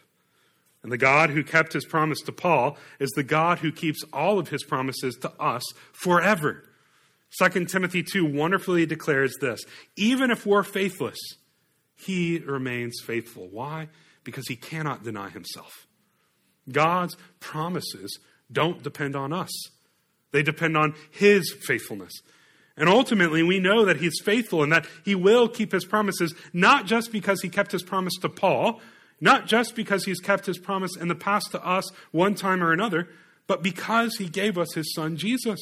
And 0.81 0.91
the 0.91 0.97
God 0.97 1.29
who 1.29 1.43
kept 1.43 1.73
his 1.73 1.85
promise 1.85 2.21
to 2.21 2.31
Paul 2.31 2.77
is 2.99 3.09
the 3.11 3.23
God 3.23 3.59
who 3.59 3.71
keeps 3.71 4.03
all 4.13 4.39
of 4.39 4.49
his 4.49 4.63
promises 4.63 5.15
to 5.17 5.31
us 5.41 5.63
forever. 5.91 6.63
2 7.41 7.65
Timothy 7.65 8.01
2 8.01 8.25
wonderfully 8.25 8.85
declares 8.85 9.35
this 9.41 9.61
even 9.97 10.31
if 10.31 10.45
we're 10.45 10.63
faithless, 10.63 11.19
he 11.95 12.39
remains 12.39 13.01
faithful. 13.05 13.49
Why? 13.51 13.89
Because 14.23 14.47
he 14.47 14.55
cannot 14.55 15.03
deny 15.03 15.29
himself. 15.29 15.85
God's 16.71 17.17
promises 17.39 18.19
don't 18.51 18.81
depend 18.81 19.15
on 19.15 19.33
us. 19.33 19.51
They 20.31 20.43
depend 20.43 20.77
on 20.77 20.95
His 21.11 21.55
faithfulness. 21.65 22.13
And 22.77 22.87
ultimately, 22.87 23.43
we 23.43 23.59
know 23.59 23.85
that 23.85 23.97
He's 23.97 24.21
faithful 24.23 24.63
and 24.63 24.71
that 24.71 24.85
He 25.03 25.15
will 25.15 25.47
keep 25.47 25.71
His 25.71 25.85
promises, 25.85 26.33
not 26.53 26.85
just 26.85 27.11
because 27.11 27.41
He 27.41 27.49
kept 27.49 27.71
His 27.71 27.83
promise 27.83 28.13
to 28.21 28.29
Paul, 28.29 28.81
not 29.21 29.47
just 29.47 29.75
because 29.75 30.05
He's 30.05 30.19
kept 30.19 30.45
His 30.45 30.57
promise 30.57 30.95
in 30.95 31.07
the 31.07 31.15
past 31.15 31.51
to 31.51 31.65
us 31.65 31.89
one 32.11 32.35
time 32.35 32.63
or 32.63 32.71
another, 32.71 33.09
but 33.47 33.63
because 33.63 34.15
He 34.17 34.29
gave 34.29 34.57
us 34.57 34.73
His 34.73 34.93
Son, 34.93 35.17
Jesus. 35.17 35.59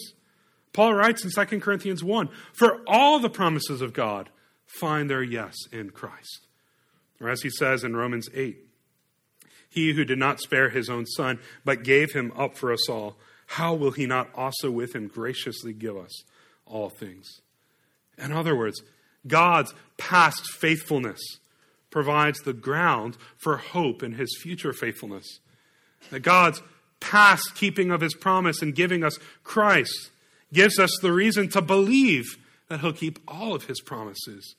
Paul 0.73 0.93
writes 0.93 1.23
in 1.23 1.31
2 1.31 1.59
Corinthians 1.59 2.03
1 2.03 2.29
For 2.53 2.81
all 2.87 3.19
the 3.19 3.29
promises 3.29 3.81
of 3.81 3.93
God 3.93 4.29
find 4.65 5.09
their 5.09 5.23
yes 5.23 5.55
in 5.71 5.89
Christ. 5.91 6.45
Or 7.19 7.29
as 7.29 7.41
he 7.41 7.49
says 7.49 7.83
in 7.83 7.95
Romans 7.95 8.29
8, 8.33 8.57
He 9.69 9.93
who 9.93 10.05
did 10.05 10.19
not 10.19 10.39
spare 10.39 10.69
His 10.69 10.89
own 10.89 11.05
Son, 11.05 11.39
but 11.65 11.83
gave 11.83 12.13
Him 12.13 12.31
up 12.35 12.55
for 12.55 12.71
us 12.71 12.87
all 12.89 13.17
how 13.47 13.73
will 13.73 13.91
he 13.91 14.05
not 14.05 14.29
also 14.35 14.69
with 14.69 14.93
him 14.93 15.07
graciously 15.07 15.73
give 15.73 15.97
us 15.97 16.23
all 16.65 16.89
things? 16.89 17.41
In 18.17 18.31
other 18.31 18.55
words, 18.55 18.81
God's 19.25 19.73
past 19.97 20.51
faithfulness 20.51 21.19
provides 21.97 22.37
the 22.41 22.53
ground 22.53 23.17
for 23.37 23.57
hope 23.57 24.03
in 24.03 24.11
his 24.11 24.37
future 24.39 24.71
faithfulness. 24.71 25.39
That 26.11 26.19
God's 26.19 26.61
past 26.99 27.55
keeping 27.55 27.89
of 27.89 28.01
his 28.01 28.13
promise 28.13 28.61
and 28.61 28.75
giving 28.75 29.03
us 29.03 29.17
Christ 29.43 30.11
gives 30.53 30.77
us 30.77 30.95
the 31.01 31.11
reason 31.11 31.49
to 31.49 31.59
believe 31.59 32.37
that 32.69 32.81
he'll 32.81 32.93
keep 32.93 33.17
all 33.27 33.55
of 33.55 33.65
his 33.65 33.81
promises 33.81 34.53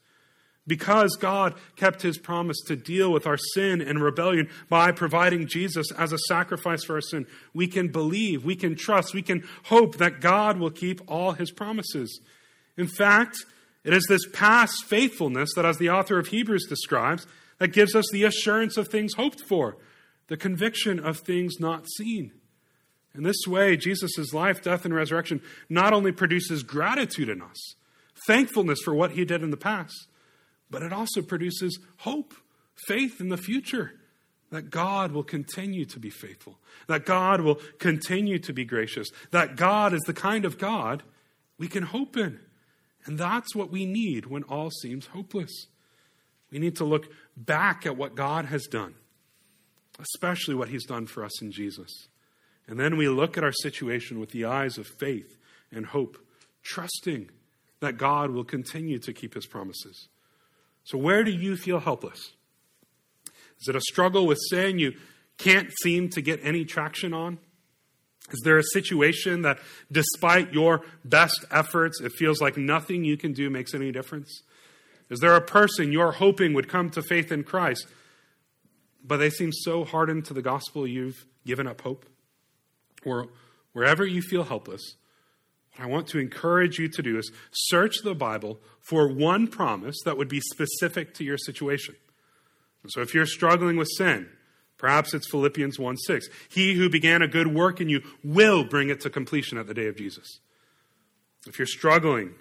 because 0.67 1.15
God 1.15 1.55
kept 1.77 2.03
his 2.03 2.19
promise 2.19 2.57
to 2.67 2.75
deal 2.75 3.13
with 3.13 3.25
our 3.25 3.39
sin 3.55 3.81
and 3.81 4.03
rebellion 4.03 4.49
by 4.69 4.91
providing 4.91 5.47
Jesus 5.47 5.93
as 5.93 6.13
a 6.13 6.19
sacrifice 6.19 6.83
for 6.83 6.97
our 6.97 7.01
sin, 7.01 7.25
we 7.55 7.69
can 7.69 7.87
believe, 7.87 8.45
we 8.45 8.57
can 8.57 8.75
trust, 8.75 9.15
we 9.15 9.23
can 9.23 9.45
hope 9.67 9.99
that 9.99 10.21
God 10.21 10.59
will 10.59 10.73
keep 10.73 11.01
all 11.07 11.35
his 11.35 11.53
promises. 11.53 12.21
In 12.77 12.89
fact, 12.89 13.37
it 13.89 13.95
is 13.95 14.05
this 14.07 14.29
past 14.35 14.85
faithfulness 14.85 15.55
that, 15.57 15.65
as 15.65 15.79
the 15.79 15.89
author 15.89 16.19
of 16.19 16.27
Hebrews 16.27 16.67
describes, 16.69 17.27
that 17.57 17.69
gives 17.69 17.95
us 17.95 18.05
the 18.13 18.25
assurance 18.25 18.77
of 18.77 18.89
things 18.89 19.15
hoped 19.15 19.41
for, 19.41 19.79
the 20.27 20.37
conviction 20.37 21.01
of 21.01 21.21
things 21.21 21.55
not 21.59 21.89
seen. 21.97 22.33
In 23.15 23.23
this 23.23 23.47
way, 23.47 23.79
Jesus' 23.79 24.35
life, 24.35 24.61
death, 24.61 24.85
and 24.85 24.93
resurrection 24.93 25.41
not 25.71 25.95
only 25.95 26.13
produces 26.13 26.63
gratitude 26.63 27.31
in 27.31 27.41
us, 27.41 27.77
thankfulness 28.27 28.81
for 28.85 28.95
what 28.95 29.13
he 29.13 29.25
did 29.25 29.43
in 29.43 29.49
the 29.49 29.57
past, 29.57 30.09
but 30.69 30.83
it 30.83 30.93
also 30.93 31.23
produces 31.23 31.79
hope, 32.01 32.35
faith 32.87 33.23
in 33.23 33.31
the 33.31 33.39
future 33.39 33.95
that 34.51 34.69
God 34.69 35.13
will 35.13 35.25
continue 35.25 35.87
to 35.87 35.99
be 35.99 36.11
faithful, 36.11 36.59
that 36.89 37.07
God 37.07 37.41
will 37.41 37.59
continue 37.79 38.39
to 38.41 38.53
be 38.53 38.67
gracious, 38.67 39.09
that 39.31 39.57
God 39.57 39.95
is 39.95 40.03
the 40.03 40.13
kind 40.13 40.45
of 40.45 40.59
God 40.59 41.05
we 41.57 41.69
can 41.69 41.85
hope 41.85 42.19
in. 42.19 42.39
And 43.09 43.19
that's 43.19 43.57
what 43.57 43.71
we 43.71 43.87
need 43.87 44.27
when 44.27 44.43
all 44.43 44.71
seems 44.71 45.07
hopeless. 45.07 45.67
We 46.51 46.59
need 46.59 46.77
to 46.77 46.85
look 46.85 47.11
back 47.39 47.87
at 47.87 47.97
what 47.97 48.15
God 48.15 48.45
has 48.45 48.67
done, 48.67 48.95
especially 49.99 50.55
what 50.55 50.69
He's 50.69 50.85
done 50.85 51.07
for 51.07 51.25
us 51.25 51.41
in 51.41 51.51
Jesus. 51.51 52.09
And 52.67 52.79
then 52.79 52.99
we 52.99 53.09
look 53.09 53.39
at 53.39 53.45
our 53.45 53.53
situation 53.53 54.21
with 54.21 54.31
the 54.31 54.45
eyes 54.45 54.77
of 54.77 54.87
faith 54.87 55.39
and 55.73 55.87
hope, 55.87 56.19
trusting 56.63 57.31
that 57.81 57.97
God 57.97 58.31
will 58.31 58.45
continue 58.45 58.99
to 58.99 59.15
keep 59.15 59.33
His 59.33 59.47
promises. 59.47 60.09
So, 60.85 60.99
where 60.99 61.25
do 61.25 61.31
you 61.31 61.57
feel 61.57 61.81
helpless? 61.81 62.33
Is 63.59 63.69
it 63.69 63.77
a 63.77 63.81
struggle 63.81 64.27
with 64.27 64.39
sin 64.51 64.79
you 64.79 64.93
can't 65.39 65.73
seem 65.83 66.11
to 66.11 66.21
get 66.21 66.41
any 66.43 66.67
traction 66.67 67.15
on? 67.15 67.39
Is 68.31 68.41
there 68.45 68.59
a 68.59 68.63
situation 68.63 69.43
that, 69.43 69.59
despite 69.91 70.53
your 70.53 70.83
best 71.05 71.45
efforts, 71.51 72.01
it 72.01 72.13
feels 72.13 72.41
like 72.41 72.57
nothing 72.57 73.05
you 73.05 73.17
can 73.17 73.33
do 73.33 73.49
makes 73.49 73.75
any 73.75 73.91
difference? 73.91 74.43
Is 75.11 75.21
there 75.21 75.35
a 75.35 75.41
person 75.41 75.93
you're 75.93 76.13
hoping 76.13 76.53
would 76.53 76.69
come 76.69 76.91
to 76.91 77.03
faith 77.03 77.33
in 77.33 77.45
Christ, 77.45 77.87
but 79.03 79.17
they 79.17 79.31
seem 79.31 79.53
so 79.53 79.85
hardened 79.85 80.27
to 80.27 80.35
the 80.35 80.43
gospel 80.43 80.87
you've 80.87 81.27
given 81.47 81.67
up 81.67 81.81
hope? 81.81 82.05
Or 83.05 83.29
wherever 83.73 84.05
you 84.05 84.21
feel 84.21 84.45
helpless, 84.45 84.97
what 85.77 85.85
I 85.85 85.87
want 85.87 86.09
to 86.09 86.19
encourage 86.19 86.79
you 86.79 86.89
to 86.89 87.03
do 87.03 87.17
is 87.17 87.33
search 87.51 88.03
the 88.03 88.15
Bible 88.15 88.61
for 88.81 89.09
one 89.09 89.47
promise 89.47 89.97
that 90.05 90.19
would 90.19 90.29
be 90.29 90.41
specific 90.41 91.15
to 91.15 91.25
your 91.25 91.39
situation. 91.39 91.95
So 92.89 93.01
if 93.01 93.15
you're 93.15 93.27
struggling 93.27 93.77
with 93.77 93.89
sin, 93.97 94.29
perhaps 94.79 95.13
it's 95.13 95.31
Philippians 95.31 95.79
1 95.79 95.97
6. 95.97 96.29
He 96.49 96.75
who 96.75 96.89
began 96.89 97.23
a 97.23 97.29
good 97.29 97.49
work 97.49 97.81
in 97.81 97.89
you 97.89 98.03
will 98.25 98.65
bring 98.65 98.89
it 98.89 99.01
to 99.03 99.11
completion 99.11 99.59
at 99.59 99.67
the 99.67 99.75
day 99.75 99.87
of 99.87 99.97
Jesus. 99.97 100.41
If 101.47 101.59
you're 101.59 101.67
struggling 101.67 102.35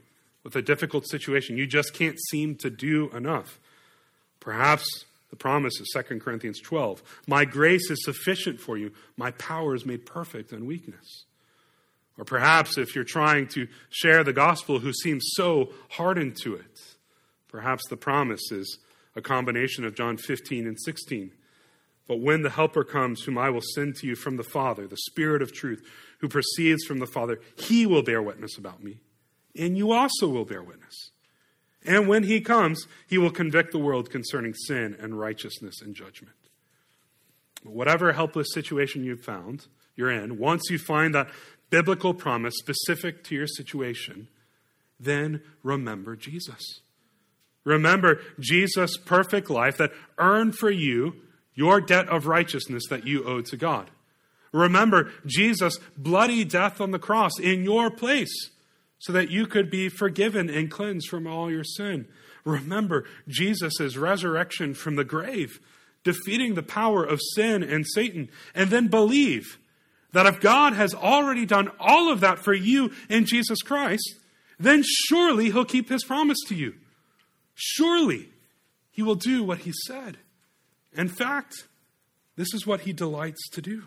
with 0.44 0.56
a 0.56 0.62
difficult 0.62 1.08
situation, 1.08 1.58
you 1.58 1.68
just 1.68 1.94
can't 1.94 2.18
seem 2.30 2.56
to 2.56 2.70
do 2.70 3.10
enough. 3.10 3.60
Perhaps 4.40 5.06
the 5.30 5.36
promise 5.36 5.80
is 5.80 5.94
2 5.94 6.20
Corinthians 6.20 6.62
12. 6.62 7.04
My 7.28 7.44
grace 7.44 7.92
is 7.92 8.04
sufficient 8.04 8.60
for 8.60 8.78
you. 8.78 8.92
My 9.18 9.32
power 9.32 9.76
is 9.76 9.86
made 9.86 10.06
perfect 10.06 10.54
in 10.54 10.66
weakness. 10.66 11.26
Or 12.18 12.26
perhaps 12.26 12.78
if 12.78 12.96
you're 12.96 13.04
trying 13.04 13.48
to 13.50 13.68
share 13.90 14.24
the 14.24 14.34
gospel 14.34 14.80
who 14.80 14.94
seems 14.94 15.24
so 15.34 15.70
hardened 15.90 16.38
to 16.44 16.56
it, 16.56 16.80
perhaps 17.48 17.84
the 17.90 17.98
promise 17.98 18.52
is 18.52 18.80
a 19.16 19.22
combination 19.22 19.86
of 19.86 19.96
John 19.96 20.18
15 20.18 20.66
and 20.66 20.80
16. 20.80 21.32
But 22.08 22.22
when 22.22 22.42
the 22.42 22.50
Helper 22.50 22.84
comes, 22.84 23.24
whom 23.24 23.38
I 23.38 23.50
will 23.50 23.62
send 23.76 23.96
to 23.96 24.08
you 24.08 24.16
from 24.16 24.38
the 24.38 24.44
Father, 24.44 24.88
the 24.88 24.98
Spirit 24.98 25.42
of 25.42 25.54
truth, 25.54 25.84
who 26.20 26.30
proceeds 26.30 26.86
from 26.86 27.00
the 27.00 27.06
Father, 27.06 27.40
he 27.58 27.86
will 27.86 28.02
bear 28.02 28.22
witness 28.22 28.58
about 28.58 28.84
me, 28.84 29.00
and 29.56 29.78
you 29.78 29.92
also 29.92 30.28
will 30.28 30.46
bear 30.46 30.64
witness. 30.64 31.12
And 31.86 32.08
when 32.08 32.24
he 32.24 32.42
comes, 32.42 32.86
he 33.08 33.18
will 33.18 33.32
convict 33.32 33.72
the 33.72 33.78
world 33.78 34.10
concerning 34.10 34.54
sin 34.54 34.96
and 35.00 35.20
righteousness 35.20 35.82
and 35.82 35.96
judgment. 35.96 36.36
Whatever 37.64 38.14
helpless 38.14 38.48
situation 38.54 39.04
you've 39.04 39.24
found, 39.24 39.68
you're 39.96 40.12
in, 40.12 40.38
once 40.38 40.70
you 40.70 40.80
find 40.80 41.14
that 41.14 41.30
biblical 41.70 42.14
promise 42.14 42.56
specific 42.58 43.24
to 43.26 43.36
your 43.36 43.48
situation, 43.48 44.30
then 45.00 45.42
remember 45.64 46.16
Jesus. 46.16 46.82
Remember 47.64 48.22
Jesus' 48.40 48.98
perfect 48.98 49.50
life 49.50 49.78
that 49.78 49.92
earned 50.18 50.56
for 50.56 50.72
you 50.72 51.16
your 51.58 51.82
debt 51.82 52.08
of 52.08 52.28
righteousness 52.28 52.84
that 52.90 53.06
you 53.06 53.26
owed 53.26 53.46
to 53.48 53.58
God. 53.58 53.90
Remember 54.54 55.12
Jesus' 55.26 55.80
bloody 55.98 56.46
death 56.46 56.80
on 56.80 56.92
the 56.92 57.00
cross 57.00 57.38
in 57.38 57.66
your 57.66 57.92
place 57.92 58.52
so 59.00 59.12
that 59.12 59.30
you 59.30 59.46
could 59.46 59.70
be 59.70 59.90
forgiven 59.90 60.50
and 60.50 60.72
cleansed 60.72 61.10
from 61.10 61.28
all 61.28 61.52
your 61.52 61.66
sin. 61.66 62.08
Remember 62.46 63.04
Jesus' 63.28 63.98
resurrection 63.98 64.74
from 64.74 64.96
the 64.96 65.04
grave, 65.04 65.60
defeating 66.06 66.54
the 66.54 66.64
power 66.64 67.04
of 67.04 67.20
sin 67.36 67.62
and 67.64 67.86
Satan. 67.86 68.30
And 68.56 68.70
then 68.70 68.88
believe 68.88 69.58
that 70.14 70.26
if 70.26 70.40
God 70.40 70.74
has 70.74 70.94
already 70.94 71.46
done 71.46 71.70
all 71.80 72.10
of 72.10 72.22
that 72.22 72.40
for 72.40 72.54
you 72.54 72.92
in 73.10 73.26
Jesus 73.26 73.62
Christ, 73.62 74.16
then 74.58 74.84
surely 75.10 75.52
He'll 75.52 75.66
keep 75.66 75.90
His 75.90 76.06
promise 76.06 76.40
to 76.48 76.56
you. 76.56 76.76
Surely 77.60 78.30
he 78.98 79.04
will 79.04 79.16
do 79.16 79.44
what 79.44 79.60
he 79.60 79.72
said. 79.86 80.18
In 80.98 81.08
fact, 81.08 81.68
this 82.36 82.54
is 82.54 82.66
what 82.66 82.82
he 82.82 82.92
delights 82.92 83.48
to 83.52 83.62
do. 83.62 83.84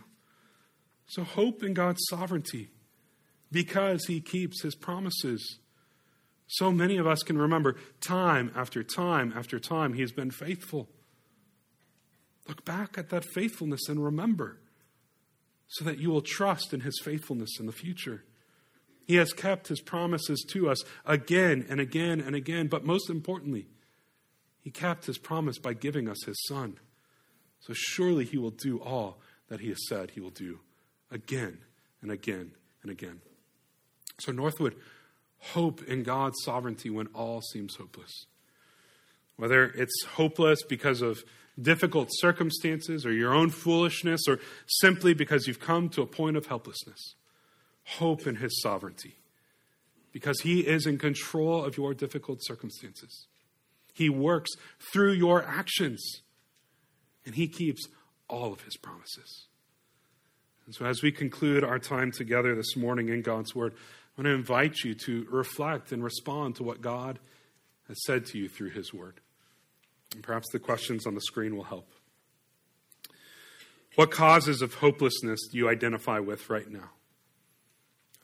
So 1.08 1.24
hope 1.24 1.64
in 1.64 1.74
God's 1.74 2.00
sovereignty 2.08 2.70
because 3.50 4.06
he 4.06 4.20
keeps 4.20 4.62
his 4.62 4.76
promises. 4.76 5.58
So 6.46 6.70
many 6.70 6.98
of 6.98 7.06
us 7.06 7.22
can 7.24 7.36
remember 7.36 7.76
time 8.00 8.52
after 8.54 8.84
time 8.84 9.32
after 9.36 9.58
time 9.58 9.94
he 9.94 10.02
has 10.02 10.12
been 10.12 10.30
faithful. 10.30 10.88
Look 12.48 12.64
back 12.64 12.96
at 12.96 13.11
that 13.11 13.24
faithfulness 13.24 13.88
and 13.88 14.02
remember 14.04 14.58
so 15.66 15.84
that 15.84 15.98
you 15.98 16.11
will 16.11 16.22
trust 16.22 16.72
in 16.72 16.80
his 16.80 17.00
faithfulness 17.02 17.58
in 17.58 17.66
the 17.66 17.72
future. 17.72 18.24
He 19.06 19.16
has 19.16 19.32
kept 19.32 19.68
his 19.68 19.80
promises 19.80 20.44
to 20.50 20.70
us 20.70 20.82
again 21.04 21.66
and 21.68 21.80
again 21.80 22.20
and 22.20 22.36
again. 22.36 22.68
But 22.68 22.84
most 22.84 23.11
importantly, 23.11 23.66
he 24.61 24.70
kept 24.70 25.06
his 25.06 25.18
promise 25.18 25.58
by 25.58 25.74
giving 25.74 26.08
us 26.08 26.24
his 26.24 26.40
son. 26.46 26.78
So 27.61 27.72
surely 27.74 28.24
he 28.24 28.38
will 28.38 28.50
do 28.50 28.78
all 28.80 29.18
that 29.48 29.61
he 29.61 29.68
has 29.68 29.86
said 29.88 30.11
he 30.11 30.20
will 30.20 30.30
do 30.30 30.61
again 31.11 31.58
and 32.02 32.11
again 32.11 32.52
and 32.82 32.90
again. 32.90 33.20
So, 34.18 34.32
Northwood, 34.32 34.76
hope 35.38 35.82
in 35.84 36.02
God's 36.02 36.36
sovereignty 36.44 36.90
when 36.90 37.06
all 37.08 37.40
seems 37.40 37.76
hopeless. 37.76 38.26
Whether 39.36 39.64
it's 39.64 40.04
hopeless 40.14 40.62
because 40.62 41.00
of 41.00 41.22
difficult 41.61 42.08
circumstances 42.12 43.04
or 43.04 43.12
your 43.12 43.34
own 43.34 43.50
foolishness 43.50 44.22
or 44.28 44.38
simply 44.66 45.14
because 45.14 45.46
you've 45.46 45.61
come 45.61 45.88
to 45.90 46.02
a 46.02 46.06
point 46.06 46.36
of 46.36 46.46
helplessness 46.46 47.14
hope 47.98 48.26
in 48.26 48.36
his 48.36 48.61
sovereignty 48.62 49.16
because 50.12 50.40
he 50.40 50.61
is 50.61 50.86
in 50.86 50.98
control 50.98 51.64
of 51.64 51.76
your 51.76 51.94
difficult 51.94 52.38
circumstances. 52.42 53.26
He 53.92 54.08
works 54.08 54.50
through 54.92 55.12
your 55.12 55.44
actions, 55.44 56.22
and 57.24 57.34
he 57.34 57.48
keeps 57.48 57.86
all 58.28 58.52
of 58.52 58.62
his 58.62 58.76
promises. 58.76 59.46
And 60.70 60.74
so, 60.74 60.84
as 60.84 61.02
we 61.02 61.10
conclude 61.10 61.64
our 61.64 61.80
time 61.80 62.12
together 62.12 62.54
this 62.54 62.76
morning 62.76 63.08
in 63.08 63.22
God's 63.22 63.56
Word, 63.56 63.72
I 63.74 64.20
want 64.20 64.26
to 64.26 64.34
invite 64.34 64.84
you 64.84 64.94
to 65.06 65.26
reflect 65.28 65.90
and 65.90 66.00
respond 66.00 66.54
to 66.56 66.62
what 66.62 66.80
God 66.80 67.18
has 67.88 68.04
said 68.04 68.24
to 68.26 68.38
you 68.38 68.48
through 68.48 68.70
His 68.70 68.94
Word. 68.94 69.20
And 70.14 70.22
perhaps 70.22 70.46
the 70.52 70.60
questions 70.60 71.08
on 71.08 71.16
the 71.16 71.20
screen 71.22 71.56
will 71.56 71.64
help. 71.64 71.90
What 73.96 74.12
causes 74.12 74.62
of 74.62 74.74
hopelessness 74.74 75.40
do 75.50 75.58
you 75.58 75.68
identify 75.68 76.20
with 76.20 76.48
right 76.48 76.70
now? 76.70 76.90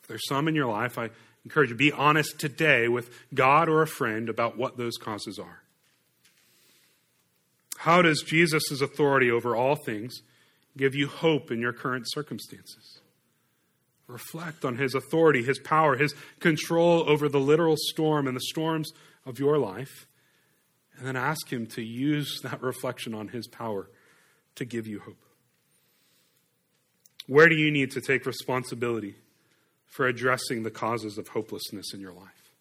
If 0.01 0.07
there's 0.07 0.29
some 0.29 0.47
in 0.47 0.55
your 0.55 0.71
life, 0.71 0.99
I 0.99 1.11
encourage 1.45 1.71
you 1.71 1.75
to 1.75 1.79
be 1.79 1.91
honest 1.91 2.39
today 2.39 2.87
with 2.87 3.11
God 3.35 3.69
or 3.69 3.83
a 3.83 3.89
friend 3.89 4.29
about 4.29 4.57
what 4.57 4.77
those 4.77 4.97
causes 4.99 5.39
are. 5.39 5.63
How 7.79 8.03
does 8.03 8.23
Jesus' 8.23 8.81
authority 8.81 9.31
over 9.31 9.55
all 9.55 9.77
things 9.77 10.23
give 10.77 10.95
you 10.95 11.09
hope 11.09 11.51
in 11.51 11.61
your 11.61 11.73
current 11.73 12.05
circumstances? 12.09 13.01
Reflect 14.07 14.65
on 14.65 14.77
his 14.77 14.95
authority, 14.95 15.43
his 15.43 15.59
power, 15.59 15.97
his 15.97 16.15
control 16.41 17.09
over 17.09 17.29
the 17.29 17.41
literal 17.41 17.77
storm 17.77 18.27
and 18.27 18.37
the 18.37 18.41
storms 18.41 18.91
of 19.25 19.39
your 19.39 19.59
life, 19.59 20.07
and 20.97 21.07
then 21.07 21.17
ask 21.17 21.53
him 21.53 21.67
to 21.67 21.83
use 21.83 22.41
that 22.43 22.63
reflection 22.63 23.15
on 23.15 23.29
his 23.29 23.47
power 23.49 23.91
to 24.55 24.65
give 24.65 24.87
you 24.87 25.01
hope. 25.01 25.19
Where 27.27 27.49
do 27.49 27.57
you 27.57 27.71
need 27.71 27.91
to 27.93 28.01
take 28.01 28.25
responsibility 28.25 29.17
for 29.97 30.07
addressing 30.07 30.63
the 30.63 30.71
causes 30.71 31.17
of 31.17 31.29
hopelessness 31.29 31.95
in 31.95 32.01
your 32.01 32.13
life. 32.13 32.53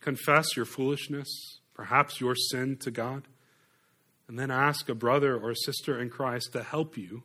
Confess 0.00 0.56
your 0.56 0.64
foolishness, 0.64 1.58
perhaps 1.74 2.20
your 2.20 2.36
sin 2.36 2.76
to 2.76 2.92
God, 2.92 3.24
and 4.32 4.38
then 4.38 4.50
ask 4.50 4.88
a 4.88 4.94
brother 4.94 5.36
or 5.36 5.50
a 5.50 5.56
sister 5.56 6.00
in 6.00 6.08
Christ 6.08 6.54
to 6.54 6.62
help 6.62 6.96
you 6.96 7.22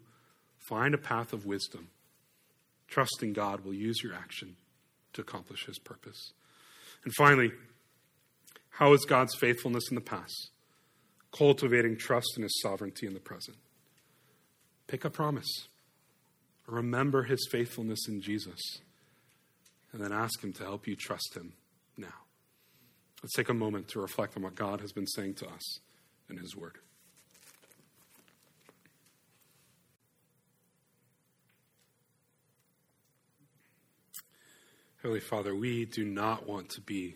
find 0.67 0.93
a 0.93 0.97
path 0.97 1.31
of 1.31 1.45
wisdom, 1.45 1.87
trusting 2.89 3.31
God 3.31 3.63
will 3.63 3.73
use 3.73 4.03
your 4.03 4.13
action 4.13 4.57
to 5.13 5.21
accomplish 5.21 5.67
his 5.67 5.79
purpose. 5.79 6.33
And 7.05 7.13
finally, 7.15 7.53
how 8.71 8.91
is 8.91 9.05
God's 9.05 9.35
faithfulness 9.35 9.85
in 9.89 9.95
the 9.95 10.01
past 10.01 10.49
cultivating 11.31 11.95
trust 11.95 12.33
in 12.35 12.43
his 12.43 12.59
sovereignty 12.61 13.07
in 13.07 13.13
the 13.13 13.21
present? 13.21 13.55
Pick 14.87 15.05
a 15.05 15.09
promise. 15.09 15.69
Remember 16.67 17.23
his 17.23 17.47
faithfulness 17.49 18.09
in 18.09 18.19
Jesus 18.19 18.59
and 19.93 20.01
then 20.01 20.11
ask 20.11 20.43
Him 20.43 20.51
to 20.51 20.63
help 20.65 20.87
you 20.87 20.97
trust 20.97 21.37
Him 21.37 21.53
now. 21.97 22.25
Let's 23.23 23.33
take 23.33 23.47
a 23.47 23.53
moment 23.53 23.87
to 23.91 24.01
reflect 24.01 24.35
on 24.35 24.43
what 24.43 24.55
God 24.55 24.81
has 24.81 24.91
been 24.91 25.07
saying 25.07 25.35
to 25.35 25.47
us 25.47 25.79
in 26.29 26.35
His 26.35 26.53
Word. 26.53 26.79
Holy 35.07 35.21
Father, 35.21 35.55
we 35.55 35.85
do 35.85 36.03
not 36.03 36.49
want 36.49 36.67
to 36.67 36.81
be 36.81 37.15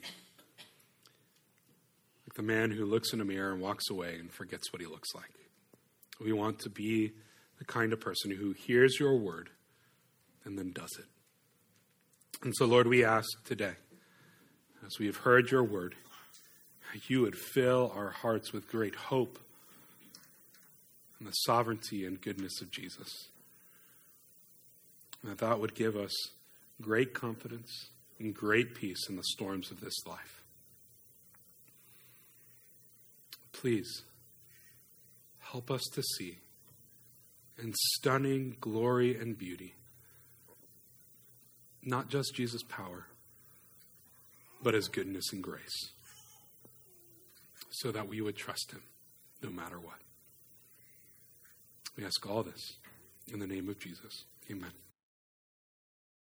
like 2.25 2.33
the 2.35 2.41
man 2.41 2.71
who 2.71 2.85
looks 2.85 3.11
in 3.11 3.19
a 3.19 3.25
mirror 3.25 3.51
and 3.51 3.61
walks 3.61 3.89
away 3.89 4.15
and 4.17 4.31
forgets 4.31 4.71
what 4.71 4.81
he 4.81 4.87
looks 4.87 5.13
like. 5.13 5.29
We 6.17 6.31
want 6.31 6.59
to 6.59 6.69
be 6.69 7.11
the 7.59 7.65
kind 7.65 7.91
of 7.91 7.99
person 7.99 8.31
who 8.31 8.53
hears 8.53 8.97
your 8.97 9.17
word 9.17 9.49
and 10.45 10.57
then 10.57 10.71
does 10.71 10.91
it. 10.97 11.05
And 12.41 12.55
so, 12.55 12.63
Lord, 12.63 12.87
we 12.87 13.03
ask 13.03 13.27
today, 13.43 13.73
as 14.85 14.97
we 14.97 15.07
have 15.07 15.17
heard 15.17 15.51
your 15.51 15.65
word, 15.65 15.95
you 17.09 17.19
would 17.23 17.35
fill 17.35 17.91
our 17.93 18.11
hearts 18.11 18.53
with 18.53 18.69
great 18.69 18.95
hope 18.95 19.37
and 21.19 21.27
the 21.27 21.33
sovereignty 21.33 22.05
and 22.05 22.21
goodness 22.21 22.61
of 22.61 22.71
Jesus. 22.71 23.27
And 25.21 25.31
that 25.31 25.39
that 25.39 25.59
would 25.59 25.75
give 25.75 25.97
us 25.97 26.13
great 26.81 27.13
confidence 27.13 27.89
and 28.19 28.33
great 28.33 28.75
peace 28.75 29.07
in 29.09 29.15
the 29.15 29.23
storms 29.23 29.71
of 29.71 29.81
this 29.81 30.05
life. 30.05 30.43
Please 33.51 34.03
help 35.39 35.69
us 35.69 35.81
to 35.93 36.01
see 36.17 36.39
in 37.61 37.73
stunning 37.75 38.55
glory 38.59 39.15
and 39.15 39.37
beauty 39.37 39.75
not 41.83 42.09
just 42.09 42.35
Jesus' 42.35 42.63
power, 42.63 43.07
but 44.61 44.73
his 44.73 44.87
goodness 44.87 45.33
and 45.33 45.41
grace, 45.41 45.91
so 47.71 47.91
that 47.91 48.07
we 48.07 48.21
would 48.21 48.35
trust 48.35 48.71
him 48.71 48.83
no 49.41 49.49
matter 49.49 49.79
what. 49.79 49.97
We 51.97 52.05
ask 52.05 52.27
all 52.29 52.43
this 52.43 52.77
in 53.31 53.39
the 53.39 53.47
name 53.47 53.67
of 53.69 53.79
Jesus. 53.79 54.25
Amen. 54.49 54.71